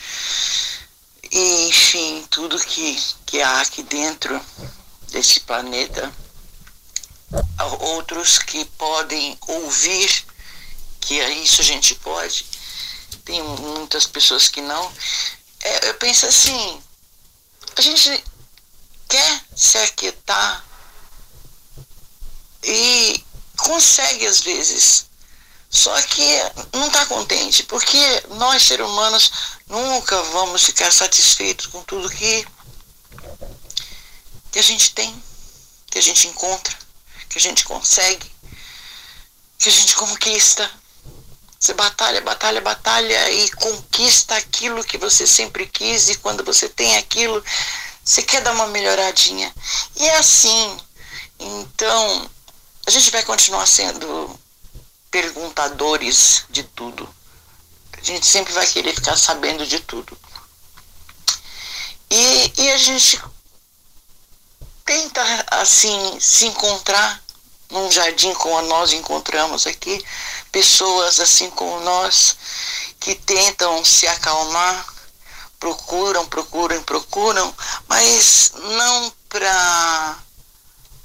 [1.31, 4.41] e, enfim, tudo que, que há aqui dentro
[5.11, 6.13] desse planeta.
[7.81, 10.25] Outros que podem ouvir,
[11.01, 12.47] que isso a gente pode,
[13.25, 14.93] tem muitas pessoas que não.
[15.61, 16.83] É, eu penso assim,
[17.77, 18.25] a gente
[19.09, 20.65] quer se aquietar
[22.63, 23.25] e
[23.57, 25.07] consegue às vezes.
[25.69, 26.25] Só que
[26.73, 27.99] não está contente, porque
[28.31, 29.31] nós, seres humanos,
[29.67, 32.47] nunca vamos ficar satisfeitos com tudo que,
[34.53, 35.23] que a gente tem,
[35.91, 36.75] que a gente encontra,
[37.29, 38.31] que a gente consegue,
[39.59, 40.71] que a gente conquista.
[41.59, 46.97] Você batalha, batalha, batalha e conquista aquilo que você sempre quis, e quando você tem
[46.97, 47.43] aquilo,
[48.07, 49.53] você quer dar uma melhoradinha.
[49.97, 50.81] E é assim.
[51.41, 52.31] Então,
[52.87, 54.39] a gente vai continuar sendo
[55.11, 57.13] perguntadores de tudo.
[57.99, 60.17] A gente sempre vai querer ficar sabendo de tudo.
[62.09, 63.21] E, e a gente
[64.85, 67.21] tenta, assim, se encontrar
[67.71, 70.05] num jardim como nós encontramos aqui,
[70.53, 72.37] pessoas assim como nós,
[73.01, 74.96] que tentam se acalmar,
[75.67, 77.55] procuram, procuram, procuram,
[77.89, 80.19] mas não para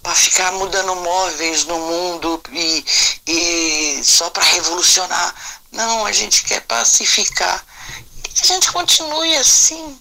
[0.03, 2.85] para ficar mudando móveis no mundo e,
[3.27, 5.35] e só para revolucionar.
[5.71, 7.63] Não, a gente quer pacificar.
[8.17, 9.99] E que a gente continue assim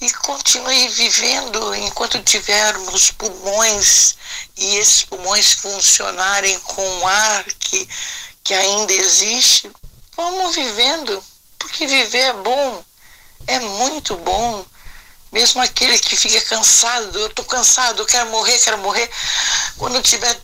[0.00, 4.16] e continue vivendo enquanto tivermos pulmões
[4.56, 7.88] e esses pulmões funcionarem com o ar que,
[8.44, 9.68] que ainda existe.
[10.16, 11.24] Vamos vivendo,
[11.58, 12.84] porque viver é bom
[13.46, 14.64] é muito bom.
[15.30, 19.10] Mesmo aquele que fica cansado, eu estou cansado, eu quero morrer, quero morrer.
[19.76, 20.40] Quando tiver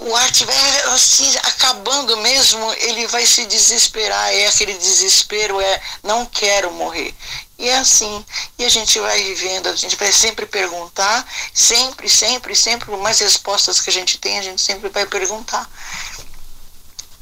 [0.00, 4.32] o ar estiver assim acabando mesmo, ele vai se desesperar.
[4.32, 7.14] É aquele desespero, é não quero morrer.
[7.58, 8.24] E é assim.
[8.58, 13.20] E a gente vai vivendo, a gente vai sempre perguntar, sempre, sempre, sempre, por mais
[13.20, 15.68] respostas que a gente tem, a gente sempre vai perguntar.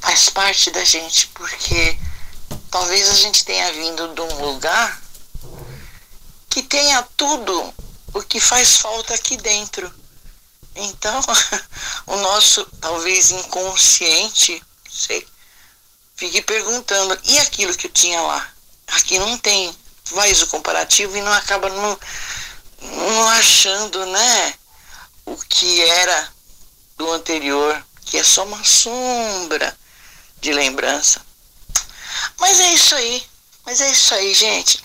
[0.00, 1.96] Faz parte da gente, porque
[2.72, 5.00] talvez a gente tenha vindo de um lugar
[6.48, 7.74] que tenha tudo
[8.14, 9.92] o que faz falta aqui dentro.
[10.74, 11.20] Então,
[12.06, 15.28] o nosso talvez inconsciente, sei,
[16.16, 18.50] fique perguntando, e aquilo que eu tinha lá?
[18.88, 19.76] Aqui não tem.
[20.04, 21.98] Faz o comparativo e não acaba não,
[22.80, 24.54] não achando, né?
[25.24, 26.32] O que era
[26.96, 29.76] do anterior, que é só uma sombra
[30.40, 31.31] de lembrança.
[32.38, 33.22] Mas é isso aí.
[33.64, 34.82] Mas é isso aí, gente.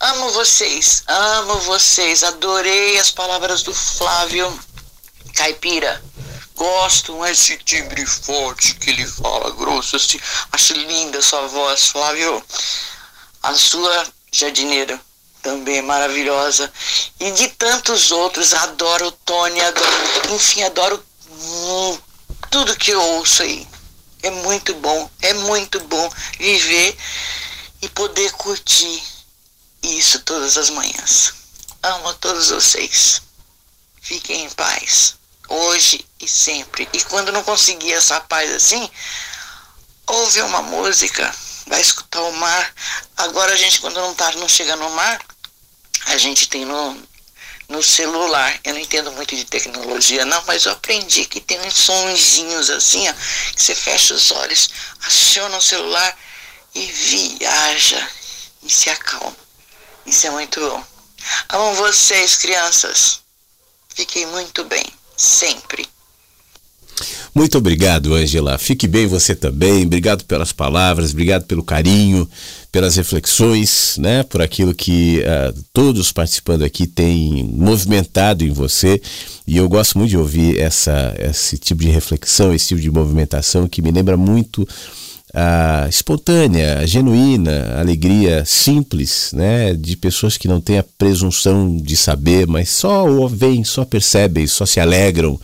[0.00, 2.22] Amo vocês, amo vocês.
[2.22, 4.58] Adorei as palavras do Flávio
[5.34, 6.02] Caipira.
[6.54, 9.96] Gosto esse timbre forte que ele fala, grosso.
[9.96, 10.20] Assim.
[10.52, 12.44] Acho linda a sua voz, Flávio.
[13.42, 15.00] A sua jardineira
[15.42, 16.72] também maravilhosa.
[17.18, 21.98] E de tantos outros, adoro o Tony, adoro, enfim, adoro hum,
[22.50, 23.66] tudo que eu ouço aí.
[24.22, 26.96] É muito bom, é muito bom viver
[27.80, 29.02] e poder curtir
[29.82, 31.34] isso todas as manhãs.
[31.82, 33.20] Amo a todos vocês.
[34.00, 35.16] Fiquem em paz,
[35.48, 36.88] hoje e sempre.
[36.92, 38.88] E quando não conseguir essa paz assim,
[40.06, 41.34] ouve uma música,
[41.66, 42.74] vai escutar o mar.
[43.16, 45.20] Agora a gente, quando não tá, não chega no mar,
[46.06, 47.02] a gente tem no,
[47.72, 48.60] no celular.
[48.62, 53.08] Eu não entendo muito de tecnologia, não, mas eu aprendi que tem uns sonzinhos assim,
[53.08, 53.12] ó,
[53.54, 54.70] que você fecha os olhos,
[55.04, 56.16] aciona o celular
[56.74, 58.08] e viaja
[58.62, 59.36] e se acalma.
[60.06, 60.84] Isso é muito bom.
[61.48, 63.20] Amo vocês, crianças.
[63.94, 64.84] Fiquem muito bem,
[65.16, 65.88] sempre.
[67.34, 68.58] Muito obrigado, Angela.
[68.58, 69.84] Fique bem você também.
[69.84, 72.30] Obrigado pelas palavras, obrigado pelo carinho,
[72.72, 74.22] pelas reflexões, né?
[74.22, 79.00] Por aquilo que uh, todos participando aqui têm movimentado em você.
[79.46, 83.68] E eu gosto muito de ouvir essa, esse tipo de reflexão, esse tipo de movimentação
[83.68, 84.66] que me lembra muito
[85.34, 91.96] a espontânea, a genuína alegria simples, né, de pessoas que não têm a presunção de
[91.96, 95.40] saber, mas só ouvem, só percebem, só se alegram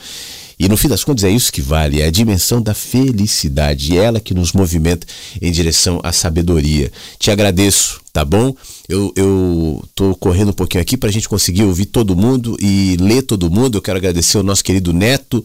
[0.59, 4.03] e no fim das contas é isso que vale, é a dimensão da felicidade, é
[4.03, 5.07] ela que nos movimenta
[5.41, 6.91] em direção à sabedoria.
[7.19, 8.53] Te agradeço, tá bom?
[8.89, 12.97] Eu, eu tô correndo um pouquinho aqui para a gente conseguir ouvir todo mundo e
[12.99, 13.79] ler todo mundo.
[13.79, 15.45] Eu quero agradecer ao nosso querido Neto,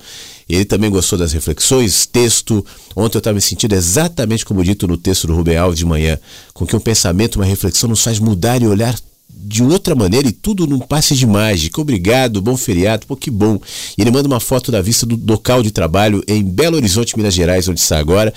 [0.50, 2.66] ele também gostou das reflexões, texto.
[2.96, 6.18] Ontem eu estava me sentindo exatamente como dito no texto do Rubem Alves de manhã,
[6.54, 8.96] com que um pensamento, uma reflexão nos faz mudar e olhar
[9.36, 11.82] de outra maneira e tudo num passe de mágica.
[11.82, 13.60] Obrigado, bom feriado, pô, que bom.
[13.98, 17.34] E ele manda uma foto da vista do local de trabalho em Belo Horizonte, Minas
[17.34, 18.34] Gerais, onde está agora.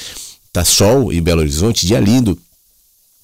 [0.52, 2.38] Tá sol em Belo Horizonte, dia lindo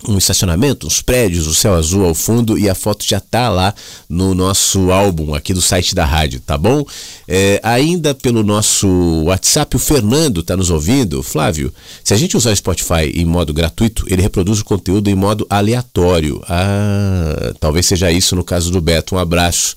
[0.08, 3.74] um estacionamento, uns prédios, o céu azul ao fundo e a foto já tá lá
[4.08, 6.84] no nosso álbum aqui do site da rádio, tá bom?
[7.26, 8.88] É, ainda pelo nosso
[9.24, 11.22] WhatsApp, o Fernando tá nos ouvindo.
[11.22, 11.72] Flávio,
[12.02, 15.46] se a gente usar o Spotify em modo gratuito, ele reproduz o conteúdo em modo
[15.48, 16.42] aleatório.
[16.48, 19.14] Ah, talvez seja isso no caso do Beto.
[19.14, 19.76] Um abraço.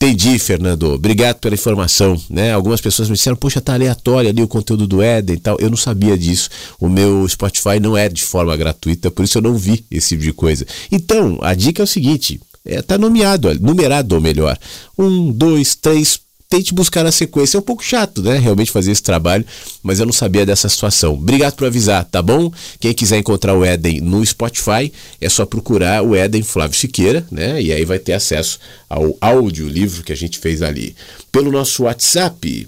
[0.00, 0.92] Entendi, Fernando.
[0.92, 2.16] Obrigado pela informação.
[2.30, 2.52] Né?
[2.52, 5.56] Algumas pessoas me disseram, poxa, tá aleatório ali o conteúdo do Éden e tal.
[5.58, 6.48] Eu não sabia disso.
[6.78, 10.22] O meu Spotify não é de forma gratuita, por isso eu não vi esse tipo
[10.22, 10.64] de coisa.
[10.92, 14.56] Então, a dica é o seguinte: é, tá nomeado, numerado ou melhor.
[14.96, 17.58] Um, dois, três tente buscar na sequência.
[17.58, 18.38] É um pouco chato, né?
[18.38, 19.44] Realmente fazer esse trabalho,
[19.82, 21.14] mas eu não sabia dessa situação.
[21.14, 22.52] Obrigado por avisar, tá bom?
[22.80, 27.60] Quem quiser encontrar o Éden no Spotify, é só procurar o Éden Flávio Siqueira, né?
[27.60, 28.58] E aí vai ter acesso
[28.88, 30.96] ao áudio livro que a gente fez ali.
[31.30, 32.66] Pelo nosso WhatsApp,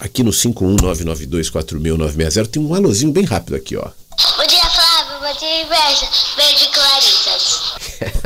[0.00, 3.90] aqui no 51992400960, tem um alôzinho bem rápido aqui, ó.
[4.36, 5.18] Bom dia, Flávio.
[5.20, 6.08] Bom dia, Inveja.
[6.36, 6.64] Beijo.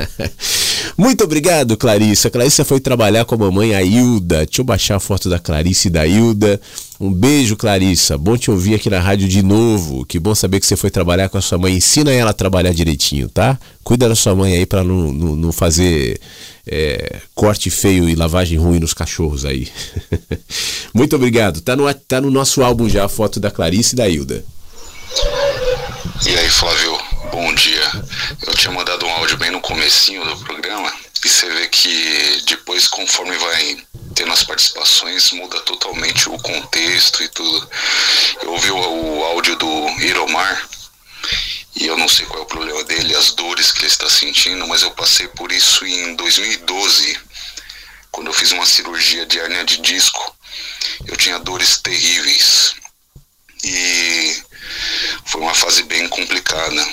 [0.97, 2.31] Muito obrigado, Clarissa.
[2.31, 4.45] Clarissa foi trabalhar com a mamãe Ailda.
[4.45, 6.61] Deixa eu baixar a foto da Clarice e da Ailda.
[7.01, 8.19] Um beijo, Clarissa.
[8.19, 10.05] Bom te ouvir aqui na rádio de novo.
[10.05, 11.77] Que bom saber que você foi trabalhar com a sua mãe.
[11.77, 13.59] Ensina ela a trabalhar direitinho, tá?
[13.85, 16.20] Cuida da sua mãe aí para não, não, não, fazer
[16.66, 19.69] é, corte feio e lavagem ruim nos cachorros aí.
[20.93, 21.61] Muito obrigado.
[21.61, 24.45] Tá no, tá no nosso álbum já a foto da Clarice e da Hilda.
[26.27, 26.98] E aí, Flávio?
[27.30, 27.92] Bom dia.
[28.46, 30.92] Eu tinha mandado um áudio bem no comecinho do programa
[31.24, 33.84] e você vê que depois, conforme vai
[34.14, 37.70] tendo as participações, muda totalmente o contexto e tudo.
[38.42, 40.68] Eu ouvi o, o áudio do Iromar
[41.76, 44.66] e eu não sei qual é o problema dele, as dores que ele está sentindo,
[44.66, 47.18] mas eu passei por isso em 2012,
[48.10, 50.36] quando eu fiz uma cirurgia de hernia de disco.
[51.06, 52.74] Eu tinha dores terríveis.
[53.62, 54.42] E
[55.24, 56.86] foi uma fase bem complicada.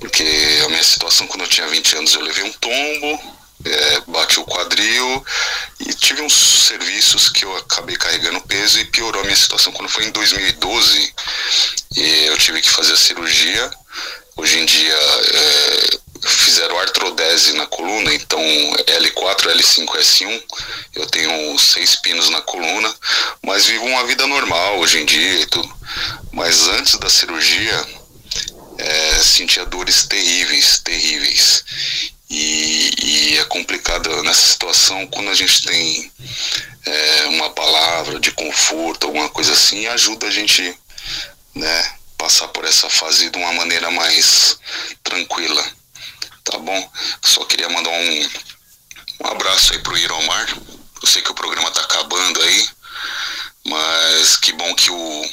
[0.00, 0.24] Porque
[0.64, 4.44] a minha situação quando eu tinha 20 anos eu levei um tombo, é, bati o
[4.44, 5.24] quadril
[5.80, 6.32] e tive uns
[6.66, 11.14] serviços que eu acabei carregando peso e piorou a minha situação quando foi em 2012
[11.96, 13.70] e eu tive que fazer a cirurgia.
[14.36, 20.42] Hoje em dia é, fizeram artrodese na coluna, então L4, L5, S1,
[20.94, 22.94] eu tenho seis pinos na coluna,
[23.42, 25.76] mas vivo uma vida normal hoje em dia e tudo.
[26.32, 27.86] Mas antes da cirurgia,
[28.78, 31.64] é, sentia dores terríveis, terríveis.
[32.30, 36.12] E, e, é complicado nessa situação quando a gente tem
[36.84, 40.78] é, uma palavra de conforto, alguma coisa assim, ajuda a gente
[41.54, 44.58] né, passar por essa fase de uma maneira mais
[45.02, 45.64] tranquila.
[46.44, 46.90] Tá bom?
[47.22, 48.30] Só queria mandar um,
[49.20, 50.56] um abraço aí pro Iromar.
[51.02, 52.68] Eu sei que o programa tá acabando aí,
[53.64, 55.30] mas que bom que o,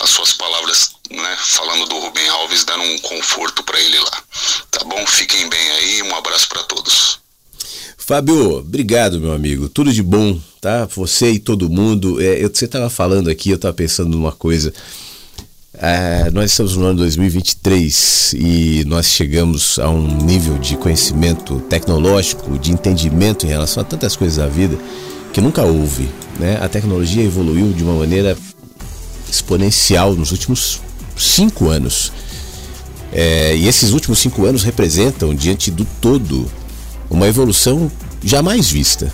[0.00, 4.22] as suas palavras, né, falando do Rubem Alves, deram um conforto para ele lá.
[4.70, 5.06] Tá bom?
[5.06, 6.02] Fiquem bem aí.
[6.02, 7.20] Um abraço a todos.
[7.96, 9.68] Fábio, obrigado, meu amigo.
[9.68, 10.86] Tudo de bom, tá?
[10.96, 12.20] Você e todo mundo.
[12.20, 14.72] É, eu, você estava falando aqui, eu estava pensando numa coisa.
[15.74, 22.58] É, nós estamos no ano 2023 e nós chegamos a um nível de conhecimento tecnológico,
[22.58, 24.76] de entendimento em relação a tantas coisas da vida
[25.32, 26.08] que nunca houve.
[26.38, 26.58] Né?
[26.60, 28.36] A tecnologia evoluiu de uma maneira
[29.34, 30.80] exponencial nos últimos
[31.16, 32.12] cinco anos.
[33.12, 36.50] É, e esses últimos cinco anos representam, diante do todo,
[37.10, 37.90] uma evolução
[38.22, 39.12] jamais vista.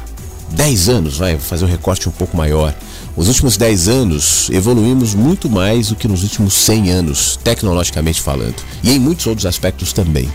[0.51, 2.75] Dez anos, vai fazer um recorte um pouco maior.
[3.17, 8.57] Os últimos dez anos evoluímos muito mais do que nos últimos cem anos, tecnologicamente falando,
[8.83, 10.31] e em muitos outros aspectos também.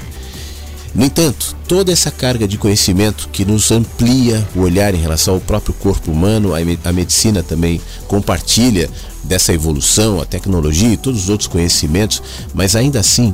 [0.95, 5.39] No entanto, toda essa carga de conhecimento que nos amplia o olhar em relação ao
[5.39, 8.89] próprio corpo humano, a medicina também compartilha
[9.23, 12.21] dessa evolução, a tecnologia e todos os outros conhecimentos,
[12.53, 13.33] mas ainda assim,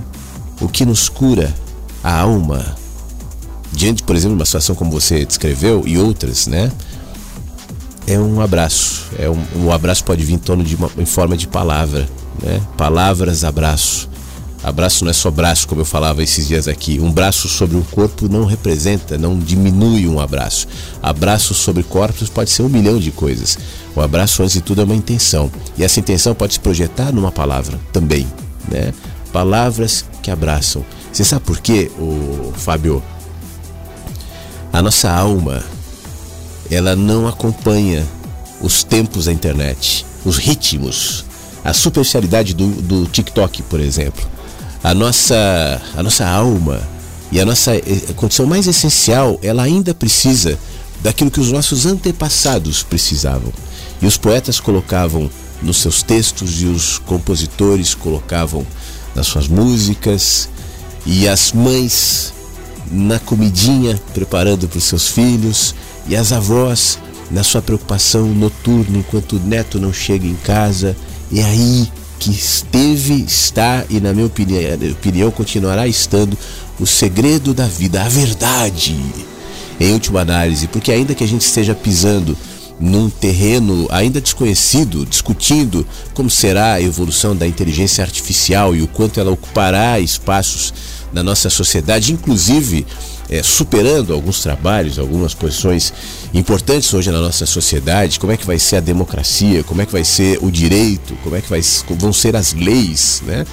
[0.61, 1.53] o que nos cura
[2.02, 2.77] a alma,
[3.73, 6.72] diante, por exemplo, de uma situação como você descreveu e outras, né?
[8.07, 9.06] É um abraço.
[9.18, 12.10] É um, um abraço pode vir em de uma, em forma de palavra,
[12.41, 12.61] né?
[12.77, 14.10] Palavras, abraço.
[14.61, 16.99] Abraço não é só braço, como eu falava esses dias aqui.
[16.99, 20.68] Um braço sobre um corpo não representa, não diminui um abraço.
[21.02, 23.57] Abraço sobre corpos pode ser um milhão de coisas.
[23.95, 25.49] O abraço, antes de tudo, é uma intenção.
[25.77, 28.27] E essa intenção pode se projetar numa palavra também.
[28.69, 28.94] Né?
[29.31, 30.86] Palavras que abraçam.
[31.11, 33.02] Você sabe por quê, o Fábio?
[34.73, 35.64] A nossa alma,
[36.69, 38.06] ela não acompanha
[38.61, 41.26] os tempos da internet, os ritmos,
[41.64, 44.39] a superficialidade do, do TikTok, por exemplo
[44.84, 46.81] a nossa, a nossa alma
[47.31, 50.57] e a nossa eh, condição mais essencial, ela ainda precisa
[51.01, 53.51] daquilo que os nossos antepassados precisavam.
[54.01, 55.30] E os poetas colocavam
[55.61, 58.65] nos seus textos e os compositores colocavam
[59.14, 60.49] nas suas músicas
[61.06, 62.34] e as mães
[62.89, 65.76] na comidinha preparando para os seus filhos
[66.07, 66.97] e as avós
[67.30, 70.95] na sua preocupação noturna enquanto o neto não chega em casa.
[71.31, 76.38] E aí que esteve, está e, na minha opinião, opinião, continuará estando
[76.80, 78.96] o segredo da vida, a verdade,
[79.80, 82.38] em última análise, porque ainda que a gente esteja pisando
[82.80, 89.20] num terreno ainda desconhecido, discutindo como será a evolução da inteligência artificial e o quanto
[89.20, 90.74] ela ocupará espaços
[91.11, 92.86] na nossa sociedade, inclusive
[93.30, 95.94] é, superando alguns trabalhos, algumas posições
[96.34, 99.91] importantes hoje na nossa sociedade, como é que vai ser a democracia, como é que
[99.91, 101.61] vai ser o direito, como é que vai,
[101.98, 103.45] vão ser as leis, né?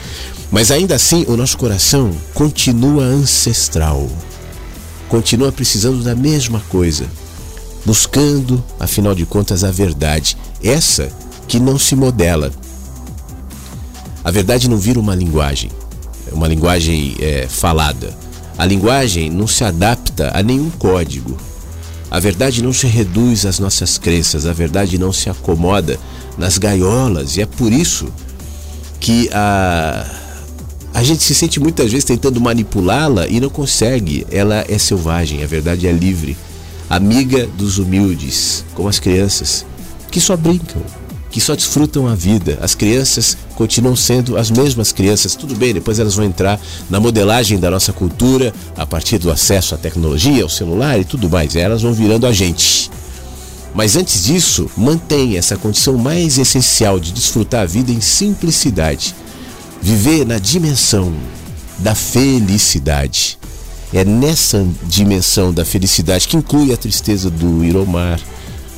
[0.51, 4.09] Mas ainda assim, o nosso coração continua ancestral,
[5.09, 7.07] continua precisando da mesma coisa,
[7.85, 11.11] buscando, afinal de contas, a verdade, essa
[11.47, 12.53] que não se modela.
[14.25, 15.71] A verdade não vira uma linguagem,
[16.33, 18.27] uma linguagem é, falada
[18.59, 21.37] a linguagem não se adapta a nenhum código.
[22.11, 25.99] A verdade não se reduz às nossas crenças, a verdade não se acomoda
[26.39, 28.09] nas gaiolas, e é por isso
[28.99, 30.07] que a,
[30.95, 34.27] a gente se sente muitas vezes tentando manipulá-la e não consegue.
[34.31, 36.37] Ela é selvagem, a verdade é livre,
[36.89, 39.67] amiga dos humildes, como as crianças,
[40.11, 40.81] que só brincam,
[41.31, 42.59] que só desfrutam a vida.
[42.61, 45.35] As crianças continuam sendo as mesmas crianças.
[45.35, 49.75] Tudo bem, depois elas vão entrar na modelagem da nossa cultura a partir do acesso
[49.75, 51.57] à tecnologia, ao celular e tudo mais.
[51.57, 52.91] Elas vão virando a gente.
[53.75, 59.15] Mas antes disso, mantém essa condição mais essencial de desfrutar a vida em simplicidade.
[59.83, 61.13] Viver na dimensão
[61.79, 63.39] da felicidade.
[63.93, 68.19] É nessa dimensão da felicidade que inclui a tristeza do Iromar,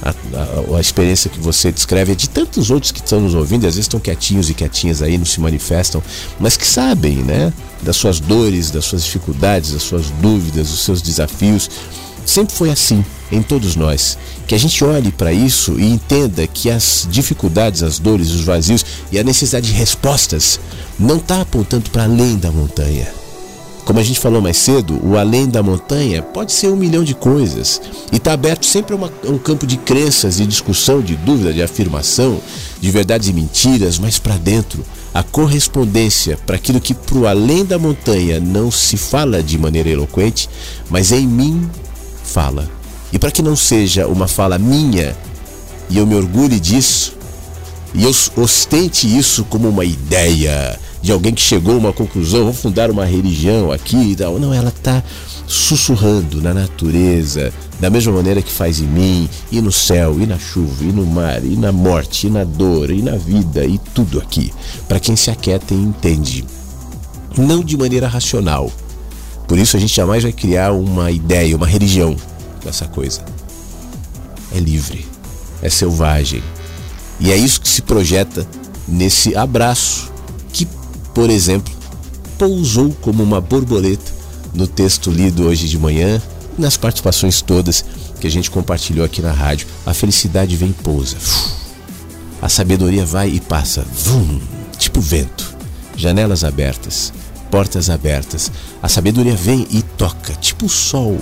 [0.02, 3.64] a, a, a, experiência que você descreve é de tantos outros que estão nos ouvindo,
[3.64, 6.02] e às vezes estão quietinhos e quietinhas aí, não se manifestam,
[6.38, 7.52] mas que sabem, né,
[7.82, 11.70] das suas dores, das suas dificuldades, das suas dúvidas, dos seus desafios.
[12.24, 14.18] Sempre foi assim em todos nós.
[14.46, 18.84] Que a gente olhe para isso e entenda que as dificuldades, as dores, os vazios
[19.10, 20.60] e a necessidade de respostas
[20.98, 23.18] não está apontando para além da montanha
[23.89, 27.15] como a gente falou mais cedo, o além da montanha pode ser um milhão de
[27.15, 27.81] coisas
[28.12, 31.55] e está aberto sempre a, uma, a um campo de crenças, de discussão, de dúvida,
[31.55, 32.39] de afirmação,
[32.78, 34.85] de verdades e mentiras, mas para dentro
[35.15, 39.89] a correspondência para aquilo que para o além da montanha não se fala de maneira
[39.89, 40.51] eloquente,
[40.90, 41.66] mas em mim
[42.23, 42.70] fala.
[43.10, 45.16] E para que não seja uma fala minha
[45.89, 47.16] e eu me orgulhe disso
[47.94, 52.52] e eu ostente isso como uma ideia de alguém que chegou a uma conclusão, vou
[52.52, 54.38] fundar uma religião aqui e tal.
[54.38, 55.02] Não, ela está
[55.46, 60.38] sussurrando na natureza, da mesma maneira que faz em mim, e no céu, e na
[60.38, 64.18] chuva, e no mar, e na morte, e na dor, e na vida, e tudo
[64.18, 64.52] aqui.
[64.86, 66.44] Para quem se aquieta e entende.
[67.36, 68.70] Não de maneira racional,
[69.48, 72.14] Por isso a gente jamais vai criar uma ideia, uma religião
[72.62, 73.24] com essa coisa.
[74.54, 75.06] É livre,
[75.62, 76.42] é selvagem.
[77.18, 78.46] E é isso que se projeta
[78.86, 80.12] nesse abraço
[81.18, 81.74] por exemplo,
[82.38, 84.12] pousou como uma borboleta
[84.54, 86.22] no texto lido hoje de manhã,
[86.56, 87.84] nas participações todas
[88.20, 89.66] que a gente compartilhou aqui na rádio.
[89.84, 91.16] A felicidade vem e pousa.
[92.40, 93.84] A sabedoria vai e passa.
[93.92, 94.40] Vum,
[94.78, 95.56] tipo vento.
[95.96, 97.12] Janelas abertas,
[97.50, 98.52] portas abertas.
[98.80, 101.18] A sabedoria vem e toca, tipo o sol.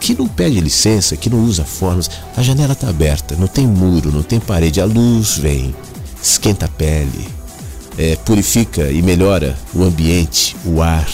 [0.00, 2.10] Que não pede licença, que não usa formas.
[2.36, 4.80] A janela está aberta, não tem muro, não tem parede.
[4.80, 5.72] A luz vem,
[6.20, 7.28] esquenta a pele,
[7.98, 11.08] é, purifica e melhora o ambiente, o ar.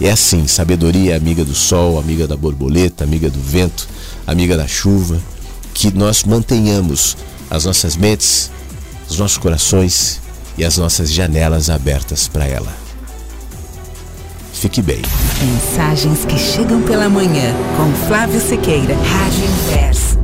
[0.00, 3.88] É assim, sabedoria amiga do sol, amiga da borboleta, amiga do vento,
[4.26, 5.20] amiga da chuva.
[5.74, 7.16] Que nós mantenhamos
[7.50, 8.50] as nossas mentes,
[9.08, 10.20] os nossos corações
[10.56, 12.72] e as nossas janelas abertas para ela.
[14.52, 15.00] Fique bem.
[15.42, 20.19] Mensagens que chegam pela manhã com Flávio Sequeira, Rádio Inverso.